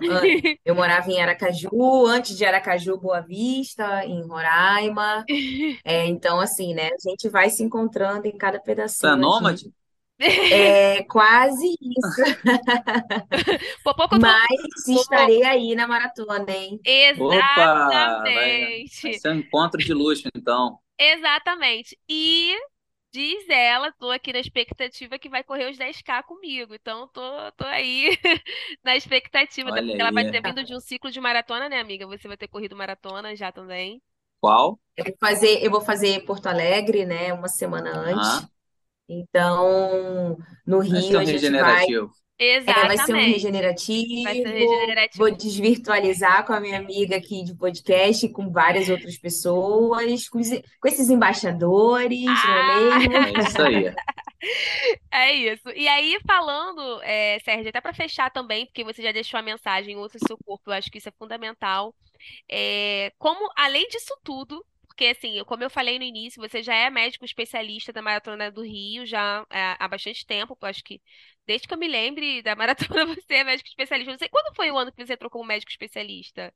eu 0.64 0.74
morava 0.74 1.10
em 1.10 1.20
Aracaju, 1.20 2.06
antes 2.06 2.36
de 2.36 2.44
Aracaju, 2.44 2.98
Boa 2.98 3.20
Vista, 3.20 4.04
em 4.04 4.26
Roraima. 4.26 5.24
É, 5.84 6.06
então, 6.06 6.40
assim, 6.40 6.74
né? 6.74 6.88
A 6.88 7.10
gente 7.10 7.28
vai 7.28 7.50
se 7.50 7.62
encontrando 7.62 8.26
em 8.26 8.36
cada 8.36 8.60
Você 8.96 9.08
é 9.08 9.16
pedacinho 9.16 9.22
aqui. 9.24 9.38
nômade? 9.40 9.72
É 10.50 11.02
quase 11.04 11.66
isso, 11.80 12.22
Popô 13.84 14.08
contou 14.08 14.20
mas 14.20 14.48
Popô. 14.92 15.02
estarei 15.02 15.42
aí 15.44 15.74
na 15.74 15.86
maratona, 15.86 16.50
hein? 16.50 16.80
Opa, 17.16 18.30
vai, 18.32 18.80
vai 19.02 19.12
Exatamente. 19.12 19.12
ser 19.12 19.30
um 19.30 19.34
encontro 19.40 19.78
de 19.84 19.92
luxo, 19.92 20.28
então. 20.34 20.80
Exatamente. 20.98 21.98
E 22.08 22.54
diz 23.12 23.48
ela, 23.48 23.92
tô 23.92 24.10
aqui 24.10 24.32
na 24.32 24.38
expectativa 24.40 25.18
que 25.18 25.28
vai 25.28 25.42
correr 25.44 25.70
os 25.70 25.76
10K 25.78 26.22
comigo. 26.22 26.74
Então, 26.74 27.08
tô, 27.08 27.20
tô 27.52 27.64
aí 27.64 28.10
na 28.84 28.96
expectativa, 28.96 29.72
Olha 29.72 29.92
porque 29.92 30.00
ela 30.00 30.12
vai 30.12 30.24
aí. 30.26 30.26
ter 30.26 30.40
vindo 30.42 30.64
de 30.64 30.74
um 30.74 30.80
ciclo 30.80 31.10
de 31.10 31.20
maratona, 31.20 31.68
né, 31.68 31.80
amiga? 31.80 32.06
Você 32.06 32.28
vai 32.28 32.36
ter 32.36 32.48
corrido 32.48 32.76
maratona 32.76 33.34
já 33.36 33.52
também. 33.52 34.02
Qual? 34.40 34.78
Eu 34.96 35.04
vou 35.04 35.14
fazer, 35.20 35.64
eu 35.64 35.70
vou 35.70 35.80
fazer 35.80 36.24
Porto 36.24 36.46
Alegre, 36.46 37.04
né? 37.04 37.32
Uma 37.32 37.48
semana 37.48 37.90
antes. 37.96 38.30
Aham. 38.32 38.48
Então, 39.08 40.36
no 40.66 40.80
Vai 40.88 41.02
Rio 41.02 41.18
um 41.18 41.20
a 41.20 41.24
gente 41.24 41.54
vai. 41.54 41.86
Regenerativo. 42.38 42.64
É, 42.66 42.84
vai 42.86 42.98
ser 42.98 43.14
um 43.14 43.20
Exatamente. 43.20 44.22
Vai 44.22 44.36
ser 44.36 44.50
regenerativo, 44.50 44.68
regenerativo. 44.68 45.08
vou 45.14 45.30
desvirtualizar 45.30 46.46
com 46.46 46.52
a 46.52 46.60
minha 46.60 46.78
amiga 46.78 47.16
aqui 47.16 47.44
de 47.44 47.54
podcast, 47.56 48.26
e 48.26 48.32
com 48.32 48.50
várias 48.50 48.88
outras 48.88 49.18
pessoas, 49.18 50.28
com, 50.28 50.38
os- 50.40 50.50
com 50.80 50.88
esses 50.88 51.10
embaixadores, 51.10 52.44
não 52.44 52.56
é 52.56 52.62
Ah! 52.62 52.98
mesmo? 53.00 53.14
É 53.16 53.32
isso 53.38 53.60
aí. 53.62 53.94
É 55.10 55.32
isso. 55.34 55.68
E 55.70 55.88
aí, 55.88 56.18
falando, 56.26 57.02
é, 57.02 57.38
Sérgio, 57.40 57.68
até 57.70 57.80
para 57.80 57.92
fechar 57.94 58.30
também, 58.30 58.66
porque 58.66 58.84
você 58.84 59.02
já 59.02 59.12
deixou 59.12 59.38
a 59.38 59.42
mensagem, 59.42 59.96
ouça 59.96 60.16
o 60.18 60.26
seu 60.26 60.38
corpo, 60.38 60.70
eu 60.70 60.74
acho 60.74 60.90
que 60.90 60.98
isso 60.98 61.08
é 61.08 61.12
fundamental. 61.18 61.94
É, 62.50 63.12
como, 63.18 63.50
além 63.56 63.88
disso 63.88 64.14
tudo, 64.24 64.64
porque 64.98 65.06
assim, 65.16 65.44
como 65.44 65.62
eu 65.62 65.70
falei 65.70 65.96
no 65.96 66.04
início, 66.04 66.42
você 66.42 66.60
já 66.60 66.74
é 66.74 66.90
médico 66.90 67.24
especialista 67.24 67.92
da 67.92 68.02
Maratona 68.02 68.50
do 68.50 68.62
Rio 68.62 69.06
já 69.06 69.46
é, 69.50 69.76
há 69.78 69.86
bastante 69.88 70.26
tempo, 70.26 70.58
eu 70.60 70.68
acho 70.68 70.82
que 70.82 71.00
desde 71.46 71.68
que 71.68 71.74
eu 71.74 71.78
me 71.78 71.86
lembre 71.88 72.42
da 72.42 72.56
maratona 72.56 73.06
você 73.14 73.34
é 73.36 73.44
médico 73.44 73.68
especialista. 73.68 74.10
Eu 74.10 74.14
Não 74.14 74.18
sei 74.18 74.28
quando 74.28 74.54
foi 74.56 74.70
o 74.72 74.76
ano 74.78 74.92
que 74.92 75.06
você 75.06 75.12
entrou 75.14 75.30
como 75.30 75.44
médico 75.46 75.70
especialista. 75.70 76.52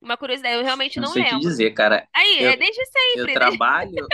Uma 0.00 0.16
curiosidade, 0.16 0.56
eu 0.56 0.64
realmente 0.64 0.98
Não 0.98 1.06
não 1.06 1.12
sei 1.12 1.24
te 1.24 1.36
lembro. 1.36 1.38
dizer, 1.38 1.72
cara. 1.72 2.08
Aí, 2.14 2.38
Eu, 2.38 2.50
é 2.50 2.56
desde 2.56 2.84
eu 3.14 3.26
sempre, 3.26 3.38
desde... 3.38 3.58
trabalho. 3.58 4.06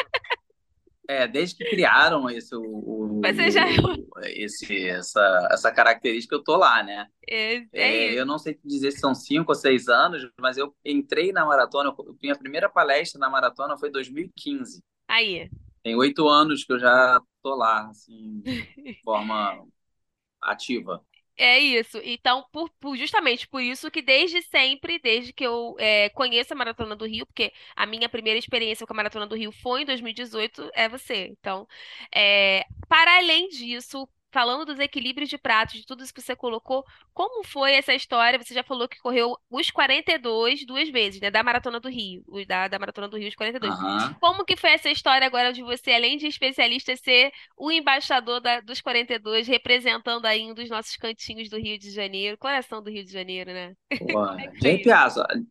É, 1.11 1.27
desde 1.27 1.57
que 1.57 1.65
criaram 1.65 2.31
esse, 2.31 2.55
o, 2.55 3.21
já 3.51 3.69
é 3.69 4.43
esse, 4.43 4.89
essa, 4.89 5.49
essa 5.51 5.73
característica, 5.73 6.35
eu 6.37 6.43
tô 6.45 6.57
lá, 6.57 6.83
né? 6.83 7.09
é, 7.29 7.57
é 7.57 7.65
É, 7.73 8.19
eu 8.19 8.25
não 8.25 8.39
sei 8.39 8.55
te 8.55 8.61
dizer 8.67 8.93
se 8.93 8.99
são 8.99 9.15
cinco 9.15 9.51
ou 9.53 9.55
seis 9.57 9.89
anos, 9.89 10.29
mas 10.41 10.57
eu 10.57 10.75
entrei 10.85 11.33
na 11.33 11.45
maratona, 11.45 11.91
eu- 11.91 12.17
minha 12.23 12.37
primeira 12.37 12.69
palestra 12.69 13.19
na 13.19 13.29
maratona 13.29 13.77
foi 13.77 13.89
em 13.89 13.93
2015. 13.93 14.83
Aí. 15.09 15.51
Tem 15.83 15.97
oito 15.97 16.29
anos 16.29 16.65
que 16.65 16.73
eu 16.73 16.79
já 16.79 17.21
tô 17.43 17.55
lá, 17.57 17.89
assim, 17.89 18.41
de 18.41 18.69
forma 19.03 19.67
ativa. 20.41 21.05
É 21.43 21.59
isso. 21.59 21.99
Então, 22.05 22.45
por, 22.53 22.69
por- 22.79 22.97
justamente 22.99 23.49
por 23.49 23.63
isso 23.63 23.91
que 23.91 24.03
desde 24.03 24.43
sempre, 24.43 24.99
desde 24.99 25.33
que 25.33 25.43
eu 25.47 25.75
é, 25.79 26.11
conheço 26.11 26.53
a 26.53 26.57
Maratona 26.57 26.95
do 26.95 27.07
Rio, 27.07 27.25
porque 27.25 27.51
a 27.75 27.87
minha 27.87 28.11
primeira 28.11 28.39
experiência 28.39 28.87
com 28.87 28.93
a 28.93 28.97
Maratona 28.97 29.27
do 29.27 29.35
Rio 29.35 29.51
foi 29.51 29.83
em 29.83 29.85
2018, 29.87 30.71
é 30.75 30.87
você. 30.89 31.29
Então, 31.29 31.67
é, 32.15 32.67
para 32.89 33.17
além 33.19 33.49
disso, 33.49 34.07
falando 34.33 34.65
dos 34.65 34.79
equilíbrios 34.79 35.29
de 35.29 35.39
pratos, 35.39 35.75
de 35.81 35.87
tudo 35.87 36.03
isso 36.03 36.15
que 36.15 36.21
você 36.23 36.37
colocou, 36.37 36.85
como 37.13 37.45
foi 37.45 37.75
essa 37.75 37.95
história? 37.95 38.39
Você 38.39 38.55
já 38.55 38.63
falou 38.63 38.89
que 38.89 38.99
correu 39.01 39.37
os 39.51 39.71
42 39.71 40.65
duas 40.67 40.89
vezes, 40.91 41.21
né? 41.21 41.31
Da 41.31 41.43
Maratona 41.43 41.81
do 41.81 41.89
Rio, 41.89 42.23
da, 42.47 42.69
da 42.69 42.79
Maratona 42.79 43.09
do 43.09 43.17
Rio, 43.19 43.29
os 43.29 43.35
42. 43.35 43.75
Aham. 43.75 44.17
Como 44.21 44.45
que 44.45 44.57
foi 44.57 44.71
essa 44.71 44.91
história 44.91 45.27
agora 45.27 45.53
de 45.53 45.63
você, 45.63 45.93
além 45.93 46.17
de 46.17 46.27
especialista, 46.27 46.97
ser 46.97 47.33
o 47.57 47.71
embaixador 47.71 48.41
da- 48.41 48.61
dos 48.61 48.81
42, 48.81 49.47
representando 49.49 50.27
aí 50.27 50.43
um 50.51 50.55
dos 50.55 50.69
nossos 50.71 50.97
cantinhos 50.97 51.49
do 51.49 51.59
Rio 51.59 51.79
de 51.79 51.91
Janeiro, 51.91 52.39
coração 52.39 52.83
do 52.83 52.91
Rio 52.91 53.05
de 53.05 53.13
Janeiro, 53.13 53.53
né? 53.53 53.75
Pô, 53.99 54.25
é. 54.39 54.53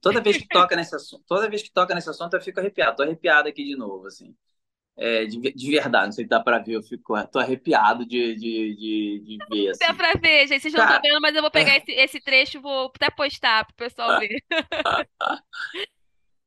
Toda 0.01 0.21
vez 0.21 0.38
que 0.38 0.47
toca 0.49 0.75
nesse 0.75 0.95
assunto, 0.95 1.23
toda 1.27 1.49
vez 1.49 1.61
que 1.63 1.71
toca 1.71 1.93
nesse 1.95 2.09
assunto, 2.09 2.34
eu 2.36 2.41
fico 2.41 2.59
arrepiado. 2.59 2.97
Tô 2.97 3.03
arrepiado 3.03 3.47
aqui 3.49 3.63
de 3.63 3.75
novo, 3.75 4.07
assim. 4.07 4.36
É, 5.02 5.26
de, 5.26 5.39
de 5.54 5.72
verdade, 5.72 6.08
não 6.08 6.12
sei 6.12 6.26
se 6.26 6.30
dá 6.30 6.41
pra 6.41 6.60
ver, 6.60 6.74
eu 6.74 6.84
fico, 6.84 7.14
tô 7.28 7.39
arrepiado 7.39 8.06
de, 8.06 8.36
de, 8.36 8.76
de, 8.76 9.20
de 9.26 9.45
ver, 9.50 9.70
Dá 9.80 9.93
assim. 9.93 9.93
pra 9.93 10.14
ver, 10.14 10.47
gente. 10.47 10.62
Vocês 10.62 10.74
não 10.74 10.82
estão 10.82 10.97
Cara, 10.97 11.02
vendo, 11.02 11.22
mas 11.22 11.36
eu 11.36 11.41
vou 11.41 11.52
pegar 11.52 11.78
esse, 11.78 11.91
esse 11.91 12.20
trecho 12.20 12.58
e 12.58 12.62
vou 12.62 12.91
até 12.95 13.10
postar 13.10 13.66
pro 13.66 13.76
pessoal 13.76 14.14
ver. 14.16 14.43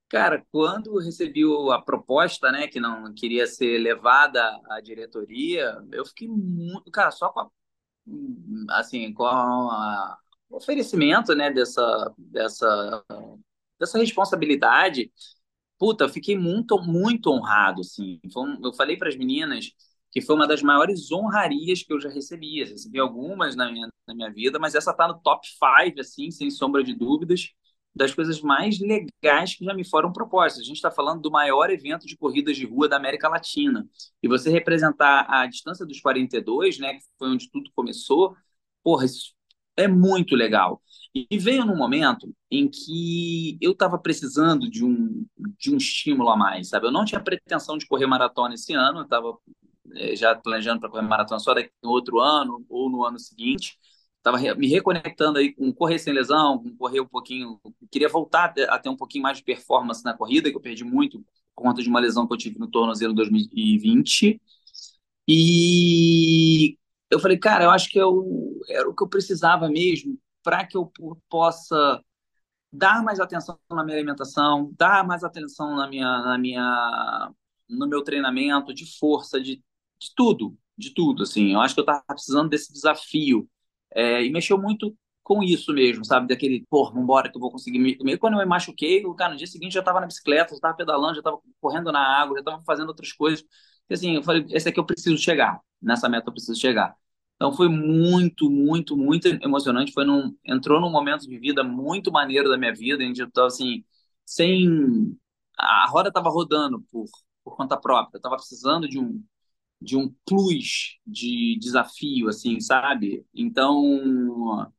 cara, 0.09 0.45
quando 0.53 0.89
eu 0.99 1.05
recebi 1.05 1.43
a 1.73 1.81
proposta, 1.81 2.53
né, 2.53 2.69
que 2.69 2.79
não 2.81 3.13
queria 3.15 3.47
ser 3.47 3.79
levada 3.79 4.43
à 4.71 4.81
diretoria, 4.81 5.77
eu 5.93 6.05
fiquei 6.07 6.29
muito, 6.29 6.91
cara, 6.91 7.11
só 7.11 7.29
com 7.31 7.41
a, 7.41 7.49
assim, 8.79 9.13
com 9.13 9.25
a- 9.27 10.19
o 10.51 10.57
oferecimento, 10.57 11.35
né, 11.35 11.51
dessa, 11.51 12.13
dessa, 12.19 13.05
dessa 13.79 13.99
responsabilidade, 13.99 15.11
Puta, 15.83 16.05
eu 16.05 16.09
fiquei 16.09 16.39
muito, 16.39 16.81
muito 16.81 17.29
honrado, 17.29 17.81
assim. 17.81 18.21
Eu 18.63 18.73
falei 18.73 18.97
para 18.97 19.09
as 19.09 19.17
meninas 19.17 19.73
que 20.13 20.21
foi 20.21 20.37
uma 20.37 20.47
das 20.47 20.63
maiores 20.63 21.11
honrarias 21.11 21.83
que 21.83 21.93
eu 21.93 22.01
já 22.01 22.09
recebi. 22.09 22.61
Eu 22.61 22.69
Recebi 22.69 23.01
algumas 23.01 23.57
na 23.57 23.69
minha, 23.73 23.89
na 24.07 24.15
minha 24.15 24.31
vida, 24.33 24.61
mas 24.61 24.77
essa 24.77 24.95
tá 24.95 25.09
no 25.09 25.19
top 25.21 25.45
5, 25.45 26.01
assim, 26.01 26.31
sem 26.31 26.51
sombra 26.53 26.85
de 26.85 26.95
dúvidas, 26.95 27.49
das 27.93 28.15
coisas 28.15 28.41
mais 28.41 28.79
legais 28.79 29.57
que 29.57 29.65
já 29.65 29.75
me 29.75 29.85
foram 29.85 30.13
propostas. 30.13 30.63
A 30.63 30.65
gente 30.65 30.77
está 30.77 30.89
falando 30.91 31.21
do 31.21 31.33
maior 31.33 31.69
evento 31.69 32.07
de 32.07 32.17
corridas 32.17 32.57
de 32.57 32.65
rua 32.65 32.89
da 32.89 32.97
América 32.97 33.29
Latina. 33.29 33.85
E 34.23 34.29
você 34.29 34.51
representar 34.51 35.27
a 35.29 35.47
distância 35.49 35.85
dos 35.85 36.01
42, 36.01 36.79
né, 36.79 36.95
que 36.95 37.01
foi 37.19 37.29
onde 37.29 37.51
tudo 37.51 37.73
começou, 37.75 38.37
porra, 38.85 39.05
isso 39.07 39.35
é 39.77 39.89
muito 39.89 40.37
legal. 40.37 40.81
E 41.15 41.39
veio 41.39 41.67
num 41.67 41.77
momento 41.77 42.35
em 42.51 42.69
que 42.69 43.59
eu 43.61 43.73
estava 43.73 43.99
precisando 43.99 44.69
de 44.71 44.83
um, 44.83 45.27
de 45.59 45.73
um 45.73 45.77
estímulo 45.77 46.31
a 46.31 46.37
mais, 46.37 46.69
sabe? 46.69 46.87
Eu 46.87 46.93
não 46.93 47.05
tinha 47.05 47.21
pretensão 47.21 47.77
de 47.77 47.87
correr 47.87 48.07
maratona 48.07 48.55
esse 48.55 48.73
ano, 48.73 49.01
eu 49.01 49.05
estava 49.05 49.37
é, 49.95 50.17
já 50.17 50.35
planejando 50.35 50.81
para 50.81 50.89
correr 50.89 51.03
maratona 51.03 51.39
só 51.39 51.53
daqui 51.53 51.71
no 51.83 51.91
outro 51.91 52.19
ano 52.19 52.65
ou 52.69 52.89
no 52.89 53.05
ano 53.05 53.19
seguinte. 53.19 53.79
Estava 54.17 54.39
me 54.57 54.69
reconectando 54.69 55.39
aí 55.39 55.53
com 55.53 55.71
correr 55.73 55.99
sem 55.99 56.15
lesão, 56.15 56.59
com 56.63 56.75
correr 56.77 57.01
um 57.01 57.09
pouquinho. 57.09 57.61
Queria 57.91 58.09
voltar 58.09 58.55
a 58.69 58.79
ter 58.79 58.89
um 58.89 58.97
pouquinho 58.97 59.25
mais 59.25 59.39
de 59.39 59.45
performance 59.45 60.05
na 60.05 60.15
corrida, 60.15 60.51
que 60.51 60.57
eu 60.57 60.61
perdi 60.61 60.85
muito 60.85 61.19
por 61.55 61.63
conta 61.65 61.83
de 61.83 61.89
uma 61.89 62.01
lesão 62.01 62.27
que 62.27 62.33
eu 62.33 62.39
tive 62.39 62.59
no 62.59 62.71
tornozelo 62.71 63.13
em 63.13 63.17
2020. 63.17 64.41
E 65.29 66.79
eu 67.11 67.21
falei, 67.21 67.37
cara, 67.39 67.65
eu 67.65 67.71
acho 67.71 67.91
que 67.91 67.99
eu, 67.99 68.61
era 68.69 68.89
o 68.89 68.95
que 68.95 69.03
eu 69.03 69.09
precisava 69.09 69.69
mesmo 69.69 70.19
para 70.43 70.67
que 70.67 70.77
eu 70.77 70.93
possa 71.29 72.03
dar 72.73 73.03
mais 73.03 73.21
atenção 73.21 73.59
na 73.71 73.85
minha 73.85 73.97
alimentação, 73.97 74.73
dar 74.79 75.07
mais 75.07 75.23
atenção 75.25 75.77
na 75.77 75.87
minha, 75.89 76.07
na 76.23 76.39
minha, 76.39 77.31
no 77.69 77.87
meu 77.87 78.03
treinamento 78.03 78.73
de 78.75 78.87
força, 78.99 79.41
de, 79.41 79.57
de 80.01 80.13
tudo, 80.17 80.57
de 80.77 80.95
tudo, 80.95 81.23
assim. 81.23 81.53
Eu 81.53 81.61
acho 81.61 81.75
que 81.75 81.81
eu 81.81 81.85
estava 81.85 82.03
precisando 82.09 82.49
desse 82.49 82.73
desafio 82.73 83.49
é, 83.95 84.25
e 84.25 84.31
mexeu 84.31 84.59
muito 84.59 84.97
com 85.23 85.43
isso 85.43 85.73
mesmo, 85.73 86.05
sabe? 86.05 86.27
Daquele, 86.29 86.67
pô, 86.69 86.91
vambora 86.91 87.31
que 87.31 87.37
eu 87.37 87.41
vou 87.41 87.51
conseguir. 87.51 87.79
Me... 87.79 88.19
Quando 88.19 88.35
eu 88.35 88.39
me 88.41 88.47
machuquei, 88.47 89.03
cara, 89.17 89.33
no 89.33 89.39
dia 89.39 89.47
seguinte 89.47 89.73
já 89.75 89.81
estava 89.81 90.01
na 90.01 90.07
bicicleta, 90.07 90.51
já 90.51 90.57
estava 90.57 90.75
pedalando, 90.77 91.15
já 91.15 91.21
estava 91.21 91.39
correndo 91.61 91.93
na 91.93 92.01
água, 92.01 92.35
já 92.37 92.41
estava 92.41 92.63
fazendo 92.65 92.89
outras 92.89 93.13
coisas. 93.13 93.45
E, 93.89 93.95
assim, 93.95 94.17
eu 94.17 94.23
falei, 94.23 94.47
esse 94.51 94.69
aqui 94.69 94.81
eu 94.81 94.87
preciso 94.87 95.17
chegar, 95.19 95.61
nessa 95.81 96.09
meta 96.09 96.29
eu 96.29 96.33
preciso 96.33 96.59
chegar. 96.59 96.97
Então 97.43 97.53
foi 97.53 97.69
muito, 97.69 98.49
muito, 98.49 98.97
muito 98.97 99.27
emocionante. 99.27 99.93
Foi 99.93 100.05
num, 100.05 100.33
entrou 100.45 100.81
num 100.81 100.93
momento 100.93 101.27
de 101.27 101.37
vida 101.41 101.65
muito 101.65 102.13
maneiro 102.13 102.49
da 102.49 102.57
minha 102.57 102.73
vida, 102.73 103.03
onde 103.05 103.21
eu 103.21 103.27
estava 103.27 103.49
assim, 103.49 103.85
sem. 104.25 105.19
A 105.59 105.89
roda 105.89 106.09
estava 106.09 106.31
rodando 106.31 106.81
por, 106.83 107.05
por 107.43 107.57
conta 107.57 107.77
própria. 107.77 108.17
Eu 108.17 108.19
estava 108.19 108.37
precisando 108.37 108.89
de 108.89 108.97
um, 108.97 109.21
de 109.81 109.97
um 109.97 110.15
plus 110.25 110.99
de 111.05 111.59
desafio, 111.61 112.29
assim, 112.29 112.61
sabe? 112.61 113.27
Então 113.35 114.71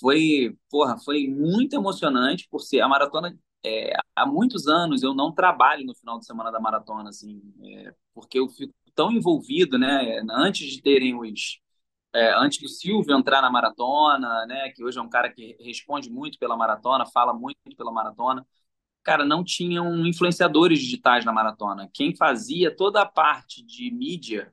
foi, 0.00 0.56
porra, 0.70 0.96
foi 0.98 1.28
muito 1.28 1.74
emocionante 1.76 2.48
por 2.50 2.60
ser 2.60 2.80
a 2.80 2.88
maratona. 2.88 3.38
É, 3.62 3.92
há 4.14 4.24
muitos 4.26 4.68
anos 4.68 5.02
eu 5.02 5.14
não 5.14 5.32
trabalho 5.34 5.84
no 5.84 5.94
final 5.94 6.18
de 6.18 6.24
semana 6.26 6.50
da 6.50 6.60
maratona, 6.60 7.10
assim, 7.10 7.42
é, 7.62 7.94
porque 8.14 8.38
eu 8.38 8.48
fico 8.48 8.74
tão 8.94 9.12
envolvido, 9.12 9.78
né? 9.78 10.22
Antes 10.30 10.66
de 10.70 10.80
terem 10.80 11.14
os 11.14 11.60
é, 12.16 12.34
antes 12.34 12.58
do 12.60 12.68
Silvio 12.68 13.16
entrar 13.16 13.42
na 13.42 13.50
maratona, 13.50 14.46
né, 14.46 14.70
que 14.70 14.82
hoje 14.82 14.98
é 14.98 15.02
um 15.02 15.08
cara 15.08 15.30
que 15.30 15.56
responde 15.60 16.10
muito 16.10 16.38
pela 16.38 16.56
maratona, 16.56 17.06
fala 17.06 17.34
muito 17.34 17.58
pela 17.76 17.92
maratona, 17.92 18.46
cara, 19.04 19.24
não 19.24 19.44
tinham 19.44 20.06
influenciadores 20.06 20.80
digitais 20.80 21.24
na 21.24 21.32
maratona. 21.32 21.88
Quem 21.94 22.16
fazia 22.16 22.74
toda 22.74 23.02
a 23.02 23.06
parte 23.06 23.64
de 23.64 23.90
mídia 23.92 24.52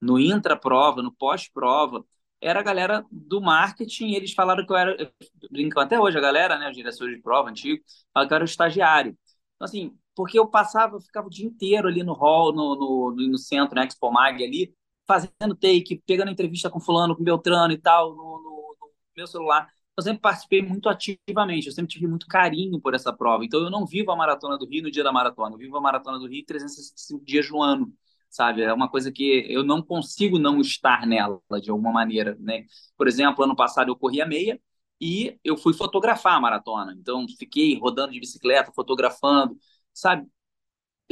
no 0.00 0.18
intra-prova, 0.18 1.02
no 1.02 1.12
pós-prova, 1.12 2.04
era 2.40 2.60
a 2.60 2.62
galera 2.62 3.06
do 3.10 3.40
marketing. 3.40 4.12
Eles 4.12 4.32
falaram 4.32 4.66
que 4.66 4.72
eu 4.72 4.76
era, 4.76 5.12
brincam 5.50 5.82
até 5.82 6.00
hoje 6.00 6.18
a 6.18 6.20
galera, 6.20 6.58
né, 6.58 6.68
os 6.70 6.76
diretores 6.76 7.16
de 7.16 7.22
prova 7.22 7.50
antigo, 7.50 7.82
falaram 8.12 8.28
que 8.28 8.34
eu 8.34 8.36
era 8.36 8.44
o 8.44 8.46
estagiário. 8.46 9.16
Então, 9.56 9.66
assim, 9.66 9.96
porque 10.14 10.38
eu 10.38 10.46
passava, 10.48 10.96
eu 10.96 11.00
ficava 11.00 11.26
o 11.28 11.30
dia 11.30 11.46
inteiro 11.46 11.88
ali 11.88 12.02
no 12.02 12.14
hall, 12.14 12.52
no, 12.52 12.74
no, 12.76 13.28
no 13.28 13.38
centro, 13.38 13.76
né, 13.76 13.86
Expo 13.86 14.10
Mag 14.10 14.42
ali, 14.44 14.74
fazendo 15.06 15.54
take, 15.54 16.02
pegando 16.06 16.30
entrevista 16.30 16.70
com 16.70 16.80
fulano, 16.80 17.16
com 17.16 17.24
Beltrano 17.24 17.72
e 17.72 17.78
tal, 17.78 18.10
no, 18.14 18.22
no, 18.42 18.76
no 18.80 18.90
meu 19.16 19.26
celular. 19.26 19.68
Eu 19.96 20.02
sempre 20.02 20.20
participei 20.22 20.62
muito 20.62 20.88
ativamente, 20.88 21.66
eu 21.66 21.72
sempre 21.72 21.92
tive 21.92 22.06
muito 22.06 22.26
carinho 22.26 22.80
por 22.80 22.94
essa 22.94 23.12
prova. 23.12 23.44
Então 23.44 23.60
eu 23.60 23.70
não 23.70 23.84
vivo 23.86 24.10
a 24.10 24.16
Maratona 24.16 24.56
do 24.58 24.66
Rio 24.66 24.82
no 24.84 24.90
dia 24.90 25.04
da 25.04 25.12
maratona, 25.12 25.54
eu 25.54 25.58
vivo 25.58 25.76
a 25.76 25.80
Maratona 25.80 26.18
do 26.18 26.26
Rio 26.26 26.44
365 26.46 27.24
dias 27.24 27.50
no 27.50 27.62
ano, 27.62 27.92
sabe? 28.30 28.62
É 28.62 28.72
uma 28.72 28.88
coisa 28.88 29.12
que 29.12 29.44
eu 29.50 29.62
não 29.62 29.82
consigo 29.82 30.38
não 30.38 30.60
estar 30.60 31.06
nela 31.06 31.40
de 31.60 31.70
alguma 31.70 31.92
maneira, 31.92 32.36
né? 32.40 32.64
Por 32.96 33.06
exemplo, 33.06 33.44
ano 33.44 33.54
passado 33.56 33.90
eu 33.90 33.96
corri 33.96 34.22
a 34.22 34.26
meia 34.26 34.58
e 35.00 35.38
eu 35.44 35.56
fui 35.56 35.74
fotografar 35.74 36.34
a 36.36 36.40
maratona. 36.40 36.94
Então 36.98 37.26
fiquei 37.38 37.78
rodando 37.78 38.12
de 38.12 38.20
bicicleta, 38.20 38.72
fotografando, 38.72 39.56
sabe? 39.92 40.26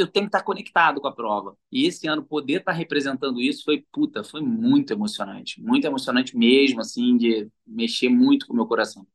Eu 0.01 0.09
tenho 0.09 0.27
que 0.27 0.29
estar 0.29 0.43
conectado 0.45 1.01
com 1.01 1.09
a 1.09 1.15
prova. 1.15 1.57
E 1.71 1.87
esse 1.87 2.07
ano 2.09 2.25
poder 2.25 2.61
estar 2.61 2.73
representando 2.73 3.41
isso 3.41 3.65
foi 3.65 3.85
puta, 3.93 4.25
foi 4.25 4.41
muito 4.43 4.93
emocionante, 4.93 5.61
muito 5.63 5.87
emocionante 5.87 6.37
mesmo, 6.37 6.81
assim, 6.81 7.17
de 7.17 7.49
mexer 7.67 8.09
muito 8.09 8.47
com 8.47 8.53
o 8.53 8.57
meu 8.57 8.67
coração. 8.67 9.07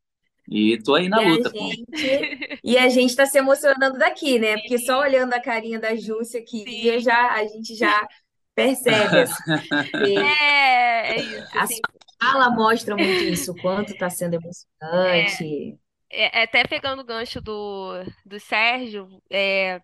E 0.50 0.78
tô 0.84 0.96
aí 0.96 1.10
na 1.10 1.22
E 1.22 1.26
a 1.26 1.30
luta, 1.30 1.52
pô. 1.52 1.76
gente, 1.88 2.60
e 2.64 2.78
a 2.78 2.90
gente 2.90 3.10
está 3.12 3.26
se 3.26 3.38
emocionando 3.38 3.98
daqui, 3.98 4.40
né? 4.40 4.58
Porque 4.58 4.78
só 4.78 5.00
olhando 5.02 5.34
a 5.34 5.42
carinha 5.42 5.80
da 5.80 5.96
Júcia 5.96 6.40
aqui, 6.42 6.86
eu 6.88 7.00
Sim. 7.00 7.02
já, 7.02 7.34
a 7.34 7.46
gente 7.48 7.76
já 7.76 8.08
percebe, 8.56 9.22
assim, 9.22 9.44
É, 10.04 11.18
é 11.18 11.22
isso, 11.22 11.58
a 11.58 11.64
assim, 11.64 11.76
sua 12.20 12.32
fala 12.32 12.50
mostra 12.52 12.98
muito 12.98 13.24
isso, 13.24 13.52
o 13.52 13.56
quanto 13.56 13.92
está 13.94 14.10
sendo 14.10 14.36
é, 14.36 14.38
emocionante. 14.38 15.80
é, 16.10 16.44
até 16.44 16.66
pegando 16.66 17.02
o 17.02 17.06
gancho 17.06 17.42
do, 17.42 17.94
do 18.26 18.40
Sérgio, 18.40 19.22
é, 19.30 19.82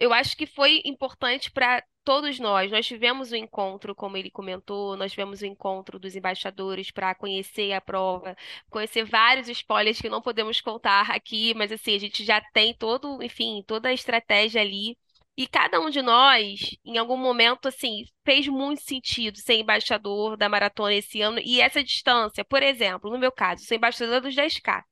Eu 0.00 0.12
acho 0.14 0.34
que 0.36 0.46
foi 0.46 0.80
importante 0.84 1.50
para 1.50 1.84
todos 2.04 2.38
nós. 2.40 2.70
Nós 2.70 2.86
tivemos 2.86 3.32
o 3.32 3.36
encontro, 3.36 3.94
como 3.94 4.16
ele 4.16 4.30
comentou, 4.30 4.96
nós 4.96 5.10
tivemos 5.12 5.42
o 5.42 5.46
encontro 5.46 5.98
dos 5.98 6.16
embaixadores 6.16 6.90
para 6.90 7.14
conhecer 7.14 7.72
a 7.72 7.80
prova, 7.82 8.34
conhecer 8.70 9.04
vários 9.04 9.48
spoilers 9.48 10.00
que 10.00 10.08
não 10.08 10.22
podemos 10.22 10.60
contar 10.60 11.10
aqui, 11.10 11.52
mas 11.54 11.70
assim, 11.70 11.94
a 11.94 11.98
gente 11.98 12.24
já 12.24 12.40
tem 12.52 12.74
todo, 12.74 13.22
enfim, 13.22 13.62
toda 13.66 13.90
a 13.90 13.92
estratégia 13.92 14.62
ali. 14.62 14.96
E 15.36 15.46
cada 15.46 15.80
um 15.80 15.90
de 15.90 16.02
nós, 16.02 16.60
em 16.84 16.98
algum 16.98 17.16
momento, 17.16 17.68
assim, 17.68 18.04
fez 18.24 18.48
muito 18.48 18.82
sentido 18.82 19.38
ser 19.38 19.54
embaixador 19.56 20.36
da 20.36 20.48
maratona 20.48 20.94
esse 20.94 21.20
ano. 21.22 21.38
E 21.40 21.60
essa 21.60 21.82
distância, 21.84 22.44
por 22.44 22.62
exemplo, 22.62 23.10
no 23.10 23.18
meu 23.18 23.32
caso, 23.32 23.64
sou 23.64 23.76
embaixadora 23.76 24.20
dos 24.20 24.34
10K. 24.34 24.82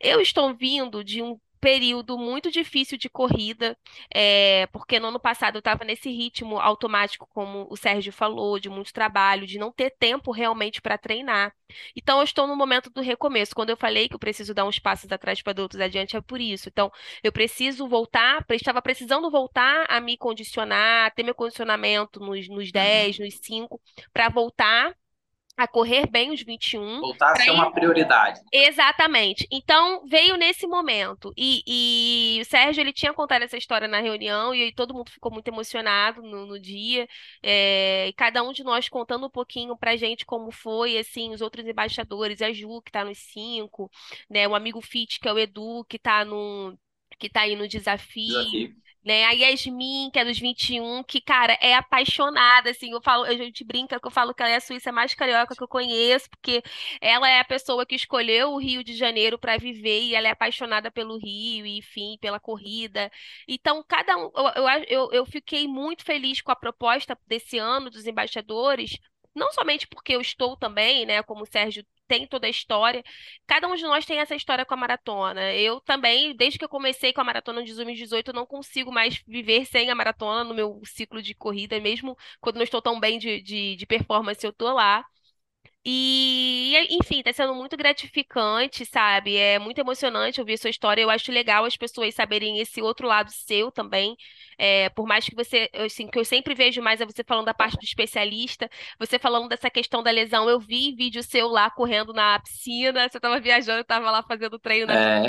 Eu 0.00 0.20
estou 0.20 0.54
vindo 0.54 1.02
de 1.04 1.22
um 1.22 1.38
período 1.66 2.16
muito 2.16 2.48
difícil 2.48 2.96
de 2.96 3.08
corrida, 3.08 3.76
é, 4.14 4.68
porque 4.68 5.00
no 5.00 5.08
ano 5.08 5.18
passado 5.18 5.56
eu 5.56 5.58
estava 5.58 5.84
nesse 5.84 6.08
ritmo 6.08 6.60
automático, 6.60 7.28
como 7.34 7.66
o 7.68 7.76
Sérgio 7.76 8.12
falou, 8.12 8.60
de 8.60 8.68
muito 8.68 8.92
trabalho, 8.92 9.48
de 9.48 9.58
não 9.58 9.72
ter 9.72 9.90
tempo 9.98 10.30
realmente 10.30 10.80
para 10.80 10.96
treinar. 10.96 11.52
Então 11.96 12.18
eu 12.18 12.22
estou 12.22 12.46
no 12.46 12.54
momento 12.54 12.88
do 12.88 13.00
recomeço. 13.00 13.52
Quando 13.52 13.70
eu 13.70 13.76
falei 13.76 14.08
que 14.08 14.14
eu 14.14 14.18
preciso 14.20 14.54
dar 14.54 14.64
uns 14.64 14.78
passos 14.78 15.10
atrás 15.10 15.42
para 15.42 15.60
outros 15.60 15.80
adiante, 15.80 16.16
é 16.16 16.20
por 16.20 16.40
isso. 16.40 16.68
Então 16.68 16.88
eu 17.20 17.32
preciso 17.32 17.88
voltar, 17.88 18.46
estava 18.52 18.80
precisando 18.80 19.28
voltar 19.28 19.86
a 19.88 20.00
me 20.00 20.16
condicionar, 20.16 21.12
ter 21.16 21.24
meu 21.24 21.34
condicionamento 21.34 22.20
nos, 22.20 22.48
nos 22.48 22.70
10, 22.70 23.18
nos 23.18 23.40
5, 23.42 23.80
para 24.12 24.28
voltar 24.28 24.94
a 25.56 25.66
correr 25.66 26.06
bem 26.06 26.32
os 26.32 26.42
21, 26.42 27.00
Voltar 27.00 27.32
a 27.32 27.36
ser 27.36 27.46
ir 27.46 27.50
uma 27.50 27.72
prioridade. 27.72 28.40
Exatamente. 28.52 29.46
Então 29.50 30.06
veio 30.06 30.36
nesse 30.36 30.66
momento 30.66 31.32
e, 31.36 31.62
e 31.66 32.40
o 32.42 32.44
Sérgio 32.44 32.82
ele 32.82 32.92
tinha 32.92 33.12
contado 33.12 33.42
essa 33.42 33.56
história 33.56 33.88
na 33.88 34.00
reunião 34.00 34.54
e 34.54 34.72
todo 34.72 34.92
mundo 34.92 35.10
ficou 35.10 35.32
muito 35.32 35.48
emocionado 35.48 36.20
no, 36.20 36.46
no 36.46 36.58
dia. 36.58 37.08
É, 37.42 38.08
e 38.08 38.12
cada 38.12 38.42
um 38.42 38.52
de 38.52 38.62
nós 38.62 38.88
contando 38.88 39.26
um 39.26 39.30
pouquinho 39.30 39.76
pra 39.76 39.96
gente 39.96 40.26
como 40.26 40.50
foi, 40.50 40.98
assim, 40.98 41.32
os 41.32 41.40
outros 41.40 41.66
embaixadores, 41.66 42.42
a 42.42 42.52
Ju 42.52 42.82
que 42.82 42.92
tá 42.92 43.04
nos 43.04 43.18
cinco, 43.18 43.90
né, 44.28 44.46
o 44.46 44.54
amigo 44.54 44.80
Fit 44.82 45.18
que 45.20 45.28
é 45.28 45.32
o 45.32 45.38
Edu 45.38 45.84
que 45.88 45.98
tá 45.98 46.24
no 46.24 46.78
que 47.18 47.30
tá 47.30 47.42
aí 47.42 47.56
no 47.56 47.66
desafio 47.66 48.26
Desafio. 48.26 48.85
Né? 49.06 49.24
A 49.24 49.30
Yasmin, 49.32 50.10
que 50.12 50.18
é 50.18 50.24
dos 50.24 50.38
21, 50.38 51.02
que, 51.04 51.20
cara, 51.20 51.56
é 51.62 51.74
apaixonada, 51.74 52.70
assim, 52.70 52.92
eu 52.92 53.00
falo, 53.00 53.24
a 53.24 53.34
gente 53.34 53.64
brinca 53.64 54.00
que 54.00 54.06
eu 54.06 54.10
falo 54.10 54.34
que 54.34 54.42
ela 54.42 54.50
é 54.52 54.56
a 54.56 54.60
Suíça 54.60 54.92
mais 54.92 55.14
carioca 55.14 55.54
que 55.56 55.62
eu 55.62 55.68
conheço, 55.68 56.28
porque 56.30 56.62
ela 57.00 57.28
é 57.28 57.40
a 57.40 57.44
pessoa 57.44 57.86
que 57.86 57.94
escolheu 57.94 58.50
o 58.52 58.58
Rio 58.58 58.82
de 58.84 58.94
Janeiro 58.96 59.38
para 59.38 59.56
viver 59.58 60.02
e 60.02 60.14
ela 60.14 60.28
é 60.28 60.30
apaixonada 60.32 60.90
pelo 60.90 61.16
Rio, 61.18 61.64
enfim, 61.66 62.18
pela 62.20 62.40
corrida. 62.40 63.10
Então, 63.48 63.82
cada 63.86 64.16
um, 64.16 64.30
eu, 64.34 64.48
eu, 64.56 64.84
eu 64.88 65.12
eu 65.12 65.26
fiquei 65.26 65.66
muito 65.68 66.04
feliz 66.04 66.40
com 66.42 66.50
a 66.52 66.56
proposta 66.56 67.18
desse 67.26 67.58
ano 67.58 67.90
dos 67.90 68.06
embaixadores. 68.06 68.98
Não 69.34 69.52
somente 69.52 69.86
porque 69.86 70.14
eu 70.14 70.20
estou 70.20 70.56
também, 70.56 71.06
né, 71.06 71.22
como 71.22 71.42
o 71.42 71.46
Sérgio 71.46 71.84
tem 72.06 72.26
toda 72.26 72.46
a 72.46 72.50
história, 72.50 73.02
Cada 73.46 73.68
um 73.68 73.74
de 73.74 73.82
nós 73.84 74.04
tem 74.04 74.18
essa 74.18 74.34
história 74.34 74.64
com 74.64 74.74
a 74.74 74.76
maratona. 74.76 75.52
Eu 75.54 75.80
também, 75.80 76.34
desde 76.36 76.58
que 76.58 76.64
eu 76.64 76.68
comecei 76.68 77.12
com 77.12 77.20
a 77.20 77.24
maratona 77.24 77.62
de 77.64 77.72
2018, 77.74 78.28
eu 78.28 78.34
não 78.34 78.46
consigo 78.46 78.92
mais 78.92 79.22
viver 79.26 79.64
sem 79.66 79.90
a 79.90 79.94
maratona 79.94 80.44
no 80.44 80.54
meu 80.54 80.80
ciclo 80.84 81.22
de 81.22 81.34
corrida, 81.34 81.80
mesmo 81.80 82.16
quando 82.40 82.56
não 82.56 82.62
estou 82.64 82.82
tão 82.82 82.98
bem 83.00 83.18
de, 83.18 83.40
de, 83.42 83.76
de 83.76 83.86
performance, 83.86 84.44
eu 84.44 84.52
tô 84.52 84.72
lá. 84.72 85.04
E, 85.88 86.74
enfim, 86.90 87.22
tá 87.22 87.32
sendo 87.32 87.54
muito 87.54 87.76
gratificante, 87.76 88.84
sabe? 88.84 89.36
É 89.36 89.56
muito 89.56 89.78
emocionante 89.78 90.40
ouvir 90.40 90.54
a 90.54 90.58
sua 90.58 90.70
história. 90.70 91.00
Eu 91.00 91.08
acho 91.10 91.30
legal 91.30 91.64
as 91.64 91.76
pessoas 91.76 92.12
saberem 92.12 92.58
esse 92.58 92.82
outro 92.82 93.06
lado 93.06 93.30
seu 93.30 93.70
também. 93.70 94.16
É, 94.58 94.88
por 94.90 95.06
mais 95.06 95.24
que 95.26 95.34
você, 95.36 95.70
assim, 95.74 96.08
que 96.08 96.18
eu 96.18 96.24
sempre 96.24 96.56
vejo 96.56 96.82
mais 96.82 97.00
é 97.00 97.06
você 97.06 97.22
falando 97.22 97.46
da 97.46 97.54
parte 97.54 97.76
do 97.76 97.84
especialista, 97.84 98.68
você 98.98 99.16
falando 99.16 99.48
dessa 99.48 99.70
questão 99.70 100.02
da 100.02 100.10
lesão. 100.10 100.50
Eu 100.50 100.58
vi 100.58 100.92
vídeo 100.92 101.22
seu 101.22 101.46
lá 101.46 101.70
correndo 101.70 102.12
na 102.12 102.40
piscina, 102.40 103.08
você 103.08 103.20
tava 103.20 103.38
viajando, 103.38 103.78
eu 103.78 103.84
tava 103.84 104.10
lá 104.10 104.24
fazendo 104.24 104.58
treino 104.58 104.88
na 104.88 104.94
É, 104.94 105.22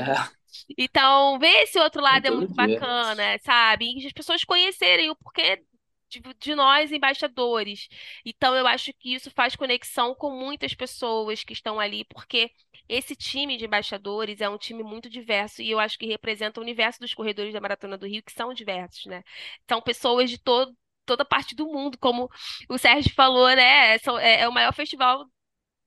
então, 0.76 1.38
ver 1.38 1.64
esse 1.64 1.78
outro 1.80 2.01
lado 2.01 2.26
é 2.26 2.32
muito 2.32 2.53
dia. 2.53 2.80
bacana, 2.80 3.38
sabe? 3.43 3.93
E 4.01 4.08
as 4.08 4.14
pessoas 4.14 4.43
conhecerem 4.43 5.12
o 5.12 5.16
porquê 5.16 5.62
de, 6.10 6.22
de 6.39 6.55
nós, 6.55 6.91
embaixadores. 6.91 7.88
Então, 8.26 8.55
eu 8.55 8.66
acho 8.68 8.93
que 8.93 9.14
isso 9.14 9.30
faz 9.32 9.55
conexão 9.55 10.16
com 10.16 10.32
muitas 10.32 10.74
pessoas 10.74 11.43
que 11.43 11.53
estão 11.53 11.80
ali, 11.80 12.05
porque 12.05 12.51
esse 12.88 13.16
time 13.16 13.58
de 13.58 13.66
embaixadores 13.66 14.41
é 14.41 14.49
um 14.49 14.58
time 14.58 14.84
muito 14.84 15.10
diverso 15.10 15.62
e 15.62 15.70
eu 15.72 15.80
acho 15.80 15.97
que 15.97 16.05
representa 16.05 16.60
o 16.60 16.64
universo 16.64 16.99
dos 16.99 17.14
corredores 17.14 17.53
da 17.53 17.62
Maratona 17.62 17.97
do 17.97 18.08
Rio, 18.08 18.24
que 18.24 18.32
são 18.32 18.53
diversos, 18.53 19.05
né? 19.05 19.24
São 19.70 19.82
pessoas 19.82 20.30
de 20.30 20.38
todo. 20.38 20.76
Toda 21.05 21.24
parte 21.24 21.55
do 21.55 21.66
mundo, 21.68 21.97
como 21.97 22.30
o 22.70 22.78
Sérgio 22.78 23.14
falou, 23.16 23.47
né? 23.55 23.95
É, 23.95 24.41
é 24.41 24.47
o 24.49 24.51
maior 24.51 24.74
festival 24.74 25.24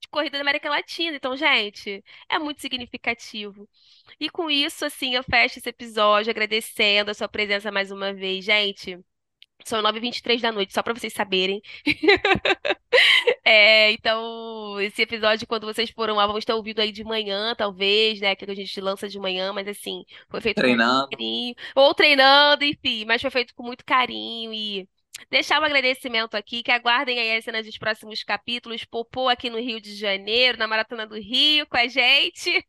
de 0.00 0.08
corrida 0.08 0.38
da 0.38 0.42
América 0.42 0.70
Latina. 0.70 1.16
Então, 1.16 1.36
gente, 1.36 2.02
é 2.28 2.38
muito 2.38 2.60
significativo. 2.60 3.68
E 4.18 4.30
com 4.30 4.50
isso, 4.50 4.84
assim, 4.84 5.14
eu 5.14 5.22
fecho 5.24 5.58
esse 5.58 5.68
episódio 5.68 6.30
agradecendo 6.30 7.10
a 7.10 7.14
sua 7.14 7.28
presença 7.28 7.70
mais 7.72 7.90
uma 7.90 8.12
vez, 8.14 8.44
gente. 8.44 8.98
São 9.68 9.82
nove 9.82 9.98
e 9.98 10.00
vinte 10.00 10.18
e 10.18 10.22
três 10.22 10.40
da 10.40 10.52
noite, 10.52 10.72
só 10.72 10.82
pra 10.82 10.94
vocês 10.94 11.12
saberem. 11.12 11.60
É, 13.44 13.92
então, 13.92 14.80
esse 14.80 15.02
episódio, 15.02 15.46
quando 15.46 15.66
vocês 15.66 15.90
foram 15.90 16.14
lá, 16.16 16.26
vão 16.26 16.38
estar 16.38 16.54
ouvindo 16.54 16.80
aí 16.80 16.92
de 16.92 17.04
manhã, 17.04 17.54
talvez, 17.56 18.20
né? 18.20 18.34
Que 18.36 18.44
a 18.50 18.54
gente 18.54 18.80
lança 18.80 19.08
de 19.08 19.18
manhã, 19.18 19.52
mas 19.52 19.66
assim, 19.68 20.04
foi 20.28 20.40
feito 20.40 20.62
com 20.64 20.74
muito 20.76 20.84
Treinando. 20.84 21.08
carinho. 21.10 21.54
Ou 21.74 21.94
treinando, 21.94 22.64
enfim, 22.64 23.04
mas 23.04 23.20
foi 23.22 23.30
feito 23.30 23.54
com 23.54 23.62
muito 23.62 23.84
carinho 23.84 24.52
e 24.52 24.88
deixar 25.30 25.60
um 25.60 25.64
agradecimento 25.64 26.36
aqui, 26.36 26.62
que 26.62 26.70
aguardem 26.70 27.18
aí 27.18 27.36
as 27.36 27.44
cenas 27.44 27.66
dos 27.66 27.78
próximos 27.78 28.22
capítulos. 28.22 28.84
Popô 28.84 29.28
aqui 29.28 29.50
no 29.50 29.58
Rio 29.58 29.80
de 29.80 29.94
Janeiro, 29.94 30.58
na 30.58 30.66
Maratona 30.66 31.06
do 31.06 31.16
Rio, 31.16 31.66
com 31.66 31.76
a 31.76 31.86
gente. 31.86 32.64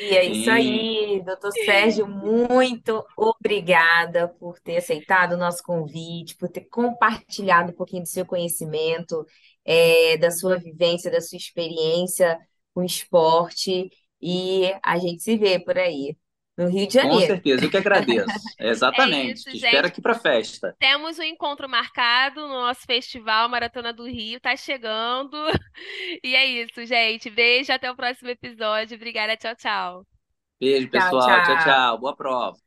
É 0.00 0.24
isso 0.24 0.50
aí, 0.50 1.22
doutor 1.24 1.52
Sérgio, 1.52 2.06
muito 2.06 3.04
obrigada 3.16 4.28
por 4.28 4.58
ter 4.60 4.78
aceitado 4.78 5.32
o 5.32 5.36
nosso 5.36 5.62
convite, 5.62 6.36
por 6.36 6.48
ter 6.48 6.62
compartilhado 6.66 7.72
um 7.72 7.76
pouquinho 7.76 8.02
do 8.02 8.08
seu 8.08 8.24
conhecimento, 8.24 9.24
é, 9.64 10.16
da 10.16 10.30
sua 10.30 10.56
vivência, 10.58 11.10
da 11.10 11.20
sua 11.20 11.36
experiência 11.36 12.38
com 12.72 12.82
esporte, 12.82 13.90
e 14.20 14.72
a 14.82 14.98
gente 14.98 15.22
se 15.22 15.36
vê 15.36 15.58
por 15.58 15.78
aí, 15.78 16.16
no 16.56 16.68
Rio 16.68 16.86
de 16.86 16.94
Com 17.00 17.18
Janeiro. 17.18 17.20
certeza, 17.20 17.64
eu 17.64 17.70
que 17.70 17.76
agradeço. 17.76 18.40
É 18.58 18.68
Exatamente. 18.70 19.32
isso, 19.32 19.48
Te 19.48 19.56
espero 19.58 19.86
gente. 19.86 19.88
aqui 19.88 20.00
para 20.00 20.14
festa. 20.18 20.76
Temos 20.78 21.18
um 21.18 21.22
encontro 21.22 21.68
marcado 21.68 22.42
no 22.42 22.48
nosso 22.54 22.82
festival 22.86 23.48
Maratona 23.48 23.92
do 23.92 24.04
Rio, 24.06 24.40
tá 24.40 24.56
chegando. 24.56 25.36
E 26.24 26.34
é 26.36 26.46
isso, 26.46 26.84
gente. 26.86 27.30
Beijo, 27.30 27.72
até 27.72 27.90
o 27.90 27.96
próximo 27.96 28.30
episódio. 28.30 28.96
Obrigada, 28.96 29.36
tchau, 29.36 29.54
tchau. 29.56 30.06
Beijo, 30.60 30.90
Tchau, 30.92 31.14
pessoal. 31.18 31.40
Tchau, 31.42 31.56
tchau. 31.56 31.56
tchau. 31.58 31.98
Boa 31.98 32.14
prova. 32.16 32.65